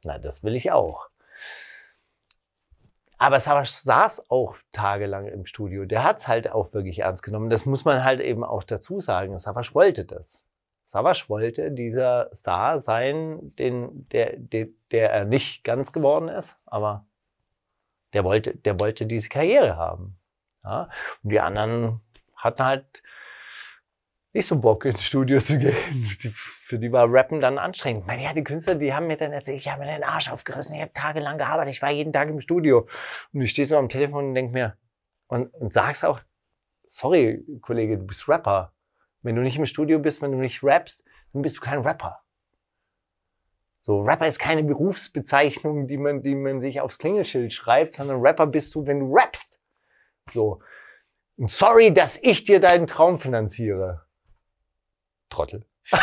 na, 0.02 0.18
das 0.18 0.42
will 0.42 0.56
ich 0.56 0.72
auch. 0.72 1.10
Aber 3.18 3.40
Savage 3.40 3.70
saß 3.70 4.30
auch 4.30 4.56
tagelang 4.72 5.26
im 5.26 5.44
Studio. 5.44 5.84
Der 5.84 6.04
hat's 6.04 6.28
halt 6.28 6.50
auch 6.50 6.72
wirklich 6.72 7.00
ernst 7.00 7.24
genommen. 7.24 7.50
Das 7.50 7.66
muss 7.66 7.84
man 7.84 8.04
halt 8.04 8.20
eben 8.20 8.44
auch 8.44 8.62
dazu 8.62 9.00
sagen. 9.00 9.36
Savage 9.38 9.74
wollte 9.74 10.04
das. 10.04 10.46
Savage 10.84 11.24
wollte 11.28 11.72
dieser 11.72 12.30
Star 12.34 12.80
sein, 12.80 13.54
den, 13.56 14.08
der, 14.08 14.36
der, 14.38 14.68
der 14.90 15.12
er 15.12 15.24
nicht 15.24 15.64
ganz 15.64 15.92
geworden 15.92 16.28
ist, 16.28 16.56
aber 16.64 17.06
der 18.14 18.24
wollte, 18.24 18.56
der 18.56 18.80
wollte 18.80 19.04
diese 19.04 19.28
Karriere 19.28 19.76
haben. 19.76 20.16
Ja? 20.64 20.88
Und 21.22 21.30
die 21.30 21.40
anderen 21.40 22.00
hatten 22.34 22.64
halt 22.64 23.02
nicht 24.32 24.46
so 24.46 24.60
Bock 24.60 24.84
ins 24.84 25.02
Studio 25.02 25.40
zu 25.40 25.58
gehen. 25.58 25.74
Die, 26.22 26.30
für 26.30 26.78
die 26.78 26.92
war 26.92 27.10
Rappen 27.10 27.40
dann 27.40 27.58
anstrengend. 27.58 28.06
Meine, 28.06 28.22
ja, 28.22 28.34
die 28.34 28.44
Künstler, 28.44 28.74
die 28.74 28.92
haben 28.92 29.06
mir 29.06 29.16
dann 29.16 29.32
erzählt, 29.32 29.58
ich 29.58 29.70
habe 29.70 29.84
mir 29.84 29.90
den 29.90 30.04
Arsch 30.04 30.30
aufgerissen, 30.30 30.76
ich 30.76 30.82
habe 30.82 30.92
tagelang 30.92 31.38
gearbeitet, 31.38 31.72
ich 31.72 31.82
war 31.82 31.90
jeden 31.90 32.12
Tag 32.12 32.28
im 32.28 32.40
Studio. 32.40 32.86
Und 33.32 33.40
ich 33.40 33.50
stehe 33.50 33.66
so 33.66 33.78
am 33.78 33.88
Telefon 33.88 34.28
und 34.28 34.34
denk 34.34 34.52
mir, 34.52 34.76
und, 35.28 35.52
und 35.54 35.72
sag's 35.72 36.04
auch, 36.04 36.20
sorry, 36.84 37.42
Kollege, 37.62 37.98
du 37.98 38.06
bist 38.06 38.28
Rapper. 38.28 38.74
Wenn 39.22 39.34
du 39.34 39.42
nicht 39.42 39.56
im 39.56 39.66
Studio 39.66 39.98
bist, 39.98 40.20
wenn 40.22 40.32
du 40.32 40.38
nicht 40.38 40.62
rappst, 40.62 41.04
dann 41.32 41.42
bist 41.42 41.56
du 41.56 41.60
kein 41.60 41.80
Rapper. 41.80 42.20
So, 43.80 44.00
Rapper 44.00 44.26
ist 44.26 44.38
keine 44.38 44.64
Berufsbezeichnung, 44.64 45.86
die 45.86 45.96
man, 45.96 46.22
die 46.22 46.34
man 46.34 46.60
sich 46.60 46.80
aufs 46.80 46.98
Klingelschild 46.98 47.52
schreibt, 47.52 47.94
sondern 47.94 48.20
Rapper 48.20 48.46
bist 48.46 48.74
du, 48.74 48.86
wenn 48.86 49.00
du 49.00 49.14
rappst. 49.14 49.60
So. 50.32 50.60
Und 51.36 51.50
sorry, 51.50 51.92
dass 51.92 52.18
ich 52.22 52.44
dir 52.44 52.60
deinen 52.60 52.86
Traum 52.86 53.18
finanziere. 53.18 54.07
Trottel. 55.30 55.64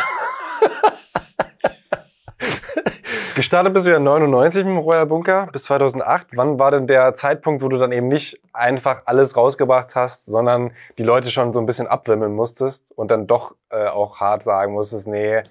Gestartet 3.35 3.73
bist 3.73 3.85
du 3.85 3.91
ja 3.91 3.99
99 3.99 4.65
im 4.65 4.77
Royal 4.77 5.05
Bunker 5.07 5.49
bis 5.51 5.65
2008. 5.65 6.27
Wann 6.35 6.57
war 6.57 6.71
denn 6.71 6.87
der 6.87 7.13
Zeitpunkt, 7.15 7.61
wo 7.61 7.67
du 7.67 7.77
dann 7.77 7.91
eben 7.91 8.07
nicht 8.07 8.39
einfach 8.53 9.01
alles 9.05 9.35
rausgebracht 9.35 9.93
hast, 9.93 10.25
sondern 10.25 10.71
die 10.97 11.03
Leute 11.03 11.29
schon 11.31 11.51
so 11.51 11.59
ein 11.59 11.65
bisschen 11.65 11.85
abwimmeln 11.85 12.33
musstest 12.33 12.85
und 12.95 13.11
dann 13.11 13.27
doch 13.27 13.55
äh, 13.69 13.87
auch 13.87 14.21
hart 14.21 14.45
sagen 14.45 14.71
musstest, 14.71 15.07
nee, 15.07 15.43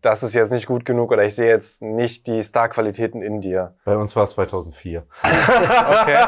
das 0.00 0.22
ist 0.22 0.34
jetzt 0.34 0.52
nicht 0.52 0.66
gut 0.66 0.86
genug 0.86 1.12
oder 1.12 1.22
ich 1.24 1.34
sehe 1.34 1.48
jetzt 1.48 1.82
nicht 1.82 2.26
die 2.26 2.42
Star-Qualitäten 2.42 3.20
in 3.20 3.42
dir. 3.42 3.74
Bei 3.84 3.96
uns 3.96 4.16
war 4.16 4.24
es 4.24 4.30
2004. 4.30 5.06
Okay. 5.22 6.24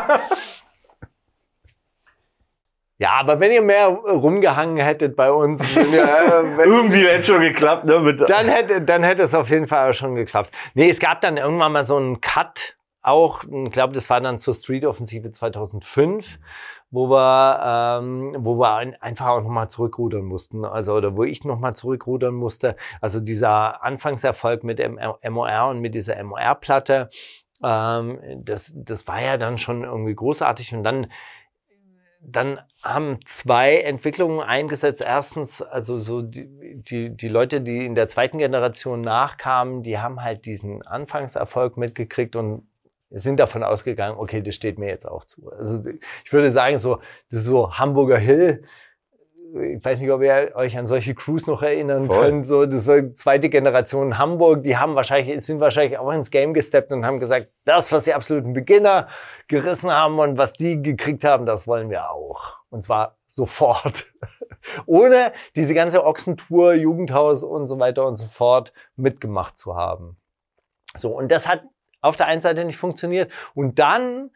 Ja, 3.01 3.13
aber 3.13 3.41
wenn 3.41 3.51
ihr 3.51 3.63
mehr 3.63 3.89
rumgehangen 3.89 4.77
hättet 4.77 5.17
bei 5.17 5.33
uns, 5.33 5.75
ihr, 5.75 6.05
äh, 6.05 6.65
Irgendwie 6.65 7.07
hätte 7.07 7.23
schon 7.23 7.41
geklappt, 7.41 7.87
ne? 7.87 7.99
Mit 8.01 8.21
dann 8.21 8.47
hätte, 8.47 8.83
dann 8.83 9.03
hätte 9.03 9.23
es 9.23 9.35
auf 9.35 9.49
jeden 9.49 9.67
Fall 9.69 9.91
auch 9.91 9.95
schon 9.95 10.15
geklappt. 10.17 10.51
Nee, 10.75 10.91
es 10.91 11.01
gab 11.01 11.23
dann 11.23 11.39
irgendwann 11.39 11.73
mal 11.73 11.85
so 11.85 11.97
einen 11.97 12.21
Cut, 12.21 12.77
auch, 13.01 13.45
ich 13.45 13.73
glaube, 13.73 13.95
das 13.95 14.11
war 14.11 14.21
dann 14.21 14.39
zur 14.39 14.53
Street-Offensive 14.53 15.31
2005, 15.31 16.39
wo 16.91 17.09
wir, 17.09 18.01
ähm, 18.03 18.37
wo 18.39 18.59
wir 18.59 18.75
ein, 18.75 18.95
einfach 19.01 19.29
auch 19.29 19.41
nochmal 19.41 19.71
zurückrudern 19.71 20.27
mussten, 20.27 20.67
also, 20.67 20.93
oder 20.93 21.17
wo 21.17 21.25
ich 21.25 21.43
nochmal 21.43 21.75
zurückrudern 21.75 22.35
musste. 22.35 22.77
Also 23.01 23.21
dieser 23.21 23.83
Anfangserfolg 23.83 24.63
mit 24.63 24.79
dem 24.79 25.01
MOR 25.27 25.69
und 25.71 25.81
mit 25.81 25.95
dieser 25.95 26.23
MOR-Platte, 26.23 27.09
ähm, 27.65 28.19
das, 28.45 28.75
das 28.77 29.09
war 29.09 29.23
ja 29.23 29.39
dann 29.39 29.57
schon 29.57 29.85
irgendwie 29.85 30.15
großartig 30.15 30.75
und 30.75 30.83
dann, 30.83 31.07
dann 32.23 32.61
haben 32.83 33.19
zwei 33.25 33.79
Entwicklungen 33.79 34.41
eingesetzt. 34.41 35.03
Erstens, 35.05 35.63
also 35.63 35.99
so 35.99 36.23
die, 36.23 36.47
die, 36.83 37.17
die 37.17 37.29
Leute, 37.29 37.61
die 37.61 37.85
in 37.85 37.95
der 37.95 38.09
zweiten 38.09 38.39
Generation 38.39 39.01
nachkamen, 39.01 39.83
die 39.83 39.99
haben 39.99 40.23
halt 40.23 40.45
diesen 40.45 40.87
Anfangserfolg 40.87 41.77
mitgekriegt 41.77 42.37
und 42.37 42.67
sind 43.11 43.41
davon 43.41 43.63
ausgegangen, 43.63 44.19
okay, 44.19 44.43
das 44.43 44.55
steht 44.55 44.79
mir 44.79 44.89
jetzt 44.89 45.07
auch 45.09 45.25
zu. 45.25 45.51
Also 45.51 45.83
ich 46.25 46.33
würde 46.33 46.51
sagen, 46.51 46.79
so, 46.79 47.01
so 47.29 47.73
Hamburger 47.75 48.19
Hill, 48.19 48.63
ich 49.55 49.85
weiß 49.85 50.01
nicht, 50.01 50.11
ob 50.11 50.23
ihr 50.23 50.53
euch 50.55 50.79
an 50.79 50.87
solche 50.87 51.15
Crews 51.15 51.47
noch 51.47 51.63
erinnern 51.63 52.07
Voll. 52.07 52.19
könnt. 52.19 52.47
So, 52.47 52.67
das 52.67 52.87
war 52.87 53.15
zweite 53.15 53.49
Generation 53.49 54.19
Hamburg. 54.19 54.63
Die 54.63 54.77
haben 54.77 54.95
wahrscheinlich, 54.95 55.45
sind 55.45 55.61
wahrscheinlich 55.61 55.99
auch 55.99 56.13
ins 56.13 56.31
Game 56.31 56.55
gesteppt 56.55 56.93
und 56.93 57.05
haben 57.05 57.19
gesagt, 57.19 57.49
das, 57.65 57.91
was 57.93 58.05
die 58.05 58.15
absoluten 58.15 58.53
Beginner 58.53 59.09
gerissen 59.49 59.91
haben 59.91 60.19
und 60.19 60.39
was 60.39 60.53
die 60.53 60.83
gekriegt 60.83 61.25
haben, 61.25 61.47
das 61.47 61.67
wollen 61.67 61.91
wir 61.91 62.11
auch. 62.11 62.59
Und 62.71 62.83
zwar 62.83 63.19
sofort. 63.27 64.07
Ohne 64.87 65.33
diese 65.57 65.75
ganze 65.75 66.05
Ochsentour, 66.05 66.75
Jugendhaus 66.75 67.43
und 67.43 67.67
so 67.67 67.79
weiter 67.79 68.07
und 68.07 68.17
so 68.17 68.27
fort 68.27 68.73
mitgemacht 68.97 69.57
zu 69.57 69.77
haben. 69.77 70.17
So, 70.97 71.11
und 71.11 71.31
das 71.31 71.49
hat 71.49 71.63
auf 72.01 72.17
der 72.17 72.27
einen 72.27 72.41
Seite 72.41 72.65
nicht 72.65 72.79
funktioniert. 72.79 73.31
Und 73.55 73.79
dann 73.79 74.31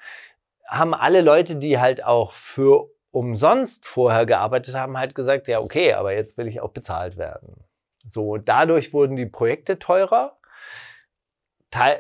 haben 0.66 0.94
alle 0.94 1.20
Leute, 1.20 1.56
die 1.56 1.78
halt 1.78 2.04
auch 2.04 2.32
für 2.32 2.90
umsonst 3.14 3.86
vorher 3.86 4.26
gearbeitet 4.26 4.74
haben, 4.74 4.98
halt 4.98 5.14
gesagt, 5.14 5.46
ja, 5.46 5.60
okay, 5.60 5.92
aber 5.92 6.14
jetzt 6.14 6.36
will 6.36 6.48
ich 6.48 6.60
auch 6.60 6.70
bezahlt 6.70 7.16
werden. 7.16 7.64
So, 8.06 8.36
dadurch 8.36 8.92
wurden 8.92 9.16
die 9.16 9.26
Projekte 9.26 9.78
teurer, 9.78 10.36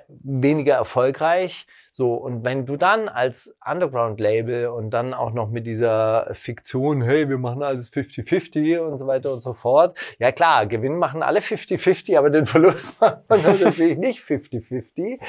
weniger 0.08 0.74
erfolgreich. 0.74 1.66
So, 1.96 2.14
und 2.14 2.44
wenn 2.44 2.66
du 2.66 2.76
dann 2.76 3.08
als 3.08 3.56
Underground-Label 3.64 4.66
und 4.66 4.90
dann 4.90 5.14
auch 5.14 5.32
noch 5.32 5.50
mit 5.50 5.64
dieser 5.64 6.28
Fiktion, 6.32 7.02
hey, 7.02 7.28
wir 7.28 7.38
machen 7.38 7.62
alles 7.62 7.92
50-50 7.92 8.78
und 8.78 8.98
so 8.98 9.06
weiter 9.06 9.32
und 9.32 9.38
so 9.38 9.52
fort. 9.52 9.96
Ja 10.18 10.32
klar, 10.32 10.66
Gewinn 10.66 10.96
machen 10.96 11.22
alle 11.22 11.38
50-50, 11.38 12.18
aber 12.18 12.30
den 12.30 12.46
Verlust 12.46 13.00
macht 13.00 13.28
man 13.28 13.40
natürlich 13.42 13.96
nicht 13.96 14.20
50-50. 14.24 15.20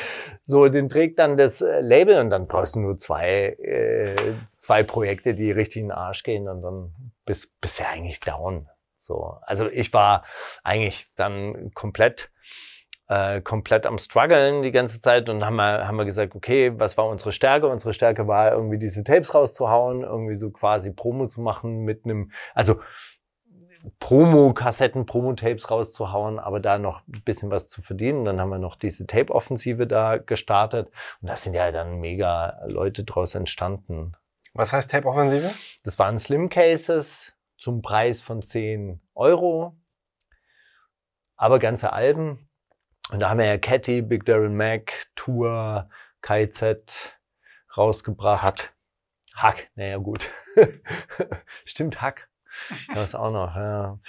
So, 0.44 0.68
den 0.68 0.90
trägt 0.90 1.20
dann 1.20 1.38
das 1.38 1.62
äh, 1.62 1.82
Label 1.82 2.20
und 2.20 2.32
dann 2.32 2.48
brauchst 2.48 2.74
du 2.76 2.80
nur 2.80 2.98
zwei, 2.98 3.56
äh, 3.62 4.16
zwei 4.50 4.82
Projekte, 4.82 5.36
die 5.36 5.52
richtig 5.52 5.84
in 5.84 5.90
den 5.90 5.92
Arsch 5.92 6.24
gehen 6.24 6.48
und 6.48 6.64
dann 6.64 6.94
bist, 7.28 7.62
bist 7.62 7.78
du 7.78 7.84
ja 7.84 7.90
eigentlich 7.90 8.22
down. 8.22 8.68
So, 8.98 9.38
also 9.44 9.70
ich 9.70 9.94
war 9.94 10.26
eigentlich 10.64 11.14
dann 11.16 11.72
komplett 11.76 12.32
äh, 13.08 13.42
komplett 13.42 13.86
am 13.86 13.98
struggeln 13.98 14.64
die 14.64 14.72
ganze 14.72 15.00
Zeit 15.00 15.30
und 15.30 15.46
haben 15.46 15.58
wir, 15.58 15.88
haben 15.88 15.98
wir 15.98 16.06
gesagt, 16.06 16.36
okay, 16.36 16.74
was 16.78 16.98
war 16.98 17.08
unsere 17.08 17.32
Stärke? 17.32 17.68
Unsere 17.68 17.94
Stärke 17.94 18.28
war 18.28 18.52
irgendwie 18.52 18.80
diese 18.80 19.04
Tapes 19.04 19.34
rauszuhauen, 19.34 20.04
irgendwie 20.04 20.36
so 20.36 20.50
quasi 20.50 20.92
Promo 20.92 21.28
zu 21.28 21.42
machen 21.42 21.84
mit 21.84 22.06
einem, 22.06 22.32
also 22.54 22.80
Promo-Kassetten, 24.00 25.06
Promo-Tapes 25.06 25.70
rauszuhauen, 25.70 26.40
aber 26.40 26.60
da 26.60 26.80
noch 26.80 27.02
ein 27.08 27.22
bisschen 27.24 27.52
was 27.52 27.68
zu 27.68 27.82
verdienen. 27.82 28.26
Dann 28.26 28.42
haben 28.42 28.50
wir 28.50 28.58
noch 28.58 28.76
diese 28.76 29.06
Tape-Offensive 29.06 29.86
da 29.88 30.18
gestartet 30.18 30.90
und 31.22 31.30
da 31.30 31.36
sind 31.36 31.54
ja 31.54 31.72
dann 31.72 32.00
mega 32.00 32.60
Leute 32.68 33.04
draus 33.04 33.36
entstanden. 33.36 34.14
Was 34.54 34.74
heißt 34.74 34.90
Tape-Offensive? 34.90 35.52
Das 35.84 36.00
waren 36.00 36.18
Slim 36.18 36.50
Cases 36.50 37.34
zum 37.58 37.82
Preis 37.82 38.22
von 38.22 38.42
10 38.42 39.02
Euro, 39.14 39.76
aber 41.36 41.60
ganze 41.60 41.94
Alben. 41.94 42.50
Und 43.12 43.20
da 43.20 43.30
haben 43.30 43.40
wir 43.40 43.46
ja 43.46 43.58
Catty, 43.58 44.02
Big 44.02 44.26
Darren 44.26 44.56
Mac, 44.56 45.08
Tour, 45.16 45.90
KZ 46.22 47.18
rausgebracht. 47.78 48.74
Hack, 49.36 49.70
naja 49.76 49.98
gut. 49.98 50.30
Stimmt, 51.66 52.02
Hack. 52.02 52.28
Das 52.94 53.16
auch 53.16 53.32
noch, 53.32 53.56
ja. 53.56 54.00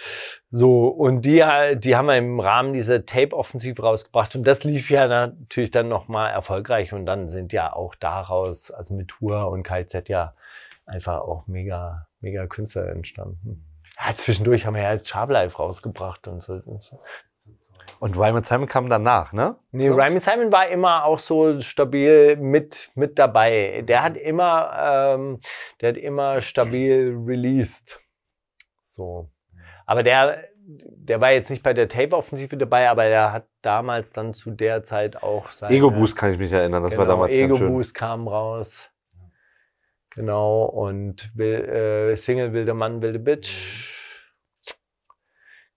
So, 0.50 0.88
und 0.88 1.22
die, 1.22 1.44
die 1.76 1.96
haben 1.96 2.06
wir 2.06 2.16
im 2.16 2.40
Rahmen 2.40 2.72
dieser 2.72 3.04
Tape-Offensive 3.04 3.82
rausgebracht. 3.82 4.36
Und 4.36 4.44
das 4.46 4.64
lief 4.64 4.90
ja 4.90 5.08
natürlich 5.08 5.70
dann 5.70 5.88
nochmal 5.88 6.30
erfolgreich. 6.30 6.92
Und 6.92 7.06
dann 7.06 7.28
sind 7.28 7.52
ja 7.52 7.72
auch 7.72 7.94
daraus, 7.94 8.70
also 8.70 8.94
mit 8.94 9.08
Tour 9.08 9.48
und 9.48 9.62
KZ 9.62 10.08
ja 10.08 10.34
einfach 10.86 11.20
auch 11.20 11.46
mega, 11.46 12.06
mega 12.20 12.46
Künstler 12.46 12.88
entstanden. 12.88 13.66
Ja, 13.98 14.14
zwischendurch 14.14 14.66
haben 14.66 14.74
wir 14.74 14.82
ja 14.82 14.92
jetzt 14.92 15.08
Sharp 15.08 15.30
rausgebracht 15.58 16.28
und 16.28 16.42
so. 16.42 16.60
Und 18.00 18.16
Ryan 18.16 18.42
Simon 18.42 18.68
kam 18.68 18.88
danach, 18.88 19.32
ne? 19.32 19.56
Nee, 19.72 19.88
Ryan 19.88 20.20
Simon 20.20 20.52
war 20.52 20.68
immer 20.68 21.04
auch 21.04 21.18
so 21.18 21.60
stabil 21.60 22.36
mit, 22.36 22.90
mit 22.94 23.18
dabei. 23.18 23.82
Der 23.86 24.02
hat 24.02 24.16
immer, 24.16 25.14
ähm, 25.14 25.40
der 25.80 25.90
hat 25.90 25.96
immer 25.96 26.42
stabil 26.42 27.16
released. 27.26 28.00
So. 28.84 29.30
Aber 29.86 30.02
der, 30.02 30.44
der 30.66 31.20
war 31.20 31.30
jetzt 31.32 31.50
nicht 31.50 31.62
bei 31.62 31.72
der 31.72 31.88
Tape-Offensive 31.88 32.56
dabei, 32.56 32.88
aber 32.90 33.04
der 33.04 33.32
hat 33.32 33.46
damals 33.62 34.12
dann 34.12 34.34
zu 34.34 34.50
der 34.50 34.82
Zeit 34.82 35.22
auch 35.22 35.50
sein. 35.50 35.70
Ego 35.70 35.90
Boost 35.90 36.16
kann 36.16 36.32
ich 36.32 36.38
mich 36.38 36.52
erinnern, 36.52 36.82
das 36.82 36.92
genau, 36.92 37.02
war 37.02 37.08
damals 37.08 37.34
Ego 37.34 37.48
ganz 37.48 37.58
schön. 37.58 37.72
Boost 37.72 37.94
kam 37.94 38.26
raus. 38.26 38.90
Genau, 40.10 40.64
und 40.64 41.30
Will, 41.36 41.64
äh, 41.64 42.16
Single 42.16 42.52
Wilder 42.52 42.74
Mann, 42.74 43.02
Wilde 43.02 43.18
Bitch. 43.18 43.92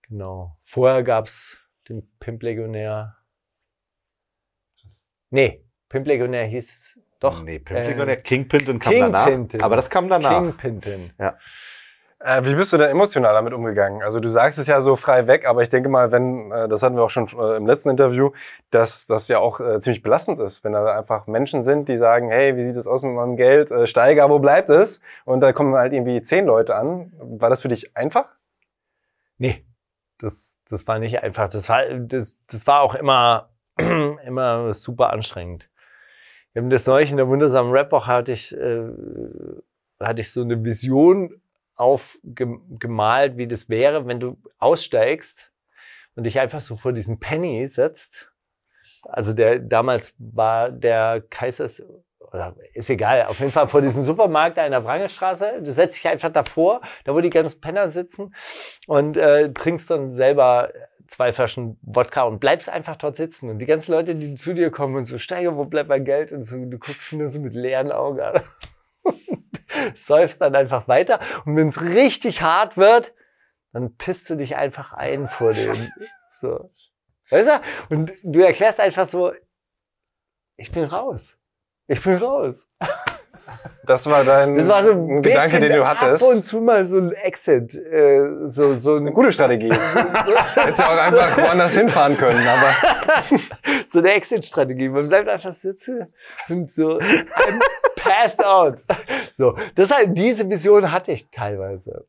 Genau. 0.07 0.57
Vorher 0.63 1.03
gab's 1.03 1.58
den 1.89 2.09
Pimp 2.19 2.43
Legionär. 2.43 3.17
Nee, 5.29 5.65
Pimp 5.89 6.07
Legionär 6.07 6.45
hieß 6.45 6.69
es 6.69 6.99
doch. 7.19 7.43
Nee, 7.43 7.59
Pimp 7.59 7.79
äh, 7.79 7.87
Legionär, 7.87 8.17
Kingpin 8.17 8.65
kam 8.65 8.79
Kingpin. 8.79 9.11
danach. 9.11 9.63
Aber 9.63 9.75
das 9.75 9.89
kam 9.89 10.07
danach. 10.07 10.39
Kingpinton. 10.39 11.11
Äh, 12.21 12.43
wie 12.43 12.53
bist 12.53 12.73
du 12.73 12.77
denn 12.77 12.89
emotional 12.89 13.33
damit 13.33 13.53
umgegangen? 13.53 14.03
Also 14.03 14.19
du 14.19 14.27
sagst 14.27 14.59
es 14.59 14.67
ja 14.67 14.81
so 14.81 14.97
frei 14.97 15.27
weg, 15.27 15.45
aber 15.45 15.61
ich 15.61 15.69
denke 15.69 15.87
mal, 15.87 16.11
wenn, 16.11 16.51
äh, 16.51 16.67
das 16.67 16.83
hatten 16.83 16.97
wir 16.97 17.03
auch 17.03 17.09
schon 17.09 17.27
äh, 17.27 17.55
im 17.55 17.65
letzten 17.65 17.89
Interview, 17.89 18.31
dass 18.71 19.07
das 19.07 19.29
ja 19.29 19.39
auch 19.39 19.61
äh, 19.61 19.79
ziemlich 19.79 20.03
belastend 20.03 20.37
ist, 20.39 20.65
wenn 20.65 20.73
da 20.73 20.97
einfach 20.97 21.27
Menschen 21.27 21.61
sind, 21.61 21.87
die 21.87 21.97
sagen, 21.97 22.29
hey, 22.29 22.57
wie 22.57 22.65
sieht 22.65 22.75
es 22.75 22.87
aus 22.87 23.03
mit 23.03 23.13
meinem 23.13 23.37
Geld? 23.37 23.71
Äh, 23.71 23.87
Steiger, 23.87 24.29
wo 24.29 24.39
bleibt 24.39 24.69
es? 24.69 24.99
Und 25.23 25.39
da 25.39 25.53
kommen 25.53 25.75
halt 25.75 25.93
irgendwie 25.93 26.21
zehn 26.21 26.45
Leute 26.45 26.75
an. 26.75 27.13
War 27.19 27.49
das 27.49 27.61
für 27.61 27.69
dich 27.69 27.95
einfach? 27.95 28.25
Nee, 29.37 29.65
das, 30.17 30.58
das 30.69 30.87
war 30.87 30.99
nicht 30.99 31.21
einfach. 31.21 31.49
Das 31.49 31.67
war, 31.67 31.85
das, 31.99 32.37
das 32.47 32.67
war 32.67 32.81
auch 32.81 32.95
immer, 32.95 33.49
immer 33.77 34.73
super 34.73 35.11
anstrengend. 35.11 35.69
Wir 36.53 36.61
haben 36.61 36.69
das 36.69 36.87
neulich 36.87 37.11
in 37.11 37.17
der 37.17 37.27
wundersamen 37.27 37.71
Rap-Woche 37.71 38.07
hatte 38.07 38.31
ich, 38.31 38.55
äh, 38.55 38.87
hatte 39.99 40.21
ich 40.21 40.31
so 40.31 40.41
eine 40.41 40.63
Vision 40.63 41.41
aufgemalt, 41.75 43.37
wie 43.37 43.47
das 43.47 43.69
wäre, 43.69 44.07
wenn 44.07 44.19
du 44.19 44.37
aussteigst 44.57 45.51
und 46.15 46.25
dich 46.25 46.39
einfach 46.39 46.59
so 46.59 46.75
vor 46.75 46.91
diesen 46.91 47.19
Penny 47.19 47.67
setzt. 47.67 48.31
Also 49.03 49.33
der 49.33 49.59
damals 49.59 50.13
war 50.17 50.71
der 50.71 51.21
Kaisers 51.29 51.81
oder 52.19 52.55
ist 52.73 52.89
egal, 52.89 53.25
auf 53.25 53.39
jeden 53.39 53.51
Fall 53.51 53.67
vor 53.67 53.81
diesem 53.81 54.03
Supermarkt 54.03 54.57
da 54.57 54.65
in 54.65 54.71
der 54.71 54.83
Wrangelstraße. 54.83 55.61
Du 55.63 55.71
setzt 55.71 55.97
dich 55.97 56.07
einfach 56.07 56.31
davor, 56.31 56.81
da 57.03 57.13
wo 57.13 57.21
die 57.21 57.29
ganzen 57.29 57.61
Penner 57.61 57.89
sitzen 57.89 58.35
und 58.87 59.17
äh, 59.17 59.51
trinkst 59.51 59.89
dann 59.89 60.13
selber 60.13 60.71
zwei 61.07 61.33
Flaschen 61.33 61.77
Wodka 61.81 62.23
und 62.23 62.39
bleibst 62.39 62.69
einfach 62.69 62.95
dort 62.95 63.15
sitzen. 63.15 63.49
Und 63.49 63.59
die 63.59 63.65
ganzen 63.65 63.91
Leute, 63.91 64.15
die 64.15 64.35
zu 64.35 64.53
dir 64.53 64.69
kommen 64.69 64.95
und 64.95 65.05
so, 65.05 65.17
Steiger, 65.17 65.55
wo 65.57 65.65
bleibt 65.65 65.89
mein 65.89 66.05
Geld? 66.05 66.31
Und 66.31 66.43
so, 66.43 66.57
du 66.57 66.77
guckst 66.77 67.13
nur 67.13 67.29
so 67.29 67.39
mit 67.39 67.53
leeren 67.53 67.91
Augen 67.91 68.19
an. 68.19 68.41
Und 69.03 69.97
säufst 69.97 70.41
dann 70.41 70.55
einfach 70.55 70.87
weiter. 70.87 71.19
Und 71.45 71.55
wenn 71.55 71.67
es 71.67 71.81
richtig 71.81 72.41
hart 72.41 72.75
wird, 72.77 73.13
dann 73.71 73.95
pisst 73.95 74.29
du 74.29 74.35
dich 74.35 74.55
einfach 74.55 74.93
ein 74.93 75.27
vor 75.27 75.53
dem. 75.53 75.75
So. 76.31 76.71
Weißt 77.29 77.49
du? 77.49 77.95
Und 77.95 78.13
du 78.23 78.39
erklärst 78.39 78.79
einfach 78.79 79.05
so, 79.05 79.33
ich 80.55 80.71
bin 80.71 80.85
raus. 80.85 81.38
Ich 81.89 82.03
bin 82.03 82.15
raus. 82.17 82.69
Das 83.83 84.05
war 84.05 84.23
dein 84.23 84.55
Das 84.55 84.67
war 84.67 84.83
so 84.83 84.91
ein 84.91 85.23
Gedanke, 85.23 85.59
den 85.59 85.73
du 85.73 85.87
hattest. 85.87 86.21
Ab 86.21 86.29
und 86.29 86.43
zu 86.43 86.61
mal 86.61 86.85
so 86.85 86.99
ein 86.99 87.11
Exit. 87.13 87.73
Äh, 87.73 88.47
so, 88.47 88.77
so 88.77 88.95
Eine 88.95 89.09
ein 89.09 89.13
gute 89.13 89.31
Strategie. 89.31 89.69
Hättest 90.55 90.79
ja 90.79 90.87
auch 90.87 90.97
einfach 90.97 91.35
woanders 91.35 91.75
hinfahren 91.75 92.15
können, 92.15 92.47
aber 92.47 92.75
so 93.87 93.99
eine 93.99 94.11
Exit-Strategie. 94.11 94.89
Man 94.89 95.07
bleibt 95.07 95.27
einfach 95.27 95.51
sitzen 95.51 96.13
und 96.47 96.71
so, 96.71 96.99
I'm 96.99 97.59
passed 97.95 98.45
out. 98.45 98.83
So, 99.33 99.55
das 99.73 99.89
halt, 99.89 100.15
diese 100.15 100.47
Vision 100.47 100.91
hatte 100.91 101.11
ich 101.11 101.31
teilweise. 101.31 102.05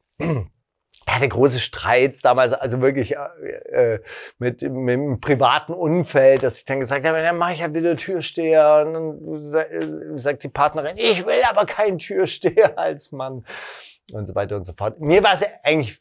Ich 1.11 1.17
hatte 1.17 1.29
große 1.29 1.59
Streits 1.59 2.23
damals, 2.23 2.53
also 2.53 2.81
wirklich 2.81 3.17
äh, 3.17 3.99
mit, 4.39 4.63
mit 4.63 4.95
dem 4.95 5.21
privaten 5.21 5.73
Umfeld, 5.73 6.45
dass 6.45 6.59
ich 6.59 6.67
dann 6.67 6.79
gesagt 6.79 7.05
habe, 7.05 7.21
dann 7.21 7.37
mache 7.37 7.55
ich 7.55 7.63
halt 7.63 7.75
wieder 7.75 7.97
Türsteher. 7.97 8.85
Und 8.87 8.93
dann 8.95 10.15
äh, 10.15 10.19
sagt 10.21 10.45
die 10.45 10.49
Partnerin, 10.49 10.97
ich 10.97 11.27
will 11.27 11.43
aber 11.49 11.67
keinen 11.67 11.99
Türsteher 11.99 12.79
als 12.79 13.11
Mann. 13.11 13.45
Und 14.13 14.27
so 14.27 14.37
weiter 14.37 14.55
und 14.55 14.63
so 14.63 14.73
fort. 14.73 15.01
Mir 15.01 15.25
war 15.25 15.35
es 15.35 15.45
eigentlich 15.65 16.01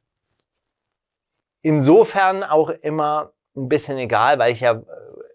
insofern 1.63 2.43
auch 2.43 2.69
immer 2.69 3.33
ein 3.55 3.67
bisschen 3.67 3.97
egal, 3.97 4.37
weil 4.37 4.51
ich 4.51 4.59
ja 4.59 4.83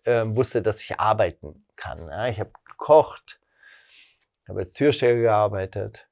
äh, 0.05 0.23
wusste, 0.25 0.63
dass 0.63 0.81
ich 0.81 1.01
arbeiten 1.01 1.67
kann. 1.75 1.99
Ja? 1.99 2.29
Ich 2.29 2.39
habe 2.39 2.53
gekocht, 2.65 3.41
habe 4.49 4.61
als 4.61 4.73
Türsteher 4.73 5.17
gearbeitet. 5.17 6.07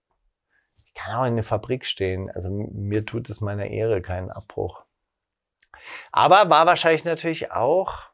Ich 0.95 1.01
kann 1.01 1.17
auch 1.17 1.25
in 1.25 1.37
der 1.37 1.45
Fabrik 1.45 1.87
stehen. 1.87 2.31
Also 2.31 2.51
mir 2.51 3.07
tut 3.07 3.31
es 3.31 3.41
meiner 3.41 3.67
Ehre 3.67 4.03
keinen 4.03 4.31
Abbruch. 4.31 4.85
Aber 6.13 6.51
war 6.51 6.67
wahrscheinlich 6.67 7.05
natürlich 7.05 7.51
auch 7.51 8.05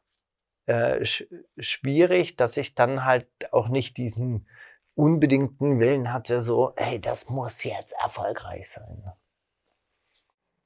äh, 0.65 1.05
sch 1.05 1.25
schwierig, 1.57 2.35
dass 2.35 2.57
ich 2.57 2.75
dann 2.75 3.03
halt 3.03 3.27
auch 3.51 3.67
nicht 3.67 3.97
diesen 3.97 4.47
unbedingten 4.95 5.79
Willen 5.79 6.11
hatte, 6.13 6.41
so, 6.41 6.73
hey, 6.75 6.99
das 6.99 7.29
muss 7.29 7.63
jetzt 7.63 7.93
erfolgreich 8.01 8.69
sein. 8.69 9.11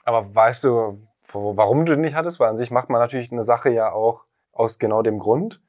Aber 0.06 0.34
weißt 0.34 0.64
du, 0.66 1.08
warum 1.32 1.86
du 1.86 1.96
nicht 1.96 2.16
hattest? 2.16 2.40
Weil 2.40 2.50
an 2.50 2.58
sich 2.58 2.72
macht 2.72 2.90
man 2.90 3.00
natürlich 3.00 3.32
eine 3.32 3.44
Sache 3.44 3.70
ja 3.70 3.92
auch 3.92 4.26
aus 4.52 4.80
genau 4.80 5.02
dem 5.02 5.20
Grund. 5.20 5.62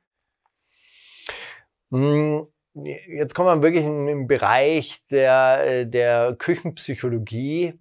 Jetzt 2.75 3.35
kommen 3.35 3.61
wir 3.61 3.63
wirklich 3.67 3.85
in 3.85 4.07
den 4.07 4.27
Bereich 4.27 5.01
der, 5.11 5.65
äh, 5.65 5.87
der 5.87 6.35
Küchenpsychologie. 6.37 7.79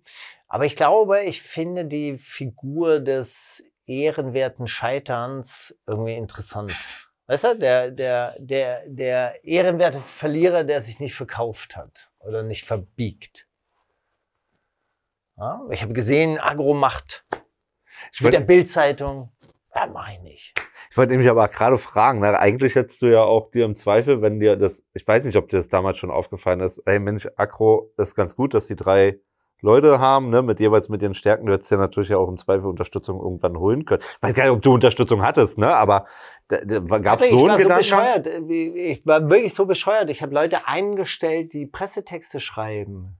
Aber 0.47 0.65
ich 0.65 0.75
glaube, 0.75 1.21
ich 1.21 1.41
finde 1.41 1.85
die 1.85 2.17
Figur 2.19 2.99
des 2.99 3.63
ehrenwerten 3.87 4.67
Scheiterns 4.67 5.75
irgendwie 5.87 6.13
interessant. 6.13 6.73
Weißt 7.25 7.43
du, 7.45 7.57
der, 7.57 7.89
der, 7.89 8.35
der, 8.37 8.83
der 8.87 9.43
ehrenwerte 9.43 9.99
Verlierer, 9.99 10.63
der 10.63 10.79
sich 10.81 10.99
nicht 10.99 11.15
verkauft 11.15 11.75
hat 11.75 12.11
oder 12.19 12.43
nicht 12.43 12.65
verbiegt. 12.65 13.47
Ja, 15.37 15.61
ich 15.71 15.81
habe 15.81 15.93
gesehen, 15.93 16.37
Agro 16.37 16.75
macht 16.75 17.25
Ich 18.13 18.21
mit 18.21 18.33
der 18.33 18.41
Bildzeitung. 18.41 19.32
Ja, 19.75 19.87
mach 19.87 20.11
ich 20.11 20.21
nicht. 20.21 20.53
ich 20.91 20.97
wollte 20.97 21.11
nämlich 21.11 21.29
aber 21.29 21.47
gerade 21.47 21.77
fragen, 21.77 22.19
ne? 22.19 22.37
eigentlich 22.37 22.75
hättest 22.75 23.01
du 23.01 23.07
ja 23.07 23.23
auch 23.23 23.49
dir 23.49 23.65
im 23.65 23.75
Zweifel, 23.75 24.21
wenn 24.21 24.39
dir 24.39 24.55
das, 24.55 24.85
ich 24.93 25.07
weiß 25.07 25.23
nicht, 25.25 25.35
ob 25.37 25.49
dir 25.49 25.57
das 25.57 25.67
damals 25.67 25.97
schon 25.97 26.11
aufgefallen 26.11 26.59
ist, 26.59 26.79
ey 26.85 26.99
Mensch, 26.99 27.27
Akro, 27.37 27.91
das 27.97 28.09
ist 28.09 28.15
ganz 28.15 28.35
gut, 28.35 28.53
dass 28.53 28.67
die 28.67 28.75
drei 28.75 29.19
Leute 29.61 29.99
haben, 29.99 30.29
ne, 30.29 30.41
mit 30.41 30.59
jeweils 30.59 30.89
mit 30.89 31.01
den 31.01 31.13
Stärken, 31.13 31.45
du 31.45 31.53
hättest 31.53 31.71
ja 31.71 31.77
natürlich 31.77 32.09
ja 32.09 32.17
auch 32.17 32.27
im 32.27 32.37
Zweifel 32.37 32.65
Unterstützung 32.65 33.19
irgendwann 33.19 33.57
holen 33.57 33.85
können. 33.85 34.01
Ich 34.03 34.21
weiß 34.21 34.35
gar 34.35 34.43
nicht, 34.43 34.51
ob 34.51 34.61
du 34.61 34.73
Unterstützung 34.73 35.21
hattest, 35.23 35.57
ne, 35.57 35.73
aber 35.73 36.05
da, 36.49 36.57
da 36.57 36.99
gab 36.99 37.19
es 37.19 37.27
ich 37.27 37.31
so 37.31 37.47
war 37.47 37.55
einen 37.55 37.57
so 37.57 37.63
Gedanken? 37.63 37.79
bescheuert. 37.79 38.27
Ich 38.75 39.05
war 39.05 39.29
wirklich 39.29 39.53
so 39.53 39.65
bescheuert. 39.65 40.09
Ich 40.09 40.21
habe 40.21 40.35
Leute 40.35 40.67
eingestellt, 40.67 41.53
die 41.53 41.65
Pressetexte 41.65 42.41
schreiben. 42.41 43.17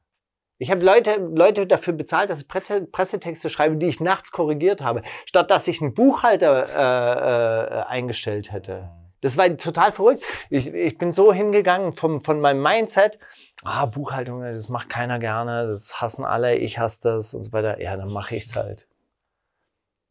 Ich 0.64 0.72
habe 0.72 0.82
Leute, 0.86 1.18
Leute 1.18 1.68
dafür 1.68 1.92
bezahlt, 1.92 2.30
dass 2.30 2.40
ich 2.42 2.48
Presse- 2.48 2.86
Pressetexte 2.90 3.50
schreibe, 3.50 3.76
die 3.76 3.88
ich 3.88 4.00
nachts 4.00 4.32
korrigiert 4.32 4.82
habe, 4.82 5.02
statt 5.26 5.52
dass 5.52 5.68
ich 5.68 5.82
einen 5.82 5.94
Buchhalter 5.94 6.68
äh, 6.70 7.82
äh, 7.82 7.84
eingestellt 7.84 8.54
hätte. 8.54 8.90
Das 9.20 9.38
war 9.38 9.56
total 9.58 9.92
verrückt. 9.92 10.24
Ich, 10.50 10.74
ich 10.74 10.98
bin 10.98 11.12
so 11.12 11.34
hingegangen 11.34 11.92
vom, 11.92 12.22
von 12.22 12.40
meinem 12.40 12.62
Mindset, 12.64 13.20
ah, 13.66 13.86
Buchhaltung, 13.88 14.42
das 14.42 14.70
macht 14.70 14.88
keiner 14.90 15.20
gerne, 15.20 15.68
das 15.68 16.00
hassen 16.02 16.24
alle, 16.24 16.56
ich 16.56 16.80
hasse 16.80 17.02
das 17.04 17.34
und 17.34 17.44
so 17.44 17.52
weiter. 17.52 17.82
Ja, 17.82 17.98
dann 17.98 18.14
mache 18.14 18.34
ich's 18.38 18.56
halt. 18.56 18.88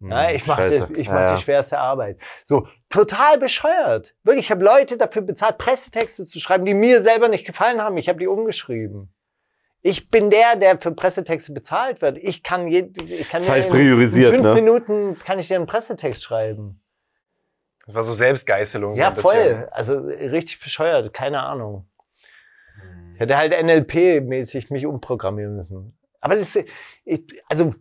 Ja, 0.00 0.30
ich 0.32 0.46
mache 0.46 0.64
Hm, 0.64 0.68
Scheiße. 0.68 0.92
ich 0.96 1.06
Ja, 1.06 1.12
mach 1.14 1.20
ja. 1.20 1.34
die 1.34 1.40
schwerste 1.40 1.78
Arbeit. 1.78 2.18
So, 2.44 2.68
total 2.90 3.38
bescheuert. 3.38 4.14
Wirklich, 4.22 4.44
ich 4.46 4.50
habe 4.50 4.62
Leute 4.64 4.98
dafür 4.98 5.22
bezahlt, 5.22 5.56
Pressetexte 5.56 6.26
zu 6.26 6.40
schreiben, 6.40 6.66
die 6.66 6.74
mir 6.74 7.00
selber 7.02 7.28
nicht 7.28 7.46
gefallen 7.46 7.80
haben. 7.80 7.96
Ich 7.96 8.10
habe 8.10 8.18
die 8.18 8.26
umgeschrieben. 8.26 9.14
Ich 9.84 10.08
bin 10.10 10.30
der, 10.30 10.54
der 10.56 10.78
für 10.78 10.92
Pressetexte 10.92 11.52
bezahlt 11.52 12.02
wird. 12.02 12.16
Ich 12.18 12.42
kann, 12.44 12.68
je, 12.68 12.88
ich 13.04 13.28
kann 13.28 13.42
Falsch 13.42 13.66
in, 13.66 13.72
priorisiert, 13.72 14.32
in 14.32 14.36
fünf 14.36 14.48
ne? 14.48 14.54
Minuten 14.54 15.18
kann 15.18 15.38
ich 15.40 15.48
dir 15.48 15.56
einen 15.56 15.66
Pressetext 15.66 16.22
schreiben. 16.22 16.80
Das 17.86 17.94
war 17.96 18.02
so 18.02 18.12
Selbstgeißelung. 18.12 18.94
so 18.94 19.00
Ja, 19.00 19.08
bisschen. 19.10 19.22
voll. 19.22 19.68
Also 19.72 19.98
richtig 19.98 20.60
bescheuert, 20.60 21.12
keine 21.12 21.42
Ahnung. 21.42 21.88
Ich 23.14 23.20
hätte 23.20 23.36
halt 23.36 23.52
NLP-mäßig 23.52 24.72
mich 24.72 24.86
umprogrammieren 24.86 25.56
müssen. 25.56 25.98
Aber 26.20 26.36
das, 26.36 26.56
ich, 27.04 27.24
also 27.48 27.74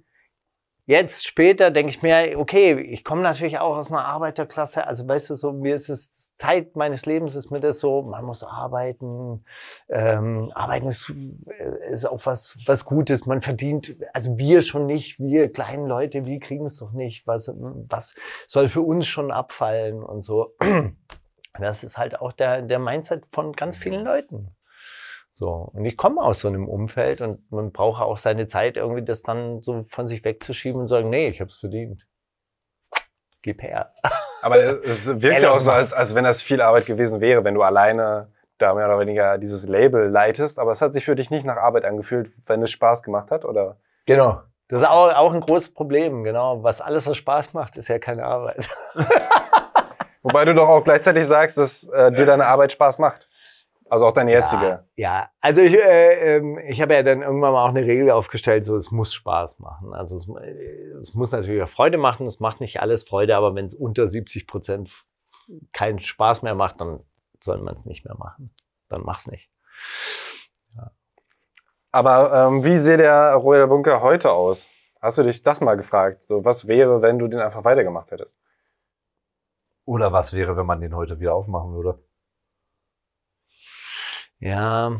jetzt 0.91 1.25
später 1.25 1.71
denke 1.71 1.89
ich 1.89 2.01
mir, 2.01 2.37
okay, 2.37 2.73
ich 2.73 3.05
komme 3.05 3.21
natürlich 3.21 3.59
auch 3.59 3.77
aus 3.77 3.91
einer 3.91 4.03
Arbeiterklasse. 4.03 4.85
Also 4.85 5.07
weißt 5.07 5.29
du, 5.29 5.35
so 5.35 5.53
mir 5.53 5.73
ist 5.73 5.89
es 5.89 6.35
Zeit 6.35 6.75
meines 6.75 7.05
Lebens 7.05 7.33
ist 7.35 7.49
mir 7.49 7.61
das 7.61 7.79
so, 7.79 8.01
man 8.01 8.25
muss 8.25 8.43
arbeiten. 8.43 9.45
Ähm, 9.87 10.51
arbeiten 10.53 10.89
ist, 10.89 11.09
äh, 11.09 11.91
ist 11.91 12.05
auch 12.05 12.25
was 12.25 12.57
was 12.65 12.83
Gutes. 12.83 13.25
Man 13.25 13.41
verdient, 13.41 13.95
also 14.13 14.37
wir 14.37 14.61
schon 14.61 14.85
nicht, 14.85 15.17
wir 15.19 15.51
kleinen 15.51 15.87
Leute, 15.87 16.25
wir 16.25 16.39
kriegen 16.39 16.65
es 16.65 16.77
doch 16.77 16.91
nicht. 16.91 17.25
Was 17.25 17.51
was 17.55 18.13
soll 18.47 18.67
für 18.67 18.81
uns 18.81 19.07
schon 19.07 19.31
abfallen 19.31 20.03
und 20.03 20.21
so. 20.21 20.55
Das 21.59 21.83
ist 21.83 21.97
halt 21.97 22.21
auch 22.21 22.31
der 22.31 22.61
der 22.61 22.79
Mindset 22.79 23.25
von 23.29 23.51
ganz 23.51 23.75
vielen 23.75 24.05
Leuten. 24.05 24.55
So, 25.33 25.71
und 25.73 25.85
ich 25.85 25.95
komme 25.95 26.21
aus 26.21 26.39
so 26.39 26.49
einem 26.49 26.67
Umfeld 26.67 27.21
und 27.21 27.49
man 27.51 27.71
braucht 27.71 28.01
auch 28.01 28.17
seine 28.17 28.47
Zeit, 28.47 28.75
irgendwie 28.75 29.01
das 29.01 29.23
dann 29.23 29.61
so 29.61 29.83
von 29.89 30.05
sich 30.05 30.25
wegzuschieben 30.25 30.81
und 30.81 30.87
sagen, 30.89 31.09
nee, 31.09 31.29
ich 31.29 31.39
habe 31.39 31.49
es 31.49 31.57
verdient. 31.57 32.05
Gib 33.41 33.63
her. 33.63 33.93
Aber 34.41 34.57
es 34.83 35.07
wirkt 35.21 35.41
ja 35.41 35.51
auch 35.51 35.61
so, 35.61 35.71
als, 35.71 35.93
als 35.93 36.15
wenn 36.15 36.25
das 36.25 36.41
viel 36.41 36.61
Arbeit 36.61 36.85
gewesen 36.85 37.21
wäre, 37.21 37.45
wenn 37.45 37.55
du 37.55 37.63
alleine 37.63 38.27
da 38.57 38.73
mehr 38.73 38.87
oder 38.87 38.99
weniger 38.99 39.37
dieses 39.37 39.67
Label 39.67 40.09
leitest. 40.09 40.59
Aber 40.59 40.71
es 40.71 40.81
hat 40.81 40.93
sich 40.93 41.05
für 41.05 41.15
dich 41.15 41.29
nicht 41.29 41.45
nach 41.45 41.57
Arbeit 41.57 41.85
angefühlt, 41.85 42.29
wenn 42.47 42.61
es 42.61 42.71
Spaß 42.71 43.01
gemacht 43.01 43.31
hat, 43.31 43.45
oder? 43.45 43.77
Genau. 44.05 44.41
Das 44.67 44.81
ist 44.81 44.87
auch, 44.87 45.13
auch 45.13 45.33
ein 45.33 45.41
großes 45.41 45.73
Problem, 45.73 46.23
genau. 46.23 46.61
Was 46.61 46.81
alles, 46.81 47.07
was 47.07 47.17
Spaß 47.17 47.53
macht, 47.53 47.77
ist 47.77 47.87
ja 47.87 47.99
keine 47.99 48.25
Arbeit. 48.25 48.69
Wobei 50.23 50.45
du 50.45 50.53
doch 50.53 50.67
auch 50.67 50.83
gleichzeitig 50.83 51.25
sagst, 51.25 51.57
dass 51.57 51.85
äh, 51.85 52.11
dir 52.11 52.25
deine 52.25 52.45
Arbeit 52.45 52.73
Spaß 52.73 52.99
macht. 52.99 53.27
Also 53.91 54.07
auch 54.07 54.13
deine 54.13 54.31
jetzige. 54.31 54.63
Ja, 54.63 54.85
ja. 54.95 55.29
also 55.41 55.59
ich, 55.59 55.73
äh, 55.73 56.37
ähm, 56.37 56.57
ich 56.65 56.81
habe 56.81 56.93
ja 56.93 57.03
dann 57.03 57.23
irgendwann 57.23 57.51
mal 57.51 57.65
auch 57.65 57.75
eine 57.75 57.85
Regel 57.85 58.09
aufgestellt, 58.09 58.63
so 58.63 58.77
es 58.77 58.89
muss 58.89 59.13
Spaß 59.13 59.59
machen. 59.59 59.93
Also 59.93 60.15
es, 60.15 60.29
äh, 60.29 60.91
es 61.01 61.13
muss 61.13 61.33
natürlich 61.33 61.61
auch 61.61 61.67
Freude 61.67 61.97
machen. 61.97 62.25
Es 62.25 62.39
macht 62.39 62.61
nicht 62.61 62.79
alles 62.79 63.03
Freude, 63.03 63.35
aber 63.35 63.53
wenn 63.53 63.65
es 63.65 63.73
unter 63.73 64.07
70 64.07 64.47
Prozent 64.47 64.89
keinen 65.73 65.99
Spaß 65.99 66.41
mehr 66.41 66.55
macht, 66.55 66.79
dann 66.79 67.01
soll 67.41 67.57
man 67.57 67.75
es 67.75 67.85
nicht 67.85 68.05
mehr 68.05 68.15
machen. 68.15 68.55
Dann 68.87 69.01
mach's 69.01 69.27
nicht. 69.27 69.51
Aber 71.91 72.47
ähm, 72.47 72.63
wie 72.63 72.77
sieht 72.77 73.01
der 73.01 73.33
Royal 73.33 73.67
Bunker 73.67 74.01
heute 74.01 74.31
aus? 74.31 74.69
Hast 75.01 75.17
du 75.17 75.23
dich 75.23 75.43
das 75.43 75.59
mal 75.59 75.75
gefragt? 75.75 76.23
So, 76.23 76.45
was 76.45 76.69
wäre, 76.69 77.01
wenn 77.01 77.19
du 77.19 77.27
den 77.27 77.41
einfach 77.41 77.65
weitergemacht 77.65 78.11
hättest? 78.11 78.39
Oder 79.83 80.13
was 80.13 80.33
wäre, 80.33 80.55
wenn 80.55 80.65
man 80.65 80.79
den 80.79 80.95
heute 80.95 81.19
wieder 81.19 81.35
aufmachen 81.35 81.73
würde? 81.73 82.01
Ja. 84.41 84.99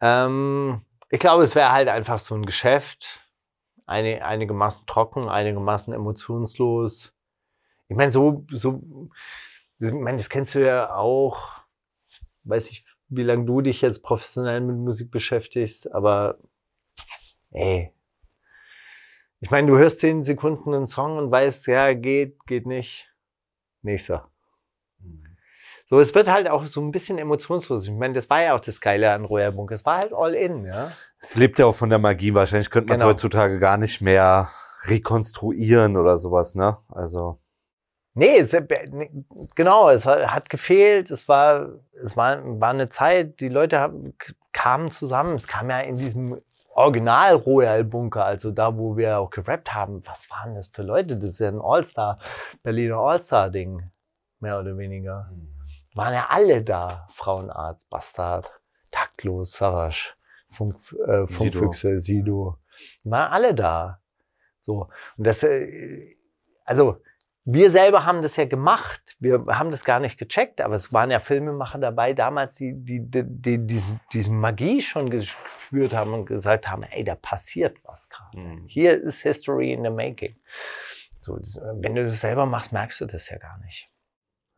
Ähm, 0.00 0.82
ich 1.10 1.18
glaube, 1.18 1.42
es 1.42 1.54
wäre 1.54 1.72
halt 1.72 1.88
einfach 1.88 2.18
so 2.18 2.34
ein 2.34 2.46
Geschäft. 2.46 3.20
Eine, 3.86 4.24
einigermaßen 4.24 4.86
trocken, 4.86 5.28
einigermaßen 5.28 5.92
emotionslos. 5.92 7.12
Ich 7.88 7.96
meine, 7.96 8.12
so, 8.12 8.46
so, 8.50 9.10
ich 9.80 9.92
meine, 9.92 10.18
das 10.18 10.28
kennst 10.28 10.54
du 10.54 10.64
ja 10.64 10.94
auch. 10.94 11.62
Weiß 12.44 12.70
ich, 12.70 12.84
wie 13.08 13.22
lange 13.22 13.44
du 13.44 13.60
dich 13.60 13.82
jetzt 13.82 14.02
professionell 14.02 14.60
mit 14.60 14.76
Musik 14.76 15.10
beschäftigst, 15.10 15.92
aber 15.92 16.38
ey. 17.50 17.92
Ich 19.40 19.50
meine, 19.50 19.66
du 19.66 19.76
hörst 19.76 20.00
zehn 20.00 20.22
Sekunden 20.22 20.72
einen 20.72 20.86
Song 20.86 21.18
und 21.18 21.30
weißt, 21.30 21.66
ja, 21.66 21.92
geht, 21.94 22.46
geht 22.46 22.66
nicht. 22.66 23.12
Nächster. 23.82 24.31
So, 25.92 26.00
es 26.00 26.14
wird 26.14 26.26
halt 26.32 26.48
auch 26.48 26.64
so 26.64 26.80
ein 26.80 26.90
bisschen 26.90 27.18
emotionslos. 27.18 27.84
Ich 27.84 27.92
meine, 27.92 28.14
das 28.14 28.30
war 28.30 28.40
ja 28.40 28.54
auch 28.54 28.60
das 28.60 28.80
Geile 28.80 29.12
an 29.12 29.26
Royal 29.26 29.52
Bunker. 29.52 29.74
Es 29.74 29.84
war 29.84 29.98
halt 29.98 30.14
all 30.14 30.32
in, 30.32 30.64
ja. 30.64 30.90
Es 31.20 31.36
lebt 31.36 31.58
ja 31.58 31.66
auch 31.66 31.74
von 31.74 31.90
der 31.90 31.98
Magie. 31.98 32.32
Wahrscheinlich 32.32 32.70
könnte 32.70 32.88
man 32.88 32.96
es 32.96 33.02
Genau. 33.02 33.10
heutzutage 33.12 33.58
gar 33.58 33.76
nicht 33.76 34.00
mehr 34.00 34.48
rekonstruieren 34.84 35.98
oder 35.98 36.16
sowas, 36.16 36.54
ne? 36.54 36.78
Also. 36.88 37.36
Nee, 38.14 38.38
es, 38.38 38.56
genau, 39.54 39.90
es 39.90 40.06
hat 40.06 40.48
gefehlt. 40.48 41.10
Es 41.10 41.28
war, 41.28 41.68
es 42.02 42.16
war, 42.16 42.38
war 42.58 42.70
eine 42.70 42.88
Zeit, 42.88 43.40
die 43.40 43.50
Leute 43.50 43.78
haben, 43.78 44.14
kamen 44.54 44.90
zusammen. 44.92 45.36
Es 45.36 45.46
kam 45.46 45.68
ja 45.68 45.80
in 45.80 45.96
diesem 45.98 46.40
Original 46.74 47.34
Royal 47.34 47.84
Bunker, 47.84 48.24
also 48.24 48.50
da, 48.50 48.78
wo 48.78 48.96
wir 48.96 49.18
auch 49.18 49.28
gerappt 49.28 49.74
haben. 49.74 50.00
Was 50.06 50.30
waren 50.30 50.54
das 50.54 50.68
für 50.68 50.84
Leute? 50.84 51.16
Das 51.16 51.26
ist 51.26 51.40
ja 51.40 51.48
ein 51.48 51.60
All-Star, 51.60 52.16
Berliner 52.62 52.96
All-Star-Ding, 52.96 53.90
mehr 54.40 54.58
oder 54.58 54.78
weniger. 54.78 55.30
Waren 55.94 56.14
ja 56.14 56.26
alle 56.30 56.62
da. 56.62 57.06
Frauenarzt, 57.10 57.88
Bastard, 57.90 58.50
Taktlos, 58.90 59.52
Savasch, 59.52 60.16
Funk, 60.48 60.76
äh, 61.06 61.24
Sido. 61.24 61.60
Funkfüchse, 61.60 62.00
Sido. 62.00 62.58
Die 63.04 63.10
waren 63.10 63.32
alle 63.32 63.54
da. 63.54 64.00
So. 64.60 64.88
Und 65.16 65.26
das, 65.26 65.42
äh, 65.42 66.16
also, 66.64 67.00
wir 67.44 67.70
selber 67.70 68.04
haben 68.04 68.22
das 68.22 68.36
ja 68.36 68.44
gemacht. 68.44 69.16
Wir 69.18 69.44
haben 69.48 69.72
das 69.72 69.84
gar 69.84 69.98
nicht 69.98 70.16
gecheckt, 70.16 70.60
aber 70.60 70.76
es 70.76 70.92
waren 70.92 71.10
ja 71.10 71.18
Filmemacher 71.18 71.78
dabei 71.78 72.12
damals, 72.12 72.54
die, 72.54 72.72
die, 72.72 73.00
die, 73.00 73.24
die 73.26 73.66
diese, 73.66 73.98
diese 74.12 74.30
Magie 74.30 74.80
schon 74.80 75.10
gespürt 75.10 75.92
haben 75.92 76.14
und 76.14 76.26
gesagt 76.26 76.70
haben, 76.70 76.84
ey, 76.84 77.02
da 77.02 77.16
passiert 77.16 77.78
was 77.84 78.08
gerade. 78.08 78.38
Hier 78.66 79.02
ist 79.02 79.22
History 79.22 79.72
in 79.72 79.82
the 79.82 79.90
making. 79.90 80.36
So, 81.18 81.36
das, 81.36 81.60
wenn 81.74 81.96
du 81.96 82.02
das 82.02 82.20
selber 82.20 82.46
machst, 82.46 82.72
merkst 82.72 83.00
du 83.00 83.06
das 83.06 83.28
ja 83.28 83.38
gar 83.38 83.58
nicht. 83.58 83.91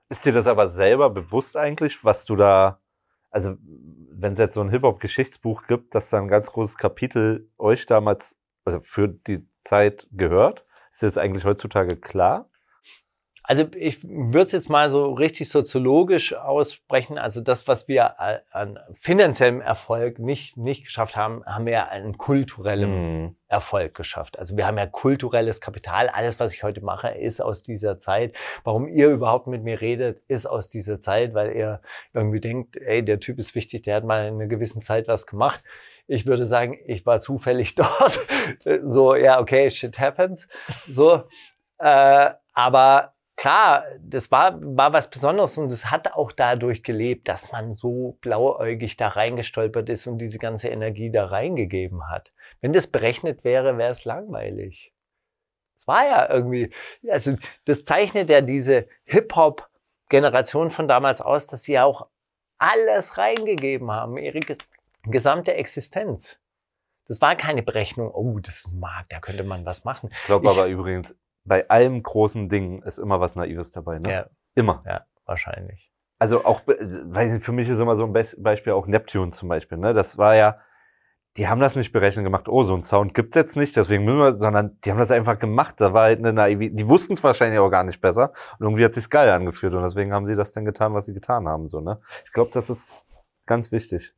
Ist 0.08 0.26
dir 0.26 0.32
das 0.32 0.46
aber 0.46 0.68
selber 0.68 1.10
bewusst 1.10 1.56
eigentlich, 1.56 2.04
was 2.04 2.24
du 2.24 2.36
da, 2.36 2.80
also 3.30 3.56
wenn 3.60 4.34
es 4.34 4.38
jetzt 4.38 4.54
so 4.54 4.60
ein 4.60 4.70
Hip-Hop-Geschichtsbuch 4.70 5.66
gibt, 5.66 5.94
das 5.94 6.10
da 6.10 6.18
ein 6.18 6.28
ganz 6.28 6.52
großes 6.52 6.76
Kapitel 6.76 7.50
euch 7.58 7.86
damals, 7.86 8.38
also 8.64 8.80
für 8.80 9.08
die 9.08 9.48
Zeit 9.62 10.08
gehört, 10.12 10.64
ist 10.90 11.02
dir 11.02 11.06
das 11.06 11.18
eigentlich 11.18 11.44
heutzutage 11.44 11.96
klar? 11.96 12.48
Also 13.46 13.66
ich 13.76 14.02
würde 14.02 14.46
es 14.46 14.52
jetzt 14.52 14.70
mal 14.70 14.88
so 14.88 15.12
richtig 15.12 15.50
soziologisch 15.50 16.32
aussprechen. 16.34 17.18
Also 17.18 17.42
das, 17.42 17.68
was 17.68 17.88
wir 17.88 18.18
an 18.18 18.78
finanziellem 18.94 19.60
Erfolg 19.60 20.18
nicht, 20.18 20.56
nicht 20.56 20.86
geschafft 20.86 21.14
haben, 21.14 21.44
haben 21.44 21.66
wir 21.66 21.90
an 21.92 22.16
kulturellem 22.16 22.90
Mhm. 23.24 23.36
Erfolg 23.48 23.94
geschafft. 23.94 24.38
Also 24.38 24.56
wir 24.56 24.66
haben 24.66 24.78
ja 24.78 24.86
kulturelles 24.86 25.60
Kapital. 25.60 26.08
Alles, 26.08 26.40
was 26.40 26.54
ich 26.54 26.62
heute 26.64 26.80
mache, 26.80 27.08
ist 27.10 27.40
aus 27.40 27.62
dieser 27.62 27.98
Zeit. 27.98 28.34
Warum 28.64 28.88
ihr 28.88 29.10
überhaupt 29.10 29.46
mit 29.46 29.62
mir 29.62 29.80
redet, 29.80 30.22
ist 30.26 30.46
aus 30.46 30.70
dieser 30.70 30.98
Zeit, 30.98 31.34
weil 31.34 31.52
ihr 31.54 31.80
irgendwie 32.14 32.40
denkt, 32.40 32.76
ey, 32.78 33.04
der 33.04 33.20
Typ 33.20 33.38
ist 33.38 33.54
wichtig, 33.54 33.82
der 33.82 33.96
hat 33.96 34.04
mal 34.04 34.26
in 34.26 34.34
einer 34.34 34.46
gewissen 34.46 34.82
Zeit 34.82 35.06
was 35.06 35.26
gemacht. 35.26 35.62
Ich 36.06 36.26
würde 36.26 36.46
sagen, 36.46 36.76
ich 36.86 37.04
war 37.06 37.20
zufällig 37.20 37.74
dort. 37.76 38.20
So, 38.84 39.14
ja, 39.14 39.38
okay, 39.40 39.70
shit 39.70 39.98
happens. 40.00 40.48
So, 40.68 41.24
äh, 41.78 42.30
aber 42.54 43.13
klar, 43.36 43.84
das 44.00 44.30
war, 44.30 44.58
war 44.60 44.92
was 44.92 45.10
Besonderes 45.10 45.58
und 45.58 45.72
es 45.72 45.90
hat 45.90 46.14
auch 46.14 46.32
dadurch 46.32 46.82
gelebt, 46.82 47.28
dass 47.28 47.50
man 47.52 47.74
so 47.74 48.18
blauäugig 48.20 48.96
da 48.96 49.08
reingestolpert 49.08 49.88
ist 49.88 50.06
und 50.06 50.18
diese 50.18 50.38
ganze 50.38 50.68
Energie 50.68 51.10
da 51.10 51.26
reingegeben 51.26 52.08
hat. 52.10 52.32
Wenn 52.60 52.72
das 52.72 52.86
berechnet 52.86 53.44
wäre, 53.44 53.78
wäre 53.78 53.90
es 53.90 54.04
langweilig. 54.04 54.92
Es 55.76 55.86
war 55.88 56.06
ja 56.06 56.30
irgendwie, 56.30 56.72
also 57.10 57.36
das 57.64 57.84
zeichnet 57.84 58.30
ja 58.30 58.40
diese 58.40 58.86
Hip-Hop-Generation 59.04 60.70
von 60.70 60.88
damals 60.88 61.20
aus, 61.20 61.46
dass 61.46 61.64
sie 61.64 61.72
ja 61.72 61.84
auch 61.84 62.06
alles 62.58 63.18
reingegeben 63.18 63.90
haben, 63.90 64.16
ihre 64.16 64.38
ges- 64.38 64.64
gesamte 65.02 65.54
Existenz. 65.54 66.38
Das 67.06 67.20
war 67.20 67.36
keine 67.36 67.62
Berechnung, 67.62 68.10
oh, 68.14 68.38
das 68.38 68.60
ist 68.60 68.72
ein 68.72 68.80
Markt, 68.80 69.12
da 69.12 69.20
könnte 69.20 69.44
man 69.44 69.66
was 69.66 69.84
machen. 69.84 70.08
Ich 70.12 70.22
glaube 70.22 70.48
aber 70.48 70.66
übrigens, 70.66 71.14
bei 71.44 71.68
allem 71.68 72.02
großen 72.02 72.48
Ding 72.48 72.82
ist 72.82 72.98
immer 72.98 73.20
was 73.20 73.36
Naives 73.36 73.70
dabei, 73.70 73.98
ne? 73.98 74.10
Ja, 74.10 74.26
Immer. 74.54 74.82
ja, 74.86 75.04
wahrscheinlich. 75.26 75.92
Also 76.18 76.44
auch, 76.44 76.62
äh, 76.68 76.74
weiß 76.78 77.32
nicht, 77.32 77.44
für 77.44 77.52
mich 77.52 77.68
ist 77.68 77.78
immer 77.78 77.96
so 77.96 78.04
ein 78.04 78.12
Be 78.12 78.26
Beispiel 78.38 78.72
auch 78.72 78.86
Neptune 78.86 79.30
zum 79.32 79.48
Beispiel, 79.48 79.78
ne? 79.78 79.92
Das 79.92 80.16
war 80.16 80.34
ja, 80.34 80.58
die 81.36 81.48
haben 81.48 81.60
das 81.60 81.74
nicht 81.76 81.92
berechnet 81.92 82.24
gemacht, 82.24 82.48
oh, 82.48 82.62
so 82.62 82.74
ein 82.74 82.82
Sound 82.82 83.12
gibt's 83.12 83.34
jetzt 83.34 83.56
nicht, 83.56 83.76
deswegen 83.76 84.04
müssen 84.04 84.18
wir, 84.18 84.32
sondern 84.32 84.78
die 84.84 84.90
haben 84.90 84.98
das 84.98 85.10
einfach 85.10 85.38
gemacht. 85.38 85.74
Da 85.78 85.92
war 85.92 86.04
halt 86.04 86.20
eine 86.20 86.32
naive, 86.32 86.70
die 86.70 86.88
wussten 86.88 87.14
es 87.14 87.24
wahrscheinlich 87.24 87.58
auch 87.58 87.70
gar 87.70 87.84
nicht 87.84 88.00
besser 88.00 88.32
und 88.58 88.66
irgendwie 88.66 88.84
hat 88.84 88.94
sich's 88.94 89.10
geil 89.10 89.28
angefühlt 89.30 89.74
und 89.74 89.82
deswegen 89.82 90.12
haben 90.12 90.26
sie 90.26 90.36
das 90.36 90.52
dann 90.52 90.64
getan, 90.64 90.94
was 90.94 91.06
sie 91.06 91.14
getan 91.14 91.48
haben, 91.48 91.68
so, 91.68 91.80
ne? 91.80 92.00
Ich 92.24 92.32
glaube, 92.32 92.50
das 92.54 92.70
ist 92.70 93.02
ganz 93.46 93.72
wichtig. 93.72 94.14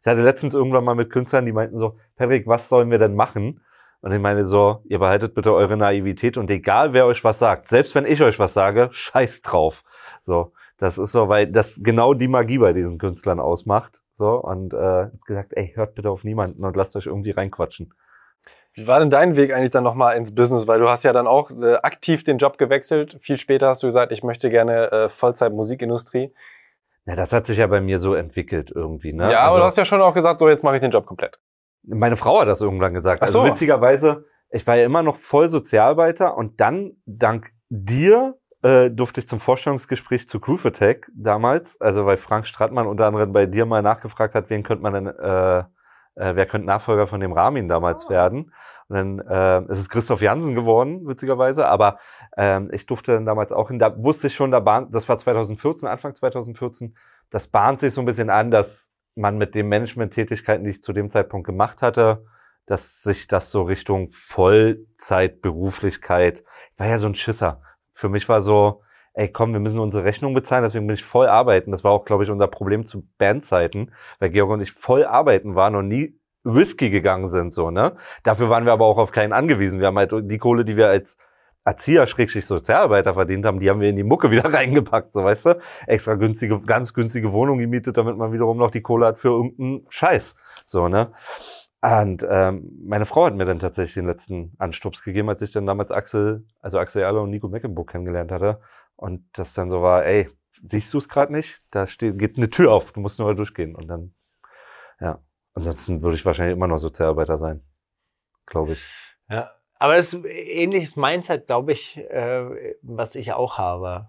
Ich 0.00 0.06
hatte 0.06 0.22
letztens 0.22 0.54
irgendwann 0.54 0.82
mal 0.82 0.96
mit 0.96 1.10
Künstlern, 1.10 1.46
die 1.46 1.52
meinten 1.52 1.78
so, 1.78 1.96
Patrick, 2.16 2.48
was 2.48 2.68
sollen 2.68 2.90
wir 2.90 2.98
denn 2.98 3.14
machen? 3.14 3.60
Und 4.02 4.12
ich 4.12 4.18
meine 4.20 4.44
so, 4.44 4.82
ihr 4.84 4.98
behaltet 4.98 5.34
bitte 5.34 5.54
eure 5.54 5.76
Naivität 5.76 6.36
und 6.36 6.50
egal 6.50 6.92
wer 6.92 7.06
euch 7.06 7.22
was 7.24 7.38
sagt, 7.38 7.68
selbst 7.68 7.94
wenn 7.94 8.04
ich 8.04 8.20
euch 8.22 8.38
was 8.38 8.52
sage, 8.52 8.88
scheiß 8.90 9.42
drauf. 9.42 9.84
So, 10.20 10.52
das 10.76 10.98
ist 10.98 11.12
so, 11.12 11.28
weil 11.28 11.46
das 11.46 11.80
genau 11.82 12.12
die 12.12 12.28
Magie 12.28 12.58
bei 12.58 12.72
diesen 12.72 12.98
Künstlern 12.98 13.38
ausmacht. 13.40 14.02
So, 14.14 14.34
und 14.40 14.74
äh, 14.74 15.06
gesagt, 15.26 15.52
ey, 15.54 15.72
hört 15.74 15.94
bitte 15.94 16.10
auf 16.10 16.24
niemanden 16.24 16.64
und 16.64 16.76
lasst 16.76 16.96
euch 16.96 17.06
irgendwie 17.06 17.30
reinquatschen. 17.30 17.94
Wie 18.74 18.86
war 18.86 18.98
denn 19.00 19.10
dein 19.10 19.36
Weg 19.36 19.54
eigentlich 19.54 19.70
dann 19.70 19.84
nochmal 19.84 20.16
ins 20.16 20.34
Business? 20.34 20.66
Weil 20.66 20.80
du 20.80 20.88
hast 20.88 21.02
ja 21.04 21.12
dann 21.12 21.26
auch 21.26 21.50
äh, 21.50 21.74
aktiv 21.76 22.24
den 22.24 22.38
Job 22.38 22.58
gewechselt. 22.58 23.18
Viel 23.20 23.36
später 23.38 23.68
hast 23.68 23.82
du 23.82 23.86
gesagt, 23.86 24.12
ich 24.12 24.22
möchte 24.22 24.50
gerne 24.50 24.90
äh, 24.90 25.08
Vollzeit 25.08 25.52
Musikindustrie. 25.52 26.32
Na, 27.04 27.14
das 27.14 27.32
hat 27.32 27.46
sich 27.46 27.58
ja 27.58 27.66
bei 27.66 27.80
mir 27.80 27.98
so 27.98 28.14
entwickelt 28.14 28.72
irgendwie, 28.74 29.12
ne? 29.12 29.30
Ja, 29.30 29.40
aber 29.40 29.48
Also- 29.48 29.58
du 29.58 29.64
hast 29.64 29.76
ja 29.76 29.84
schon 29.84 30.00
auch 30.00 30.14
gesagt, 30.14 30.40
so 30.40 30.48
jetzt 30.48 30.64
mache 30.64 30.76
ich 30.76 30.80
den 30.80 30.90
Job 30.90 31.04
komplett. 31.06 31.38
Meine 31.84 32.16
Frau 32.16 32.40
hat 32.40 32.48
das 32.48 32.60
irgendwann 32.60 32.94
gesagt. 32.94 33.22
Ach 33.22 33.28
so. 33.28 33.40
Also 33.40 33.50
witzigerweise, 33.50 34.24
ich 34.50 34.66
war 34.66 34.76
ja 34.76 34.84
immer 34.84 35.02
noch 35.02 35.16
voll 35.16 35.48
Sozialarbeiter 35.48 36.36
und 36.36 36.60
dann, 36.60 36.92
dank 37.06 37.50
dir, 37.68 38.36
äh, 38.62 38.90
durfte 38.90 39.20
ich 39.20 39.28
zum 39.28 39.40
Vorstellungsgespräch 39.40 40.28
zu 40.28 40.40
Groove 40.40 40.66
Attack 40.66 41.10
damals, 41.14 41.80
also 41.80 42.06
weil 42.06 42.16
Frank 42.16 42.46
Strattmann 42.46 42.86
unter 42.86 43.06
anderem 43.06 43.32
bei 43.32 43.46
dir 43.46 43.66
mal 43.66 43.82
nachgefragt 43.82 44.34
hat, 44.34 44.50
wen 44.50 44.62
könnte 44.62 44.82
man 44.82 44.92
denn, 44.94 45.06
äh, 45.06 45.58
äh, 45.58 45.64
wer 46.36 46.46
könnte 46.46 46.66
Nachfolger 46.66 47.06
von 47.06 47.20
dem 47.20 47.32
Ramin 47.32 47.68
damals 47.68 48.08
werden. 48.08 48.52
Und 48.88 48.96
dann 48.96 49.18
äh, 49.20 49.72
es 49.72 49.78
ist 49.78 49.88
Christoph 49.88 50.20
Jansen 50.20 50.54
geworden, 50.54 51.06
witzigerweise, 51.06 51.66
aber 51.66 51.98
ähm, 52.36 52.68
ich 52.72 52.86
durfte 52.86 53.14
dann 53.14 53.26
damals 53.26 53.50
auch 53.50 53.68
hin, 53.68 53.78
da 53.78 53.96
wusste 53.96 54.26
ich 54.26 54.34
schon, 54.34 54.50
da 54.50 54.60
bahn, 54.60 54.90
das 54.90 55.08
war 55.08 55.18
2014, 55.18 55.88
Anfang 55.88 56.14
2014, 56.14 56.94
das 57.30 57.48
bahnt 57.48 57.80
sich 57.80 57.94
so 57.94 58.02
ein 58.02 58.06
bisschen 58.06 58.30
an, 58.30 58.50
dass 58.50 58.92
man 59.14 59.38
mit 59.38 59.54
den 59.54 59.68
Management-Tätigkeiten, 59.68 60.64
die 60.64 60.70
ich 60.70 60.82
zu 60.82 60.92
dem 60.92 61.10
Zeitpunkt 61.10 61.46
gemacht 61.46 61.82
hatte, 61.82 62.24
dass 62.66 63.02
sich 63.02 63.26
das 63.26 63.50
so 63.50 63.62
Richtung 63.62 64.08
Vollzeitberuflichkeit, 64.10 66.44
ich 66.72 66.78
war 66.78 66.86
ja 66.86 66.98
so 66.98 67.06
ein 67.06 67.14
Schisser. 67.14 67.62
Für 67.92 68.08
mich 68.08 68.28
war 68.28 68.40
so, 68.40 68.82
ey 69.14 69.28
komm, 69.28 69.52
wir 69.52 69.60
müssen 69.60 69.80
unsere 69.80 70.04
Rechnung 70.04 70.34
bezahlen, 70.34 70.62
deswegen 70.62 70.86
bin 70.86 70.94
ich 70.94 71.04
voll 71.04 71.26
arbeiten. 71.26 71.70
Das 71.70 71.84
war 71.84 71.92
auch, 71.92 72.04
glaube 72.04 72.24
ich, 72.24 72.30
unser 72.30 72.48
Problem 72.48 72.86
zu 72.86 73.06
Bandzeiten, 73.18 73.92
weil 74.18 74.30
Georg 74.30 74.50
und 74.50 74.60
ich 74.60 74.72
voll 74.72 75.04
arbeiten 75.04 75.54
waren 75.54 75.76
und 75.76 75.88
nie 75.88 76.18
Whisky 76.44 76.90
gegangen 76.90 77.28
sind, 77.28 77.52
so, 77.52 77.70
ne? 77.70 77.96
Dafür 78.24 78.50
waren 78.50 78.64
wir 78.64 78.72
aber 78.72 78.86
auch 78.86 78.98
auf 78.98 79.12
keinen 79.12 79.32
angewiesen. 79.32 79.78
Wir 79.78 79.88
haben 79.88 79.98
halt 79.98 80.12
die 80.22 80.38
Kohle, 80.38 80.64
die 80.64 80.76
wir 80.76 80.88
als 80.88 81.16
Erzieher, 81.64 82.06
Schrägstrich 82.06 82.46
Sozialarbeiter 82.46 83.14
verdient 83.14 83.46
haben, 83.46 83.60
die 83.60 83.70
haben 83.70 83.80
wir 83.80 83.88
in 83.88 83.96
die 83.96 84.02
Mucke 84.02 84.30
wieder 84.30 84.44
reingepackt, 84.52 85.12
so 85.12 85.22
weißt 85.24 85.46
du? 85.46 85.60
Extra 85.86 86.14
günstige, 86.14 86.60
ganz 86.62 86.92
günstige 86.92 87.32
Wohnung 87.32 87.58
gemietet, 87.58 87.96
damit 87.96 88.16
man 88.16 88.32
wiederum 88.32 88.58
noch 88.58 88.70
die 88.70 88.82
Kohle 88.82 89.06
hat 89.06 89.18
für 89.18 89.28
irgendeinen 89.28 89.86
Scheiß, 89.88 90.34
so, 90.64 90.88
ne? 90.88 91.12
Und 91.82 92.24
ähm, 92.28 92.78
meine 92.84 93.06
Frau 93.06 93.26
hat 93.26 93.34
mir 93.34 93.44
dann 93.44 93.58
tatsächlich 93.58 93.94
den 93.94 94.06
letzten 94.06 94.54
Anstups 94.58 95.02
gegeben, 95.02 95.28
als 95.28 95.42
ich 95.42 95.50
dann 95.50 95.66
damals 95.66 95.90
Axel, 95.90 96.46
also 96.60 96.78
Axel 96.78 97.02
Erle 97.02 97.20
und 97.20 97.30
Nico 97.30 97.48
Mecklenburg 97.48 97.90
kennengelernt 97.90 98.30
hatte. 98.30 98.60
Und 98.94 99.24
das 99.32 99.52
dann 99.54 99.68
so 99.68 99.82
war, 99.82 100.04
ey, 100.04 100.30
siehst 100.62 100.94
du 100.94 100.98
es 100.98 101.08
gerade 101.08 101.32
nicht? 101.32 101.64
Da 101.72 101.88
steht, 101.88 102.20
geht 102.20 102.36
eine 102.36 102.50
Tür 102.50 102.72
auf, 102.72 102.92
du 102.92 103.00
musst 103.00 103.18
nur 103.18 103.34
durchgehen. 103.34 103.74
Und 103.74 103.88
dann, 103.88 104.14
ja. 105.00 105.18
Ansonsten 105.54 106.02
würde 106.02 106.14
ich 106.14 106.24
wahrscheinlich 106.24 106.56
immer 106.56 106.68
noch 106.68 106.78
Sozialarbeiter 106.78 107.36
sein. 107.36 107.62
Glaube 108.46 108.72
ich. 108.72 108.84
Ja, 109.28 109.50
aber 109.82 109.96
es 109.96 110.14
ist 110.14 110.24
ähnliches 110.24 110.94
Mindset, 110.94 111.48
glaube 111.48 111.72
ich, 111.72 111.96
äh, 111.96 112.76
was 112.82 113.16
ich 113.16 113.32
auch 113.32 113.58
habe. 113.58 114.08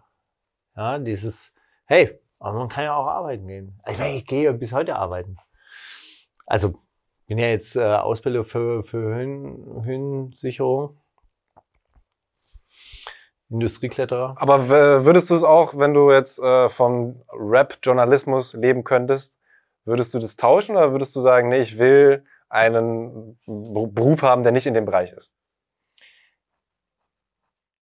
Ja, 0.76 0.99
dieses, 0.99 1.51
hey, 1.86 2.19
man 2.39 2.69
kann 2.69 2.84
ja 2.84 2.95
auch 2.95 3.07
arbeiten 3.07 3.47
gehen. 3.47 3.82
Ich, 3.89 3.97
meine, 3.97 4.15
ich 4.15 4.28
gehe 4.28 4.43
ja 4.43 4.51
bis 4.51 4.71
heute 4.71 4.97
arbeiten. 4.97 5.38
Also 6.45 6.76
bin 7.26 7.39
ja 7.39 7.47
jetzt 7.47 7.76
äh, 7.76 7.82
Ausbilder 7.82 8.43
für, 8.43 8.84
für 8.84 9.15
Höhen, 9.15 9.84
Höhensicherung. 9.84 11.01
Industriekletterer. 13.49 14.36
Aber 14.38 14.69
würdest 14.69 15.32
du 15.32 15.34
es 15.34 15.43
auch, 15.43 15.76
wenn 15.76 15.95
du 15.95 16.11
jetzt 16.11 16.38
äh, 16.38 16.69
vom 16.69 17.24
Rap-Journalismus 17.32 18.53
leben 18.53 18.84
könntest, 18.84 19.39
würdest 19.86 20.13
du 20.13 20.19
das 20.19 20.36
tauschen 20.36 20.76
oder 20.76 20.91
würdest 20.91 21.15
du 21.15 21.21
sagen, 21.21 21.49
nee, 21.49 21.61
ich 21.61 21.80
will 21.80 22.26
einen 22.47 23.39
Ber- 23.47 23.88
Beruf 23.88 24.21
haben, 24.21 24.43
der 24.43 24.51
nicht 24.51 24.67
in 24.67 24.76
dem 24.76 24.86
Bereich 24.86 25.11
ist? 25.13 25.32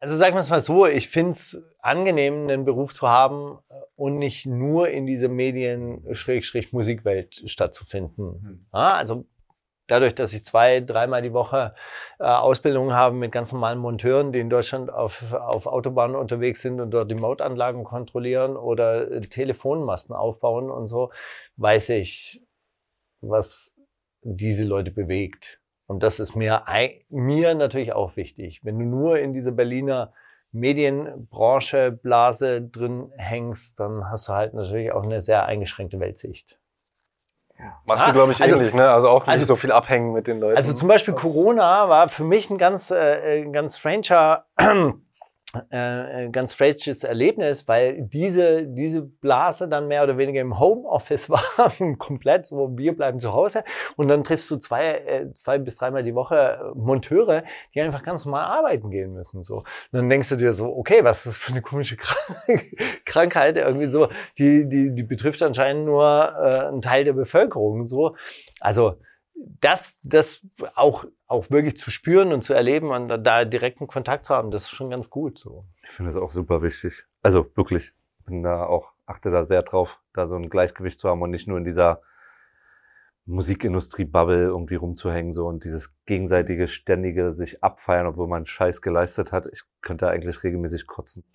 Also 0.01 0.15
sagen 0.15 0.37
wir 0.37 0.41
es 0.41 0.51
mal 0.51 0.61
so, 0.61 0.87
ich 0.87 1.09
finde 1.09 1.33
es 1.33 1.61
angenehm, 1.81 2.49
einen 2.49 2.65
Beruf 2.65 2.95
zu 2.95 3.09
haben 3.09 3.59
äh, 3.69 3.75
und 3.97 4.19
nicht 4.19 4.47
nur 4.47 4.89
in 4.89 5.07
dieser 5.07 5.29
Medien-Musikwelt 5.29 7.43
stattzufinden. 7.47 8.69
Ja, 8.73 8.95
also 8.95 9.27
dadurch, 9.89 10.15
dass 10.15 10.33
ich 10.33 10.45
zwei, 10.45 10.81
dreimal 10.81 11.23
die 11.23 11.33
Woche 11.33 11.75
äh, 12.21 12.25
Ausbildungen 12.25 12.93
habe 12.93 13.17
mit 13.17 13.33
ganz 13.33 13.53
normalen 13.53 13.81
Monteuren, 13.81 14.33
die 14.33 14.39
in 14.39 14.51
Deutschland 14.51 14.93
auf, 14.93 15.33
auf 15.33 15.67
Autobahnen 15.67 16.15
unterwegs 16.15 16.61
sind 16.61 16.81
und 16.81 16.93
dort 16.93 17.11
Remote-Anlagen 17.11 17.83
kontrollieren 17.83 18.57
oder 18.57 19.11
äh, 19.11 19.21
Telefonmasten 19.21 20.15
aufbauen 20.15 20.71
und 20.71 20.87
so, 20.87 21.11
weiß 21.57 21.89
ich, 21.91 22.41
was 23.21 23.75
diese 24.23 24.65
Leute 24.65 24.93
bewegt. 24.93 25.58
Und 25.89 26.03
das 26.03 26.21
ist 26.21 26.37
mir, 26.37 26.63
mir 27.09 27.55
natürlich 27.55 27.93
auch 27.95 28.15
wichtig. 28.17 28.61
Wenn 28.63 28.79
du 28.79 28.85
nur 28.85 29.19
in 29.19 29.33
dieser 29.33 29.53
Berliner 29.53 30.13
Medienbranche, 30.53 31.91
Blase 31.93 32.63
drin 32.63 33.11
hängst, 33.17 33.81
dann 33.81 34.09
hast 34.11 34.29
du 34.29 34.33
halt 34.35 34.55
natürlich 34.55 34.93
auch 34.93 35.03
eine 35.03 35.21
sehr 35.23 35.47
eingeschränkte 35.47 35.99
Weltsicht. 35.99 36.59
Machst 37.87 38.05
Ah, 38.05 38.09
du, 38.09 38.13
glaube 38.13 38.33
ich, 38.33 38.41
also- 38.43 38.57
ähnlich, 38.57 38.73
ne? 38.75 38.89
Also 38.89 39.09
auch 39.09 39.23
nicht 39.27 39.31
also- 39.31 39.45
so 39.47 39.57
viel 39.57 39.73
abhängen 39.73 40.13
mit 40.13 40.27
den 40.27 40.39
Leuten. 40.41 40.57
Also 40.57 40.75
zum 40.75 40.87
Beispiel 40.89 41.15
Das- 41.15 41.23
Corona 41.23 41.89
war 41.89 42.09
für 42.09 42.23
mich 42.25 42.51
ein 42.51 42.59
ganz, 42.59 42.91
äh, 42.91 43.43
ein 43.43 43.53
ganz 43.53 43.79
stranger, 43.79 44.45
äh, 45.71 45.77
ein 45.77 46.33
ganz 46.33 46.53
stranges 46.53 47.05
Erlebnis, 47.05 47.67
weil 47.67 48.03
diese, 48.03 48.67
diese 48.67 49.01
Blase 49.01 49.67
dann 49.67 49.89
mehr 49.89 50.03
oder 50.03 50.19
weniger 50.19 50.43
im 50.43 50.59
Homeoffice 50.59 51.31
war, 51.31 51.43
komplett, 51.97 52.47
so 52.47 52.77
wir 52.77 52.95
bleiben 52.95 53.19
zu 53.19 53.33
Hause 53.33 53.65
und 53.97 54.09
dann 54.09 54.25
triffst 54.25 54.51
du 54.51 54.59
zwei, 54.59 54.99
äh, 54.99 55.33
zwei 55.33 55.57
bis 55.59 55.77
dreimal 55.77 56.03
die 56.03 56.15
Woche 56.15 56.59
äh, 56.61 56.79
Monteure, 56.79 57.45
die 57.75 57.81
einfach 57.81 58.03
ganz 58.03 58.27
normal 58.27 58.45
arbeiten 58.45 58.91
gehen 58.91 59.15
müssen. 59.15 59.43
So. 59.43 59.57
Und 59.57 59.65
dann 59.93 60.11
denkst 60.11 60.29
du 60.29 60.37
dir 60.37 60.53
so, 60.53 60.67
okay, 60.77 61.03
was 61.03 61.19
ist 61.21 61.27
das 61.27 61.37
für 61.39 61.53
eine 61.53 61.63
komische 61.63 61.97
Krank 61.97 62.67
Krankheit? 63.07 63.57
Irgendwie 63.57 63.89
so, 63.89 64.09
die, 64.37 64.69
die, 64.69 64.95
die 64.95 65.03
betrifft 65.03 65.43
anscheinend 65.43 65.87
nur 65.87 66.05
äh, 66.05 66.67
einen 66.67 66.83
Teil 66.83 67.05
der 67.05 67.15
Bevölkerung. 67.15 67.87
So. 67.87 68.17
Also 68.61 68.97
das, 69.61 69.97
das 70.03 70.41
auch, 70.75 71.05
auch 71.27 71.51
wirklich 71.51 71.77
zu 71.77 71.91
spüren 71.91 72.33
und 72.33 72.43
zu 72.43 72.55
erleben 72.55 72.91
und 72.91 73.09
da 73.09 73.45
direkten 73.45 73.87
Kontakt 73.87 74.27
zu 74.27 74.35
haben, 74.35 74.51
das 74.51 74.65
ist 74.65 74.71
schon 74.71 74.91
ganz 74.91 75.11
gut. 75.11 75.39
So. 75.39 75.65
Ich 75.83 75.91
finde 75.91 76.11
es 76.11 76.17
auch 76.17 76.31
super 76.31 76.63
wichtig. 76.63 77.05
Also 77.23 77.47
wirklich, 77.55 77.93
bin 78.27 78.43
da 78.43 78.65
auch, 78.65 78.93
achte 79.07 79.31
da 79.31 79.45
sehr 79.45 79.63
drauf, 79.63 80.01
da 80.15 80.27
so 80.27 80.37
ein 80.37 80.51
Gleichgewicht 80.51 80.99
zu 80.99 81.09
haben 81.09 81.23
und 81.23 81.31
nicht 81.31 81.49
nur 81.49 81.59
in 81.59 81.65
dieser 81.65 82.03
Musikindustrie-Bubble 83.27 84.43
irgendwie 84.45 84.77
rumzuhängen 84.77 85.35
so 85.35 85.47
und 85.47 85.65
dieses 85.65 85.93
gegenseitige, 86.07 86.67
ständige 86.67 87.31
sich 87.31 87.63
abfeiern, 87.63 88.07
obwohl 88.07 88.27
man 88.27 88.47
Scheiß 88.47 88.81
geleistet 88.81 89.33
hat. 89.33 89.47
Ich 89.53 89.63
könnte 89.83 90.09
eigentlich 90.09 90.43
regelmäßig 90.43 90.87
kotzen. 90.87 91.25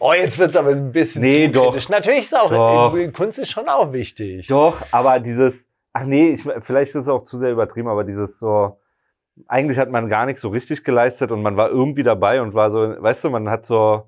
Oh, 0.00 0.12
jetzt 0.12 0.36
wird's 0.36 0.56
aber 0.56 0.70
ein 0.70 0.90
bisschen 0.90 1.22
Nee, 1.22 1.46
doch. 1.46 1.70
kritisch. 1.70 1.88
Natürlich 1.88 2.22
ist 2.22 2.36
auch, 2.36 2.50
Doch. 2.50 3.12
Kunst 3.12 3.38
ist 3.38 3.52
schon 3.52 3.68
auch 3.68 3.92
wichtig. 3.92 4.48
Doch, 4.48 4.82
aber 4.90 5.20
dieses, 5.20 5.70
ach 5.96 6.04
nee, 6.04 6.30
ich, 6.30 6.42
vielleicht 6.60 6.90
ist 6.90 7.02
es 7.02 7.08
auch 7.08 7.24
zu 7.24 7.38
sehr 7.38 7.52
übertrieben, 7.52 7.88
aber 7.88 8.04
dieses 8.04 8.38
so, 8.38 8.78
eigentlich 9.48 9.78
hat 9.78 9.90
man 9.90 10.08
gar 10.08 10.26
nichts 10.26 10.42
so 10.42 10.50
richtig 10.50 10.84
geleistet 10.84 11.32
und 11.32 11.42
man 11.42 11.56
war 11.56 11.70
irgendwie 11.70 12.02
dabei 12.02 12.42
und 12.42 12.54
war 12.54 12.70
so, 12.70 12.80
weißt 12.80 13.24
du, 13.24 13.30
man 13.30 13.48
hat 13.48 13.64
so, 13.66 14.04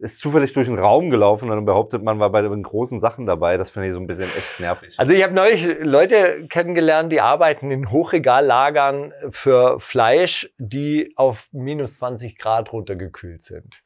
ist 0.00 0.20
zufällig 0.20 0.52
durch 0.52 0.66
den 0.66 0.78
Raum 0.78 1.10
gelaufen 1.10 1.50
und 1.50 1.64
behauptet 1.64 2.04
man 2.04 2.20
war 2.20 2.30
bei 2.30 2.42
den 2.42 2.62
großen 2.62 3.00
Sachen 3.00 3.26
dabei. 3.26 3.56
Das 3.56 3.70
finde 3.70 3.88
ich 3.88 3.94
so 3.94 4.00
ein 4.00 4.06
bisschen 4.06 4.28
echt 4.36 4.60
nervig. 4.60 4.94
Also 4.96 5.12
ich 5.12 5.22
habe 5.24 5.34
neulich 5.34 5.66
Leute 5.80 6.46
kennengelernt, 6.48 7.10
die 7.10 7.20
arbeiten 7.20 7.72
in 7.72 7.90
Hochregallagern 7.90 9.12
für 9.30 9.80
Fleisch, 9.80 10.50
die 10.58 11.12
auf 11.16 11.48
minus 11.50 11.96
20 11.98 12.38
Grad 12.38 12.72
runtergekühlt 12.72 13.42
sind. 13.42 13.82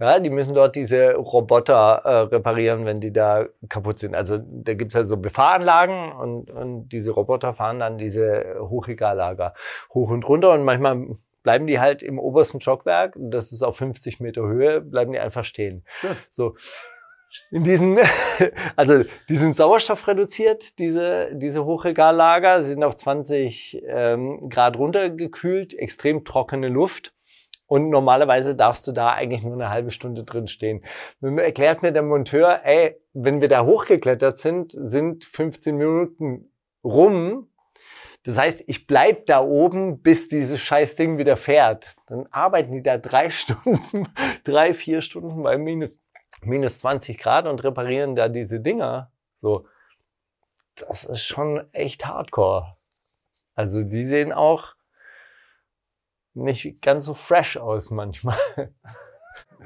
Ja, 0.00 0.18
die 0.18 0.30
müssen 0.30 0.54
dort 0.54 0.74
diese 0.74 1.14
Roboter 1.14 2.02
äh, 2.04 2.10
reparieren, 2.34 2.84
wenn 2.84 3.00
die 3.00 3.12
da 3.12 3.46
kaputt 3.68 4.00
sind. 4.00 4.16
Also 4.16 4.38
da 4.38 4.74
gibt's 4.74 4.96
halt 4.96 5.06
so 5.06 5.16
Befahranlagen 5.16 6.12
und, 6.12 6.50
und 6.50 6.88
diese 6.88 7.12
Roboter 7.12 7.54
fahren 7.54 7.78
dann 7.78 7.98
diese 7.98 8.56
Hochregallager 8.58 9.54
hoch 9.94 10.10
und 10.10 10.26
runter 10.28 10.52
und 10.52 10.64
manchmal 10.64 11.06
bleiben 11.42 11.66
die 11.66 11.80
halt 11.80 12.02
im 12.02 12.18
obersten 12.18 12.60
Stockwerk, 12.60 13.14
das 13.16 13.52
ist 13.52 13.62
auf 13.62 13.76
50 13.76 14.20
Meter 14.20 14.42
Höhe, 14.42 14.80
bleiben 14.80 15.12
die 15.12 15.18
einfach 15.18 15.44
stehen. 15.44 15.84
Schön. 15.92 16.16
So. 16.30 16.56
In 17.50 17.64
diesen, 17.64 17.98
also 18.76 19.04
die 19.28 19.36
sind 19.36 19.54
sauerstoffreduziert, 19.54 20.78
diese, 20.78 21.30
diese 21.32 21.64
Hochregallager, 21.64 22.62
sie 22.62 22.70
sind 22.70 22.84
auf 22.84 22.96
20 22.96 23.82
ähm, 23.86 24.48
Grad 24.50 24.76
runtergekühlt, 24.76 25.74
extrem 25.74 26.24
trockene 26.24 26.68
Luft. 26.68 27.14
Und 27.66 27.88
normalerweise 27.88 28.54
darfst 28.54 28.86
du 28.86 28.92
da 28.92 29.12
eigentlich 29.12 29.42
nur 29.42 29.54
eine 29.54 29.70
halbe 29.70 29.90
Stunde 29.90 30.24
drin 30.24 30.46
stehen. 30.46 30.84
Nun 31.20 31.38
erklärt 31.38 31.80
mir 31.80 31.90
der 31.90 32.02
Monteur, 32.02 32.60
ey, 32.64 33.00
wenn 33.14 33.40
wir 33.40 33.48
da 33.48 33.64
hochgeklettert 33.64 34.36
sind, 34.36 34.72
sind 34.72 35.24
15 35.24 35.76
Minuten 35.76 36.52
rum. 36.84 37.48
Das 38.24 38.38
heißt, 38.38 38.64
ich 38.66 38.86
bleib 38.86 39.26
da 39.26 39.40
oben, 39.40 40.00
bis 40.00 40.28
dieses 40.28 40.60
scheiß 40.60 40.94
Ding 40.94 41.18
wieder 41.18 41.36
fährt. 41.36 41.96
Dann 42.06 42.28
arbeiten 42.30 42.72
die 42.72 42.82
da 42.82 42.98
drei 42.98 43.30
Stunden, 43.30 44.08
drei, 44.44 44.74
vier 44.74 45.00
Stunden 45.00 45.42
bei 45.42 45.58
minus, 45.58 45.90
minus 46.42 46.78
20 46.78 47.18
Grad 47.18 47.46
und 47.46 47.62
reparieren 47.64 48.14
da 48.14 48.28
diese 48.28 48.60
Dinger. 48.60 49.10
So, 49.36 49.66
das 50.76 51.04
ist 51.04 51.22
schon 51.22 51.66
echt 51.72 52.06
hardcore. 52.06 52.76
Also 53.54 53.82
die 53.82 54.04
sehen 54.04 54.32
auch 54.32 54.74
nicht 56.34 56.80
ganz 56.80 57.04
so 57.04 57.14
fresh 57.14 57.56
aus 57.56 57.90
manchmal. 57.90 58.38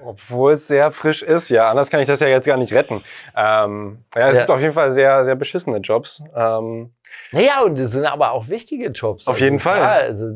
Obwohl 0.05 0.53
es 0.55 0.67
sehr 0.67 0.91
frisch 0.91 1.23
ist, 1.23 1.49
ja. 1.49 1.71
Anders 1.71 1.91
kann 1.91 2.01
ich 2.01 2.07
das 2.07 2.21
ja 2.21 2.29
jetzt 2.29 2.47
gar 2.47 2.57
nicht 2.57 2.73
retten. 2.73 3.03
Ähm, 3.37 4.05
ja, 4.15 4.29
es 4.29 4.37
Ja. 4.37 4.43
gibt 4.43 4.51
auf 4.51 4.61
jeden 4.61 4.73
Fall 4.73 4.93
sehr, 4.93 5.25
sehr 5.25 5.35
beschissene 5.35 5.79
Jobs. 5.79 6.23
Ähm, 6.35 6.93
Naja, 7.33 7.63
und 7.63 7.79
das 7.79 7.91
sind 7.93 8.05
aber 8.05 8.33
auch 8.33 8.49
wichtige 8.49 8.89
Jobs. 8.91 9.27
Auf 9.27 9.41
jeden 9.41 9.59
Fall. 9.59 9.79
Ja, 9.79 9.89
also, 9.89 10.27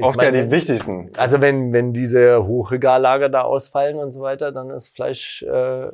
oft 0.00 0.16
meine, 0.16 0.38
ja 0.38 0.44
die 0.44 0.50
wichtigsten. 0.50 1.10
Also 1.16 1.40
wenn, 1.40 1.72
wenn 1.72 1.92
diese 1.92 2.44
Hochregallager 2.46 3.28
da 3.28 3.42
ausfallen 3.42 3.98
und 3.98 4.12
so 4.12 4.22
weiter, 4.22 4.50
dann 4.52 4.70
ist 4.70 4.94
Fleisch, 4.94 5.42
äh, 5.42 5.88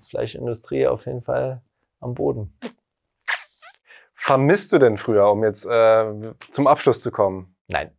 Fleischindustrie 0.00 0.86
auf 0.86 1.06
jeden 1.06 1.22
Fall 1.22 1.62
am 2.00 2.14
Boden. 2.14 2.56
Vermisst 4.14 4.72
du 4.72 4.78
denn 4.78 4.96
früher, 4.96 5.30
um 5.30 5.44
jetzt 5.44 5.66
äh, 5.66 6.04
zum 6.50 6.66
Abschluss 6.66 7.00
zu 7.00 7.10
kommen? 7.10 7.54
Nein. 7.68 7.90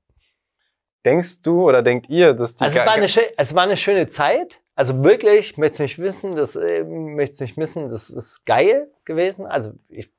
Denkst 1.08 1.42
du 1.42 1.62
oder 1.64 1.84
denkt 1.84 2.10
ihr, 2.10 2.34
dass 2.34 2.56
die 2.56 2.66
Also 2.66 2.80
es 2.80 2.86
war, 2.86 2.94
eine, 2.94 3.06
es 3.38 3.56
war 3.56 3.64
eine 3.64 3.78
schöne 3.78 4.10
Zeit. 4.10 4.62
Also 4.76 5.06
wirklich, 5.06 5.52
ich 5.52 5.58
möchte 5.58 5.76
es 5.76 5.80
nicht 5.80 6.00
wissen, 6.00 6.36
das 6.36 6.58
äh, 6.58 6.84
möchte 6.84 7.36
es 7.36 7.40
nicht 7.40 7.56
missen, 7.56 7.88
das 7.88 8.10
ist 8.10 8.46
geil 8.46 8.92
gewesen. 9.06 9.46
Also 9.46 9.72
ich 9.88 10.12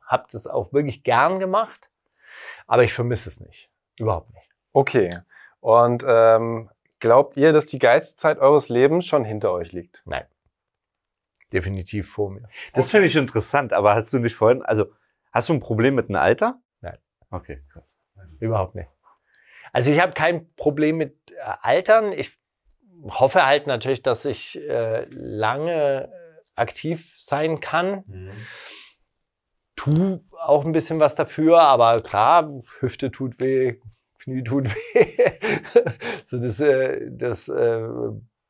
habe 0.00 0.28
das 0.30 0.46
auch 0.46 0.72
wirklich 0.72 1.02
gern 1.02 1.40
gemacht, 1.40 1.90
aber 2.68 2.84
ich 2.84 2.94
vermisse 2.94 3.28
es 3.28 3.40
nicht. 3.40 3.68
Überhaupt 3.98 4.32
nicht. 4.32 4.48
Okay. 4.72 5.10
Und 5.58 6.04
ähm, 6.06 6.70
glaubt 7.00 7.36
ihr, 7.36 7.52
dass 7.52 7.66
die 7.66 7.80
geilste 7.80 8.14
Zeit 8.14 8.38
eures 8.38 8.68
Lebens 8.68 9.06
schon 9.06 9.24
hinter 9.24 9.50
euch 9.50 9.72
liegt? 9.72 10.02
Nein. 10.04 10.26
Definitiv 11.52 12.12
vor 12.12 12.30
mir. 12.30 12.48
Das 12.74 12.92
finde 12.92 13.08
ich 13.08 13.16
interessant, 13.16 13.72
aber 13.72 13.96
hast 13.96 14.12
du 14.12 14.20
nicht 14.20 14.36
vorhin, 14.36 14.62
also 14.62 14.86
hast 15.32 15.48
du 15.48 15.54
ein 15.54 15.60
Problem 15.60 15.96
mit 15.96 16.08
dem 16.08 16.14
Alter? 16.14 16.60
Nein. 16.80 16.98
Okay, 17.28 17.60
krass. 17.72 17.82
Überhaupt 18.38 18.76
nicht. 18.76 18.88
Also 19.72 19.90
ich 19.90 20.00
habe 20.00 20.12
kein 20.12 20.52
Problem 20.54 20.96
mit 20.96 21.32
äh, 21.32 21.40
Altern. 21.62 22.12
Ich 22.12 22.36
hoffe 23.04 23.46
halt 23.46 23.66
natürlich, 23.66 24.02
dass 24.02 24.24
ich 24.24 24.60
äh, 24.60 25.06
lange 25.10 26.12
aktiv 26.54 27.14
sein 27.16 27.60
kann. 27.60 28.04
Tu 29.76 30.20
auch 30.32 30.64
ein 30.64 30.72
bisschen 30.72 30.98
was 30.98 31.14
dafür, 31.14 31.60
aber 31.60 32.00
klar, 32.00 32.62
Hüfte 32.80 33.12
tut 33.12 33.38
weh, 33.38 33.76
Knie 34.18 34.42
tut 34.42 34.68
weh. 34.94 35.30
so 36.24 36.38
das, 36.38 36.58
äh, 36.60 37.08
das 37.10 37.48
äh, 37.48 37.86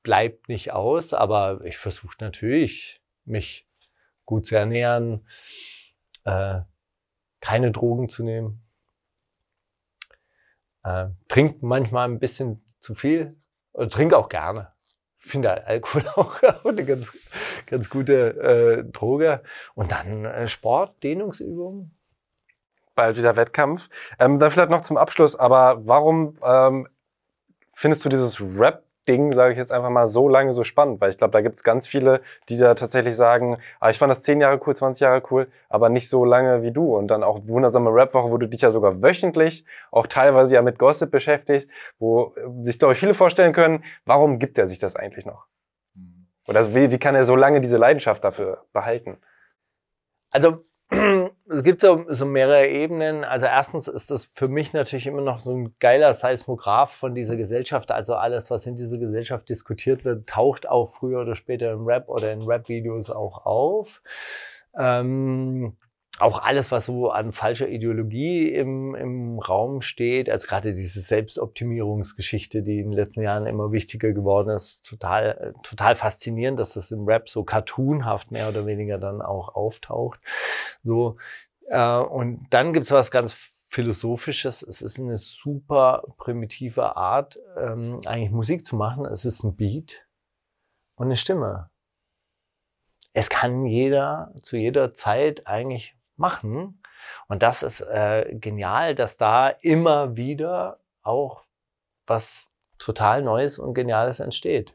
bleibt 0.02 0.48
nicht 0.48 0.72
aus, 0.72 1.12
aber 1.12 1.60
ich 1.64 1.76
versuche 1.76 2.16
natürlich, 2.20 3.02
mich 3.24 3.68
gut 4.24 4.46
zu 4.46 4.56
ernähren, 4.56 5.26
äh, 6.24 6.60
keine 7.40 7.72
Drogen 7.72 8.08
zu 8.08 8.24
nehmen. 8.24 8.62
Äh, 10.84 11.06
trink 11.28 11.62
manchmal 11.62 12.08
ein 12.08 12.18
bisschen 12.18 12.64
zu 12.78 12.94
viel 12.94 13.36
und 13.72 13.92
trinke 13.92 14.16
auch 14.16 14.28
gerne. 14.28 14.72
Ich 15.20 15.30
finde 15.30 15.66
Alkohol 15.66 16.04
auch 16.16 16.42
eine 16.64 16.84
ganz, 16.84 17.12
ganz 17.66 17.90
gute 17.90 18.84
äh, 18.84 18.84
Droge. 18.90 19.42
Und 19.74 19.92
dann 19.92 20.24
äh, 20.24 20.48
Sport, 20.48 21.02
Dehnungsübungen. 21.02 21.94
Bald 22.94 23.16
wieder 23.16 23.36
Wettkampf. 23.36 23.88
Ähm, 24.18 24.38
dann 24.38 24.50
vielleicht 24.50 24.70
noch 24.70 24.82
zum 24.82 24.96
Abschluss, 24.96 25.36
aber 25.36 25.86
warum 25.86 26.36
ähm, 26.42 26.88
findest 27.74 28.04
du 28.04 28.08
dieses 28.08 28.40
Rap-Ding, 29.08 29.32
sage 29.32 29.52
ich 29.52 29.58
jetzt 29.58 29.72
einfach 29.72 29.90
mal, 29.90 30.06
so 30.06 30.28
lange 30.28 30.52
so 30.52 30.64
spannend? 30.64 31.00
Weil 31.00 31.10
ich 31.10 31.18
glaube, 31.18 31.32
da 31.32 31.40
gibt 31.40 31.56
es 31.56 31.64
ganz 31.64 31.86
viele, 31.86 32.20
die 32.48 32.56
da 32.56 32.74
tatsächlich 32.74 33.16
sagen, 33.16 33.58
ah, 33.80 33.90
ich 33.90 33.98
fand 33.98 34.10
das 34.10 34.22
10 34.22 34.40
Jahre 34.40 34.60
cool, 34.66 34.76
20 34.76 35.00
Jahre 35.00 35.22
cool, 35.30 35.48
aber 35.68 35.88
nicht 35.88 36.08
so 36.08 36.24
lange 36.24 36.62
wie 36.62 36.70
du. 36.70 36.96
Und 36.96 37.08
dann 37.08 37.22
auch 37.22 37.46
wundersame 37.46 37.90
Rap-Woche, 37.90 38.30
wo 38.30 38.36
du 38.36 38.46
dich 38.46 38.60
ja 38.60 38.70
sogar 38.70 39.02
wöchentlich, 39.02 39.64
auch 39.90 40.06
teilweise 40.06 40.54
ja 40.54 40.62
mit 40.62 40.78
Gossip 40.78 41.10
beschäftigst, 41.10 41.70
wo 41.98 42.34
äh, 42.36 42.64
sich, 42.64 42.78
glaube 42.78 42.92
ich, 42.94 43.00
viele 43.00 43.14
vorstellen 43.14 43.52
können, 43.52 43.84
warum 44.04 44.38
gibt 44.38 44.58
er 44.58 44.66
sich 44.66 44.78
das 44.78 44.96
eigentlich 44.96 45.26
noch? 45.26 45.46
Oder 46.46 46.74
wie, 46.74 46.90
wie 46.90 46.98
kann 46.98 47.14
er 47.14 47.24
so 47.24 47.36
lange 47.36 47.60
diese 47.60 47.76
Leidenschaft 47.76 48.24
dafür 48.24 48.64
behalten? 48.72 49.18
Also 50.30 50.64
es 51.50 51.62
gibt 51.62 51.80
so, 51.80 52.04
so 52.08 52.26
mehrere 52.26 52.66
Ebenen. 52.68 53.24
Also 53.24 53.46
erstens 53.46 53.88
ist 53.88 54.10
das 54.10 54.26
für 54.34 54.48
mich 54.48 54.72
natürlich 54.72 55.06
immer 55.06 55.22
noch 55.22 55.40
so 55.40 55.54
ein 55.54 55.74
geiler 55.78 56.12
Seismograph 56.14 56.92
von 56.92 57.14
dieser 57.14 57.36
Gesellschaft. 57.36 57.90
Also 57.90 58.14
alles, 58.14 58.50
was 58.50 58.66
in 58.66 58.76
dieser 58.76 58.98
Gesellschaft 58.98 59.48
diskutiert 59.48 60.04
wird, 60.04 60.28
taucht 60.28 60.68
auch 60.68 60.92
früher 60.92 61.20
oder 61.20 61.34
später 61.34 61.72
im 61.72 61.86
Rap 61.86 62.08
oder 62.08 62.32
in 62.32 62.42
Rap-Videos 62.42 63.10
auch 63.10 63.46
auf. 63.46 64.02
Ähm, 64.76 65.76
auch 66.20 66.42
alles, 66.42 66.70
was 66.72 66.86
so 66.86 67.10
an 67.10 67.32
falscher 67.32 67.68
Ideologie 67.68 68.52
im, 68.52 68.94
im 68.94 69.38
Raum 69.38 69.82
steht, 69.82 70.28
also 70.28 70.46
gerade 70.46 70.74
diese 70.74 71.00
Selbstoptimierungsgeschichte, 71.00 72.62
die 72.62 72.80
in 72.80 72.90
den 72.90 72.96
letzten 72.96 73.22
Jahren 73.22 73.46
immer 73.46 73.72
wichtiger 73.72 74.12
geworden 74.12 74.50
ist, 74.50 74.84
total, 74.84 75.54
total 75.62 75.94
faszinierend, 75.94 76.58
dass 76.58 76.74
das 76.74 76.90
im 76.90 77.04
Rap 77.06 77.28
so 77.28 77.44
cartoonhaft 77.44 78.30
mehr 78.30 78.48
oder 78.48 78.66
weniger 78.66 78.98
dann 78.98 79.22
auch 79.22 79.54
auftaucht. 79.54 80.20
So, 80.82 81.16
äh, 81.68 81.98
und 81.98 82.46
dann 82.50 82.72
gibt's 82.72 82.90
was 82.90 83.10
ganz 83.10 83.52
Philosophisches. 83.70 84.62
Es 84.62 84.80
ist 84.80 84.98
eine 84.98 85.18
super 85.18 86.02
primitive 86.16 86.96
Art, 86.96 87.38
ähm, 87.58 88.00
eigentlich 88.06 88.30
Musik 88.30 88.64
zu 88.64 88.76
machen. 88.76 89.04
Es 89.04 89.26
ist 89.26 89.44
ein 89.44 89.56
Beat 89.56 90.06
und 90.94 91.08
eine 91.08 91.16
Stimme. 91.16 91.70
Es 93.12 93.28
kann 93.28 93.66
jeder 93.66 94.32
zu 94.40 94.56
jeder 94.56 94.94
Zeit 94.94 95.46
eigentlich 95.46 95.97
machen. 96.18 96.82
Und 97.28 97.42
das 97.42 97.62
ist 97.62 97.80
äh, 97.80 98.34
genial, 98.34 98.94
dass 98.94 99.16
da 99.16 99.48
immer 99.48 100.16
wieder 100.16 100.80
auch 101.02 101.44
was 102.06 102.52
total 102.78 103.22
Neues 103.22 103.58
und 103.58 103.74
Geniales 103.74 104.20
entsteht. 104.20 104.74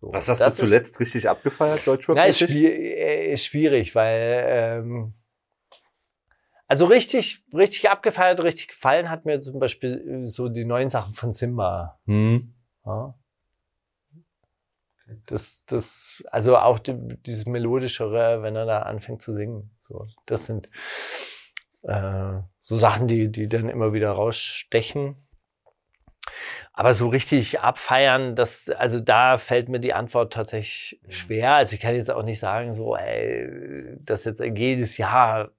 So, 0.00 0.12
Was 0.12 0.28
hast 0.28 0.40
du 0.42 0.46
ist- 0.48 0.56
zuletzt 0.56 1.00
richtig 1.00 1.28
abgefeiert, 1.28 1.86
Deutschrap? 1.86 2.16
na, 2.16 2.24
ist, 2.24 2.38
schwier 2.38 2.70
äh, 2.74 3.32
ist 3.32 3.44
schwierig, 3.46 3.94
weil 3.94 4.44
ähm, 4.46 5.14
Also 6.66 6.86
richtig, 6.86 7.44
richtig 7.52 7.90
abgefeiert, 7.90 8.40
richtig 8.42 8.68
gefallen 8.68 9.10
hat 9.10 9.24
mir 9.24 9.40
zum 9.40 9.58
Beispiel 9.58 10.22
äh, 10.24 10.26
so 10.26 10.48
die 10.48 10.64
neuen 10.64 10.88
Sachen 10.88 11.14
von 11.14 11.32
Simba. 11.32 11.98
Hm. 12.06 12.54
Ja. 12.86 13.14
Das, 15.26 15.64
das, 15.66 16.22
also 16.30 16.56
auch 16.56 16.78
die, 16.78 16.94
dieses 17.26 17.46
melodischere, 17.46 18.42
wenn 18.42 18.56
er 18.56 18.66
da 18.66 18.82
anfängt 18.82 19.22
zu 19.22 19.32
singen. 19.32 19.70
So, 19.82 20.02
das 20.26 20.46
sind 20.46 20.68
äh, 21.82 22.40
so 22.60 22.76
Sachen, 22.76 23.06
die, 23.06 23.30
die 23.30 23.48
dann 23.48 23.68
immer 23.68 23.92
wieder 23.92 24.10
rausstechen. 24.10 25.16
Aber 26.72 26.92
so 26.92 27.08
richtig 27.08 27.60
abfeiern, 27.60 28.34
das, 28.34 28.68
also 28.68 28.98
da 28.98 29.38
fällt 29.38 29.68
mir 29.68 29.78
die 29.78 29.92
Antwort 29.92 30.32
tatsächlich 30.32 31.00
schwer. 31.08 31.54
Also 31.54 31.74
ich 31.74 31.80
kann 31.80 31.94
jetzt 31.94 32.10
auch 32.10 32.24
nicht 32.24 32.40
sagen, 32.40 32.74
so, 32.74 32.96
ey, 32.96 33.96
dass 34.00 34.24
jetzt 34.24 34.40
jedes 34.40 34.96
Jahr 34.96 35.50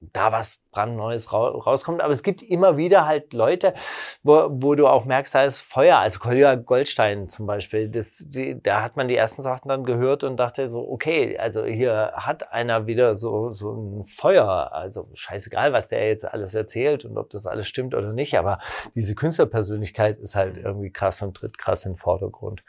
da 0.00 0.32
was 0.32 0.60
brandneues 0.70 1.32
ra 1.32 1.48
rauskommt. 1.48 2.00
Aber 2.00 2.12
es 2.12 2.22
gibt 2.22 2.42
immer 2.42 2.76
wieder 2.76 3.06
halt 3.06 3.32
Leute, 3.32 3.74
wo, 4.22 4.48
wo 4.50 4.74
du 4.74 4.86
auch 4.86 5.04
merkst, 5.04 5.34
da 5.34 5.44
ist 5.44 5.60
Feuer. 5.60 5.98
Also 5.98 6.20
Kolja 6.20 6.54
Goldstein 6.54 7.28
zum 7.28 7.46
Beispiel, 7.46 7.88
das, 7.88 8.24
die, 8.26 8.60
da 8.62 8.82
hat 8.82 8.96
man 8.96 9.08
die 9.08 9.16
ersten 9.16 9.42
Sachen 9.42 9.68
dann 9.68 9.84
gehört 9.84 10.24
und 10.24 10.36
dachte 10.36 10.70
so, 10.70 10.88
okay, 10.88 11.38
also 11.38 11.64
hier 11.64 12.12
hat 12.14 12.52
einer 12.52 12.86
wieder 12.86 13.16
so, 13.16 13.52
so 13.52 13.72
ein 13.72 14.04
Feuer. 14.04 14.72
Also 14.72 15.08
scheißegal, 15.14 15.72
was 15.72 15.88
der 15.88 16.06
jetzt 16.08 16.24
alles 16.24 16.54
erzählt 16.54 17.04
und 17.04 17.18
ob 17.18 17.30
das 17.30 17.46
alles 17.46 17.68
stimmt 17.68 17.94
oder 17.94 18.12
nicht. 18.12 18.38
Aber 18.38 18.58
diese 18.94 19.14
Künstlerpersönlichkeit 19.14 20.18
ist 20.18 20.34
halt 20.34 20.56
irgendwie 20.56 20.92
krass 20.92 21.22
und 21.22 21.36
tritt 21.36 21.58
krass 21.58 21.84
in 21.84 21.92
den 21.92 21.98
Vordergrund. 21.98 22.62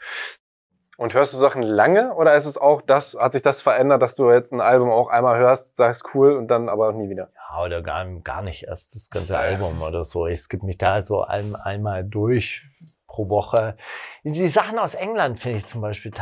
Und 1.00 1.14
hörst 1.14 1.32
du 1.32 1.38
Sachen 1.38 1.62
lange 1.62 2.12
oder 2.12 2.34
ist 2.34 2.44
es 2.44 2.58
auch 2.58 2.82
das, 2.82 3.16
hat 3.18 3.32
sich 3.32 3.40
das 3.40 3.62
verändert, 3.62 4.02
dass 4.02 4.16
du 4.16 4.30
jetzt 4.30 4.52
ein 4.52 4.60
Album 4.60 4.90
auch 4.90 5.08
einmal 5.08 5.38
hörst, 5.38 5.74
sagst 5.74 6.04
cool 6.12 6.36
und 6.36 6.48
dann 6.48 6.68
aber 6.68 6.92
nie 6.92 7.08
wieder? 7.08 7.30
Ja, 7.34 7.64
oder 7.64 7.80
gar, 7.80 8.04
gar 8.20 8.42
nicht 8.42 8.64
erst 8.64 8.94
das 8.94 9.08
ganze 9.08 9.38
Album 9.38 9.80
oder 9.80 10.04
so. 10.04 10.26
Ich 10.26 10.42
skippe 10.42 10.66
mich 10.66 10.76
da 10.76 11.00
so 11.00 11.22
ein, 11.22 11.56
einmal 11.56 12.04
durch 12.04 12.66
pro 13.06 13.30
Woche. 13.30 13.78
Die 14.24 14.48
Sachen 14.48 14.78
aus 14.78 14.94
England 14.94 15.40
finde 15.40 15.56
ich 15.56 15.64
zum 15.64 15.80
Beispiel, 15.80 16.12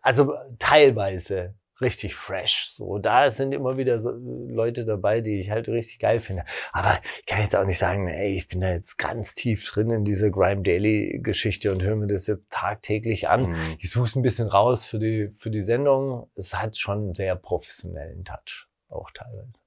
also 0.00 0.32
teilweise 0.58 1.52
richtig 1.82 2.14
fresh. 2.14 2.68
So, 2.68 2.98
da 2.98 3.30
sind 3.30 3.52
immer 3.52 3.76
wieder 3.76 3.98
so 3.98 4.10
Leute 4.12 4.84
dabei, 4.84 5.20
die 5.20 5.40
ich 5.40 5.50
halt 5.50 5.68
richtig 5.68 5.98
geil 5.98 6.20
finde. 6.20 6.44
Aber 6.72 6.98
ich 7.20 7.26
kann 7.26 7.42
jetzt 7.42 7.56
auch 7.56 7.64
nicht 7.64 7.78
sagen, 7.78 8.08
ey, 8.08 8.36
ich 8.36 8.48
bin 8.48 8.60
da 8.60 8.70
jetzt 8.70 8.96
ganz 8.98 9.34
tief 9.34 9.64
drin 9.64 9.90
in 9.90 10.04
dieser 10.04 10.30
Grime 10.30 10.62
Daily 10.62 11.20
Geschichte 11.22 11.72
und 11.72 11.82
höre 11.82 11.96
mir 11.96 12.06
das 12.06 12.26
jetzt 12.26 12.50
tagtäglich 12.50 13.28
an. 13.28 13.50
Mhm. 13.50 13.76
Ich 13.78 13.90
suche 13.90 14.04
es 14.04 14.16
ein 14.16 14.22
bisschen 14.22 14.48
raus 14.48 14.84
für 14.84 14.98
die, 14.98 15.30
für 15.34 15.50
die 15.50 15.60
Sendung. 15.60 16.30
Es 16.34 16.54
hat 16.54 16.76
schon 16.76 16.98
einen 16.98 17.14
sehr 17.14 17.36
professionellen 17.36 18.24
Touch, 18.24 18.68
auch 18.88 19.10
teilweise 19.10 19.60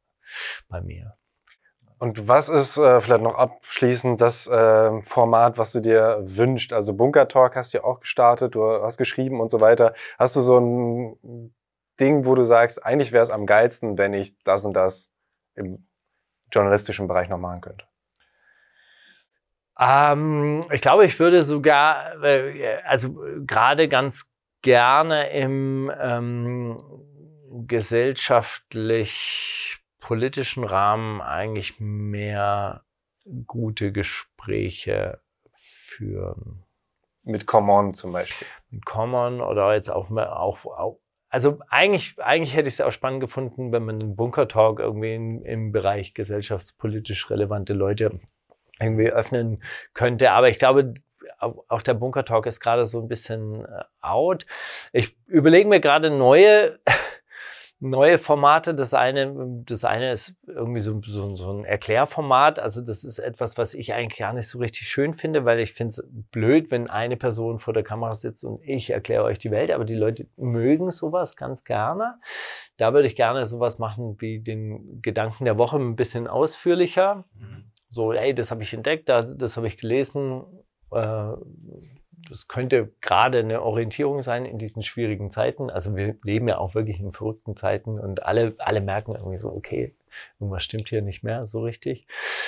bei 0.67 0.81
mir. 0.81 1.15
Und 1.97 2.27
was 2.27 2.49
ist 2.49 2.77
äh, 2.77 2.99
vielleicht 2.99 3.23
noch 3.23 3.35
abschließend 3.35 4.19
das 4.19 4.47
äh, 4.47 5.01
Format, 5.01 5.57
was 5.57 5.71
du 5.71 5.79
dir 5.79 6.19
wünschst? 6.23 6.73
Also 6.73 6.93
Bunker 6.93 7.27
Talk 7.27 7.55
hast 7.55 7.73
du 7.73 7.77
ja 7.77 7.83
auch 7.85 8.01
gestartet, 8.01 8.55
du 8.55 8.63
hast 8.63 8.97
geschrieben 8.97 9.39
und 9.39 9.49
so 9.49 9.61
weiter. 9.61 9.93
Hast 10.19 10.35
du 10.35 10.41
so 10.41 10.59
ein 10.59 11.53
Ding, 11.99 12.25
wo 12.25 12.35
du 12.35 12.43
sagst, 12.43 12.85
eigentlich 12.85 13.11
wäre 13.11 13.23
es 13.23 13.29
am 13.29 13.45
geilsten, 13.45 13.97
wenn 13.97 14.13
ich 14.13 14.37
das 14.43 14.65
und 14.65 14.73
das 14.73 15.11
im 15.55 15.87
journalistischen 16.51 17.07
Bereich 17.07 17.29
noch 17.29 17.37
machen 17.37 17.61
könnte? 17.61 17.85
Ähm, 19.79 20.65
ich 20.71 20.81
glaube, 20.81 21.05
ich 21.05 21.19
würde 21.19 21.43
sogar, 21.43 22.21
äh, 22.23 22.77
also 22.85 23.15
gerade 23.45 23.87
ganz 23.89 24.31
gerne 24.61 25.29
im 25.31 25.91
ähm, 25.99 26.77
gesellschaftlich 27.67 29.79
politischen 29.99 30.63
Rahmen 30.63 31.21
eigentlich 31.21 31.79
mehr 31.79 32.85
gute 33.47 33.91
Gespräche 33.91 35.19
führen. 35.53 36.63
Mit 37.23 37.47
Common 37.47 37.95
zum 37.95 38.11
Beispiel. 38.11 38.45
Mit 38.69 38.85
Common 38.85 39.41
oder 39.41 39.73
jetzt 39.73 39.89
auch, 39.89 40.11
auch, 40.11 40.63
auch 40.65 40.99
also 41.35 41.59
eigentlich, 41.67 42.15
eigentlich 42.17 42.55
hätte 42.55 42.69
ich 42.69 42.75
es 42.75 42.81
auch 42.81 42.93
spannend 42.93 43.19
gefunden, 43.19 43.73
wenn 43.73 43.83
man 43.83 43.99
einen 43.99 44.15
Bunker 44.15 44.47
Talk 44.47 44.79
irgendwie 44.79 45.15
in, 45.15 45.41
im 45.41 45.73
Bereich 45.73 46.13
gesellschaftspolitisch 46.13 47.29
relevante 47.29 47.73
Leute 47.73 48.21
irgendwie 48.79 49.11
öffnen 49.11 49.61
könnte. 49.93 50.31
Aber 50.31 50.47
ich 50.47 50.59
glaube, 50.59 50.93
auch 51.39 51.81
der 51.81 51.93
Bunker 51.93 52.23
Talk 52.23 52.45
ist 52.45 52.61
gerade 52.61 52.85
so 52.85 53.01
ein 53.01 53.09
bisschen 53.09 53.65
äh, 53.65 53.83
out. 53.99 54.45
Ich 54.93 55.17
überlege 55.27 55.67
mir 55.67 55.81
gerade 55.81 56.09
neue 56.09 56.79
neue 57.79 58.17
Formate. 58.17 58.73
Das 58.73 58.93
eine, 58.93 59.63
das 59.65 59.83
eine 59.83 60.11
ist 60.11 60.35
irgendwie 60.47 60.79
so, 60.79 61.01
so, 61.01 61.35
so 61.35 61.51
ein 61.51 61.65
Erklärformat. 61.65 62.59
Also 62.59 62.81
das 62.81 63.03
ist 63.03 63.19
etwas, 63.19 63.57
was 63.57 63.73
ich 63.73 63.93
eigentlich 63.93 64.19
gar 64.19 64.33
nicht 64.33 64.47
so 64.47 64.59
richtig 64.59 64.87
schön 64.87 65.13
finde, 65.13 65.45
weil 65.45 65.59
ich 65.59 65.73
finde 65.73 65.89
es 65.89 66.07
blöd, 66.31 66.71
wenn 66.71 66.89
eine 66.89 67.17
Person 67.17 67.59
vor 67.59 67.73
der 67.73 67.83
Kamera 67.83 68.15
sitzt 68.15 68.43
und 68.43 68.61
ich 68.63 68.89
erkläre 68.89 69.23
euch 69.23 69.39
die 69.39 69.51
Welt. 69.51 69.71
Aber 69.71 69.85
die 69.85 69.95
Leute 69.95 70.27
mögen 70.37 70.89
sowas 70.91 71.35
ganz 71.35 71.63
gerne. 71.63 72.15
Da 72.77 72.93
würde 72.93 73.07
ich 73.07 73.15
gerne 73.15 73.45
sowas 73.45 73.79
machen 73.79 74.15
wie 74.19 74.39
den 74.39 75.01
Gedanken 75.01 75.45
der 75.45 75.57
Woche 75.57 75.77
ein 75.77 75.95
bisschen 75.95 76.27
ausführlicher. 76.27 77.25
Mhm. 77.37 77.65
So, 77.89 78.13
hey, 78.13 78.33
das 78.33 78.51
habe 78.51 78.63
ich 78.63 78.73
entdeckt, 78.73 79.09
das, 79.09 79.37
das 79.37 79.57
habe 79.57 79.67
ich 79.67 79.77
gelesen. 79.77 80.43
Äh, 80.91 81.33
das 82.29 82.47
könnte 82.47 82.91
gerade 83.01 83.39
eine 83.39 83.61
Orientierung 83.61 84.21
sein 84.21 84.45
in 84.45 84.57
diesen 84.57 84.83
schwierigen 84.83 85.31
Zeiten. 85.31 85.69
Also 85.69 85.95
wir 85.95 86.15
leben 86.23 86.47
ja 86.47 86.57
auch 86.57 86.75
wirklich 86.75 86.99
in 86.99 87.11
verrückten 87.11 87.55
Zeiten 87.55 87.99
und 87.99 88.23
alle, 88.23 88.55
alle 88.57 88.81
merken 88.81 89.15
irgendwie 89.15 89.37
so, 89.37 89.51
okay, 89.51 89.95
irgendwas 90.39 90.63
stimmt 90.63 90.89
hier 90.89 91.01
nicht 91.01 91.23
mehr 91.23 91.45
so 91.45 91.61
richtig. 91.61 92.07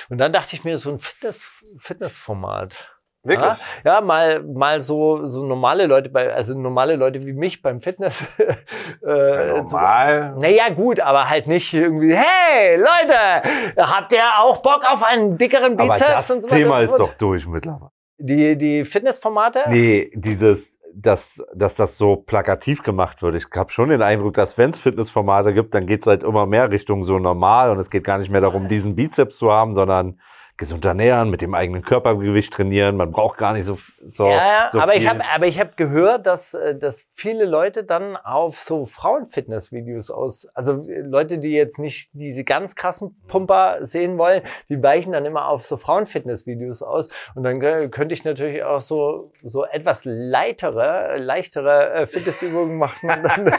Und 0.10 0.18
dann 0.18 0.32
dachte 0.32 0.56
ich 0.56 0.64
mir, 0.64 0.78
so 0.78 0.92
ein 0.92 1.00
Fitness, 1.00 1.64
Fitnessformat. 1.78 2.94
Wirklich? 3.24 3.58
Ja, 3.84 3.96
ja, 3.96 4.02
mal, 4.02 4.42
mal 4.42 4.82
so, 4.82 5.26
so 5.26 5.44
normale 5.44 5.86
Leute 5.86 6.08
bei, 6.10 6.34
also 6.34 6.58
normale 6.58 6.96
Leute 6.96 7.26
wie 7.26 7.34
mich 7.34 7.62
beim 7.62 7.82
Fitness. 7.82 8.24
äh, 9.06 9.48
normal. 9.48 10.36
So, 10.36 10.48
naja, 10.48 10.70
gut, 10.70 11.02
aber 11.02 11.30
halt 11.30 11.48
nicht 11.48 11.74
irgendwie, 11.74 12.16
hey, 12.16 12.78
Leute, 12.78 13.76
habt 13.78 14.14
ihr 14.14 14.24
auch 14.38 14.62
Bock 14.62 14.86
auf 14.88 15.04
einen 15.04 15.38
dickeren 15.38 15.76
Bizeps? 15.76 16.02
Aber 16.02 16.14
das 16.14 16.32
und 16.32 16.42
so 16.42 16.56
Thema 16.56 16.80
ist 16.80 16.96
doch 16.96 17.14
durch 17.16 17.46
mittlerweile. 17.48 17.92
Die, 18.20 18.58
die 18.58 18.84
Fitnessformate? 18.84 19.64
Nee, 19.70 20.12
dieses, 20.14 20.80
dass, 20.94 21.44
dass 21.54 21.76
das 21.76 21.98
so 21.98 22.16
plakativ 22.16 22.82
gemacht 22.82 23.22
wird. 23.22 23.36
Ich 23.36 23.46
habe 23.56 23.72
schon 23.72 23.90
den 23.90 24.02
Eindruck, 24.02 24.34
dass 24.34 24.58
wenn 24.58 24.72
es 24.72 24.80
Fitnessformate 24.80 25.54
gibt, 25.54 25.74
dann 25.74 25.86
geht's 25.86 26.08
halt 26.08 26.24
immer 26.24 26.48
mehr 26.48 26.72
Richtung 26.72 27.04
so 27.04 27.20
normal 27.20 27.70
und 27.70 27.78
es 27.78 27.90
geht 27.90 28.04
gar 28.04 28.18
nicht 28.18 28.32
mehr 28.32 28.42
darum, 28.42 28.68
diesen 28.68 28.96
Bizeps 28.96 29.38
zu 29.38 29.52
haben, 29.52 29.76
sondern 29.76 30.20
gesund 30.58 30.86
ernähren, 30.86 31.30
mit 31.30 31.42
dem 31.42 31.54
eigenen 31.54 31.84
Körpergewicht 31.84 32.52
trainieren. 32.52 32.98
Man 32.98 33.12
braucht 33.12 33.38
gar 33.38 33.54
nicht 33.54 33.66
so, 33.66 33.78
so, 34.10 34.28
ja, 34.28 34.68
so 34.72 34.80
aber 34.80 34.94
viel. 34.94 35.02
Ich 35.02 35.08
hab, 35.08 35.36
aber 35.36 35.46
ich 35.46 35.60
habe 35.60 35.72
gehört, 35.76 36.26
dass, 36.26 36.54
äh, 36.54 36.76
dass 36.76 37.08
viele 37.14 37.46
Leute 37.46 37.84
dann 37.84 38.18
auf 38.18 38.60
so 38.60 38.86
Frauenfitness-Videos 38.86 40.10
aus, 40.10 40.48
also 40.56 40.84
äh, 40.84 41.02
Leute, 41.02 41.38
die 41.38 41.52
jetzt 41.52 41.78
nicht 41.78 42.10
diese 42.14 42.44
ganz 42.44 42.76
krassen 42.76 43.16
Pumper 43.28 43.86
sehen 43.86 44.18
wollen, 44.18 44.42
die 44.70 44.82
weichen 44.82 45.12
dann 45.12 45.26
immer 45.26 45.48
auf 45.48 45.66
so 45.66 45.78
Frauenfitness-Videos 45.78 46.82
aus. 46.82 47.10
Und 47.36 47.44
dann 47.44 47.60
könnte 47.60 48.14
ich 48.14 48.24
natürlich 48.24 48.64
auch 48.64 48.82
so, 48.82 49.32
so 49.44 49.66
etwas 49.66 50.06
leichtere, 50.06 51.18
leichtere 51.18 51.94
äh, 51.94 52.08
Fitnessübungen 52.08 52.78
machen. 52.78 53.08
dann, 53.24 53.54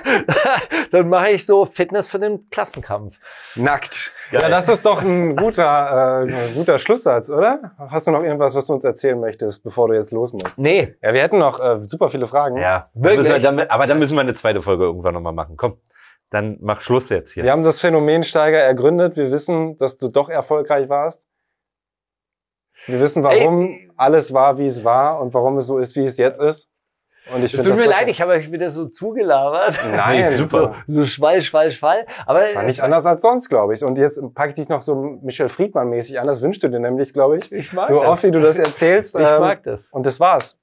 dann 0.91 1.09
mache 1.09 1.31
ich 1.31 1.47
so 1.47 1.65
Fitness 1.65 2.09
für 2.09 2.19
den 2.19 2.51
Klassenkampf. 2.51 3.19
Nackt. 3.55 4.13
Geil. 4.31 4.43
Ja, 4.43 4.49
das 4.49 4.69
ist 4.69 4.85
doch 4.85 5.03
ein 5.03 5.37
guter, 5.37 6.25
äh, 6.27 6.53
guter 6.55 6.79
Schlusssatz, 6.79 7.31
oder? 7.31 7.73
Hast 7.79 8.07
du 8.07 8.11
noch 8.11 8.23
irgendwas, 8.23 8.55
was 8.55 8.67
du 8.67 8.75
uns 8.75 8.85
erzählen 8.85 9.19
möchtest, 9.19 9.65
bevor 9.65 9.89
du 9.89 9.95
jetzt 9.95 10.13
los 10.13 10.33
musst? 10.33 10.59
Nee. 10.59 10.97
Ja, 11.03 11.15
wir 11.15 11.23
hätten 11.23 11.39
noch 11.39 11.61
äh, 11.61 11.81
super 11.87 12.11
viele 12.11 12.27
Fragen. 12.27 12.59
Ja, 12.59 12.91
wirklich. 12.95 13.29
Wir, 13.29 13.39
dann, 13.39 13.61
aber 13.61 13.87
dann 13.87 13.99
müssen 13.99 14.17
wir 14.17 14.21
eine 14.21 14.35
zweite 14.35 14.61
Folge 14.61 14.85
irgendwann 14.85 15.15
nochmal 15.15 15.33
machen. 15.33 15.57
Komm, 15.57 15.79
dann 16.31 16.59
mach 16.61 16.81
Schluss 16.81 17.09
jetzt 17.09 17.33
hier. 17.33 17.45
Wir 17.45 17.53
haben 17.53 17.63
das 17.63 17.81
Phänomen 17.81 18.23
Steiger 18.23 18.59
ergründet. 18.59 19.17
Wir 19.17 19.31
wissen, 19.31 19.77
dass 19.79 19.97
du 19.97 20.09
doch 20.09 20.29
erfolgreich 20.29 20.89
warst. 20.89 21.27
Wir 22.87 23.01
wissen, 23.01 23.25
warum 23.25 23.63
Ey, 23.63 23.91
alles 23.97 24.33
war, 24.33 24.59
wie 24.59 24.67
es 24.67 24.85
war 24.85 25.21
und 25.21 25.35
warum 25.35 25.57
es 25.57 25.67
so 25.67 25.79
ist, 25.79 25.97
wie 25.97 26.05
es 26.05 26.17
jetzt 26.19 26.41
ist. 26.41 26.71
Und 27.35 27.45
ich 27.45 27.55
es 27.55 27.63
tut 27.63 27.77
mir 27.77 27.87
leid, 27.87 28.09
ich 28.09 28.21
habe 28.21 28.33
euch 28.33 28.51
wieder 28.51 28.71
so 28.71 28.87
zugelabert. 28.87 29.79
Nein, 29.91 30.25
super. 30.37 30.75
So, 30.87 31.01
so 31.01 31.07
Schwall, 31.07 31.43
Schwall, 31.43 31.71
Schwall. 31.71 32.07
Aber 32.27 32.41
das 32.41 32.55
war 32.55 32.63
nicht 32.63 32.83
anders 32.83 33.07
als 33.07 33.23
sonst, 33.23 33.49
glaube 33.49 33.75
ich. 33.75 33.85
Und 33.85 33.99
jetzt 33.99 34.21
packe 34.35 34.51
ich 34.51 34.55
dich 34.55 34.69
noch 34.69 34.83
so 34.83 34.95
Michel 34.95 35.49
Friedmann-mäßig 35.49 36.19
an. 36.19 36.27
Das 36.27 36.41
wünschst 36.41 36.63
du 36.63 36.69
dir 36.69 36.81
nämlich, 36.81 37.13
glaube 37.13 37.39
ich. 37.39 37.53
Ich 37.53 37.73
mag 37.73 37.91
so 37.91 38.01
das. 38.01 38.09
oft, 38.09 38.23
wie 38.25 38.31
du 38.31 38.41
das 38.41 38.59
erzählst. 38.59 39.19
Ich 39.19 39.29
ähm, 39.29 39.41
mag 39.41 39.63
das. 39.63 39.89
Und 39.91 40.07
das 40.07 40.19
war's. 40.21 40.59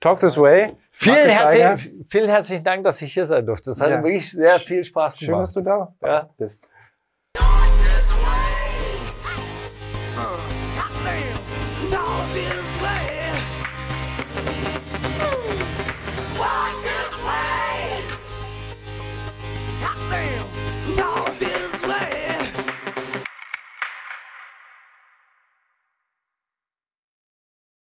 Talk 0.00 0.18
this 0.18 0.36
way. 0.36 0.72
Vielen, 0.90 1.28
herzlich, 1.28 1.92
vielen 2.08 2.28
herzlichen 2.28 2.64
Dank, 2.64 2.84
dass 2.84 3.00
ich 3.00 3.14
hier 3.14 3.24
sein 3.24 3.46
durfte. 3.46 3.70
Das 3.70 3.80
hat 3.80 3.90
ja. 3.90 4.02
wirklich 4.02 4.30
sehr 4.30 4.58
viel 4.58 4.84
Spaß 4.84 5.16
gemacht. 5.16 5.26
Schön, 5.26 5.38
dass 5.38 5.52
du 5.54 5.60
da 5.60 5.94
ja. 6.02 6.28
bist. 6.36 6.68